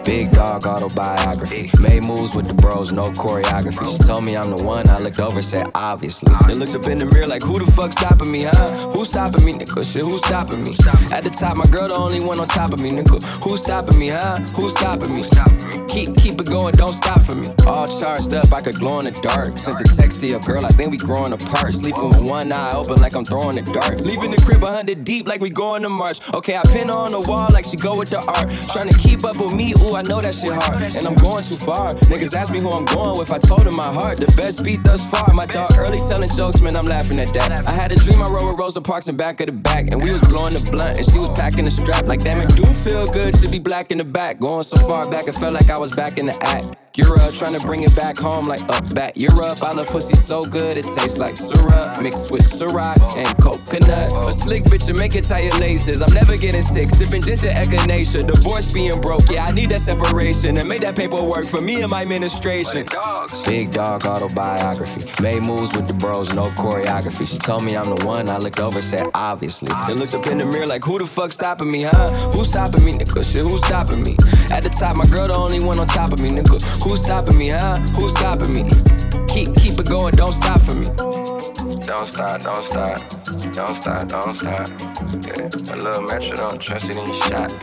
Big 0.03 0.31
dog 0.31 0.65
autobiography. 0.65 1.69
Made 1.79 2.03
moves 2.03 2.35
with 2.35 2.47
the 2.47 2.53
bros, 2.53 2.91
no 2.91 3.09
choreography. 3.11 3.89
She 3.89 3.97
told 3.99 4.23
me 4.25 4.35
I'm 4.35 4.53
the 4.53 4.61
one. 4.61 4.89
I 4.89 4.99
looked 4.99 5.19
over, 5.19 5.41
said 5.41 5.67
obviously. 5.75 6.33
Then 6.45 6.59
looked 6.59 6.75
up 6.75 6.87
in 6.87 6.99
the 6.99 7.05
mirror 7.05 7.27
like, 7.27 7.41
who 7.41 7.57
the 7.57 7.71
fuck 7.71 7.93
stopping 7.93 8.31
me, 8.31 8.43
huh? 8.43 8.71
Who 8.91 9.05
stopping 9.05 9.45
me, 9.45 9.53
nigga? 9.53 9.83
Shit, 9.83 10.01
who 10.03 10.17
stopping 10.17 10.63
me? 10.63 10.75
At 11.11 11.23
the 11.23 11.29
top, 11.29 11.55
my 11.55 11.65
girl 11.65 11.87
the 11.87 11.95
only 11.95 12.19
one 12.19 12.39
on 12.39 12.47
top 12.47 12.73
of 12.73 12.81
me, 12.81 12.91
nigga. 12.91 13.23
Who 13.43 13.55
stopping 13.55 13.97
me, 13.97 14.09
huh? 14.09 14.39
Who 14.55 14.67
stopping 14.67 15.15
me? 15.15 15.23
Keep 15.87 16.17
keep 16.17 16.41
it 16.41 16.47
going, 16.47 16.73
don't 16.73 16.93
stop 16.93 17.21
for 17.21 17.35
me. 17.35 17.49
All 17.65 17.87
charged 17.87 18.33
up, 18.33 18.51
I 18.51 18.61
could 18.61 18.75
glow 18.79 18.99
in 18.99 19.05
the 19.05 19.11
dark. 19.21 19.57
Sent 19.57 19.79
a 19.79 19.83
text 19.83 20.19
to 20.21 20.27
your 20.27 20.39
girl, 20.39 20.65
I 20.65 20.69
think 20.69 20.91
we 20.91 20.97
growing 20.97 21.33
apart. 21.33 21.73
Sleeping 21.73 22.09
with 22.09 22.27
one 22.27 22.51
eye 22.51 22.73
open 22.73 22.99
like 22.99 23.15
I'm 23.15 23.23
throwing 23.23 23.57
a 23.57 23.61
dart. 23.61 24.01
Leaving 24.01 24.31
the 24.31 24.37
crib 24.37 24.63
a 24.63 24.67
hundred 24.67 25.03
deep 25.03 25.27
like 25.27 25.39
we 25.39 25.49
going 25.49 25.83
to 25.83 25.89
march. 25.89 26.19
Okay, 26.33 26.57
I 26.57 26.63
pin 26.63 26.89
on 26.89 27.11
the 27.11 27.21
wall 27.21 27.47
like 27.53 27.65
she 27.65 27.77
go 27.77 27.95
with 27.95 28.09
the 28.09 28.19
art. 28.19 28.49
Trying 28.71 28.89
to 28.89 28.97
keep 28.97 29.23
up 29.23 29.37
with 29.37 29.53
me, 29.53 29.73
ooh, 29.73 29.92
I 29.95 30.01
know 30.01 30.21
that 30.21 30.35
shit 30.35 30.51
hard. 30.51 30.81
And 30.81 31.07
I'm 31.07 31.15
going 31.15 31.43
too 31.43 31.55
far. 31.55 31.95
Niggas 31.95 32.33
ask 32.33 32.51
me 32.51 32.59
who 32.59 32.69
I'm 32.71 32.85
going 32.85 33.17
with. 33.17 33.31
I 33.31 33.39
told 33.39 33.65
them 33.65 33.75
my 33.75 33.91
heart, 33.91 34.19
the 34.19 34.27
best 34.37 34.63
beat 34.63 34.83
thus 34.83 35.09
far. 35.09 35.33
My 35.33 35.45
dog 35.45 35.71
early 35.77 35.99
telling 35.99 36.29
jokes, 36.31 36.61
man, 36.61 36.75
I'm 36.75 36.85
laughing 36.85 37.19
at 37.19 37.33
that. 37.33 37.51
I 37.67 37.71
had 37.71 37.91
a 37.91 37.95
dream 37.95 38.21
I 38.21 38.29
rode 38.29 38.49
with 38.51 38.59
Rosa 38.59 38.81
Parks 38.81 39.07
in 39.07 39.15
back 39.15 39.39
of 39.39 39.47
the 39.47 39.51
back. 39.51 39.87
And 39.91 40.01
we 40.01 40.11
was 40.11 40.21
blowing 40.21 40.53
the 40.53 40.71
blunt, 40.71 40.97
and 40.97 41.09
she 41.09 41.19
was 41.19 41.29
packing 41.31 41.65
the 41.65 41.71
strap. 41.71 42.05
Like, 42.05 42.21
damn, 42.21 42.41
it 42.41 42.55
do 42.55 42.65
feel 42.65 43.07
good 43.07 43.35
to 43.35 43.47
be 43.47 43.59
black 43.59 43.91
in 43.91 43.97
the 43.97 44.03
back. 44.03 44.39
Going 44.39 44.63
so 44.63 44.77
far 44.77 45.09
back, 45.09 45.27
it 45.27 45.35
felt 45.35 45.53
like 45.53 45.69
I 45.69 45.77
was 45.77 45.93
back 45.93 46.17
in 46.17 46.25
the 46.25 46.43
act. 46.43 46.82
You're 46.95 47.19
up, 47.21 47.33
trying 47.33 47.59
to 47.59 47.65
bring 47.65 47.81
it 47.81 47.95
back 47.95 48.19
home 48.19 48.45
like 48.45 48.61
up 48.69 48.93
back. 48.93 49.13
You're 49.15 49.41
up, 49.41 49.63
I 49.63 49.71
love 49.71 49.89
pussy 49.89 50.15
so 50.15 50.43
good, 50.43 50.77
it 50.77 50.85
tastes 50.85 51.17
like 51.17 51.37
syrup 51.37 51.99
mixed 51.99 52.29
with 52.29 52.43
Ciroc 52.43 53.17
and 53.17 53.35
coconut. 53.41 54.13
A 54.13 54.31
slick 54.31 54.65
bitch 54.65 54.85
to 54.85 54.93
make 54.93 55.15
it 55.15 55.23
tie 55.23 55.39
your 55.39 55.57
laces. 55.57 56.03
I'm 56.03 56.13
never 56.13 56.37
getting 56.37 56.61
sick, 56.61 56.89
sipping 56.89 57.23
ginger 57.23 57.47
echinacea. 57.47 58.27
Divorce 58.31 58.71
being 58.71 59.01
broke, 59.01 59.27
yeah, 59.31 59.45
I 59.45 59.51
need 59.51 59.71
that 59.71 59.81
separation 59.81 60.55
and 60.59 60.69
make 60.69 60.81
that 60.81 60.95
paperwork 60.95 61.47
for 61.47 61.61
me 61.61 61.81
and 61.81 61.89
my 61.89 62.03
administration. 62.03 62.85
Big 63.43 63.71
dog 63.71 64.05
autobiography. 64.05 65.03
Made 65.19 65.41
moves 65.41 65.73
with 65.73 65.87
the 65.87 65.95
bros, 65.95 66.31
no 66.31 66.49
choreography. 66.49 67.25
She 67.25 67.39
told 67.39 67.63
me 67.63 67.75
I'm 67.75 67.95
the 67.95 68.05
one. 68.05 68.29
I 68.29 68.37
looked 68.37 68.59
over, 68.59 68.83
said 68.83 69.07
obviously. 69.15 69.69
Then 69.87 69.97
looked 69.97 70.13
up 70.13 70.27
in 70.27 70.37
the 70.37 70.45
mirror 70.45 70.67
like, 70.67 70.83
who 70.83 70.99
the 70.99 71.07
fuck 71.07 71.31
stopping 71.31 71.71
me, 71.71 71.81
huh? 71.81 72.11
Who 72.33 72.43
stopping 72.43 72.85
me, 72.85 72.93
nigga? 72.99 73.23
Shit, 73.23 73.41
who 73.41 73.57
stopping 73.57 74.03
me? 74.03 74.15
At 74.51 74.61
the 74.61 74.69
top, 74.69 74.95
my 74.95 75.07
girl 75.07 75.27
the 75.27 75.35
only 75.35 75.59
one 75.59 75.79
on 75.79 75.87
top 75.87 76.13
of 76.13 76.19
me, 76.19 76.29
nigga. 76.29 76.82
Who 76.83 76.95
stopping 76.97 77.37
me, 77.37 77.49
huh? 77.49 77.77
Who's 77.95 78.11
stopping 78.11 78.53
me? 78.53 78.63
Keep 79.29 79.55
keep 79.55 79.79
it 79.79 79.87
going, 79.87 80.13
don't 80.15 80.33
stop 80.33 80.61
for 80.61 80.75
me. 80.75 80.87
Don't 81.85 82.11
stop, 82.11 82.41
don't 82.41 82.67
stop, 82.67 82.99
don't 83.53 83.81
stop, 83.81 84.09
don't 84.09 84.35
stop. 84.35 84.67
Yeah, 85.25 85.47
a 85.73 85.75
little 85.77 86.03
metro, 86.03 86.35
don't 86.35 86.59
trust 86.59 86.89
it 86.89 86.97
in 86.97 87.05
shot. 87.21 87.53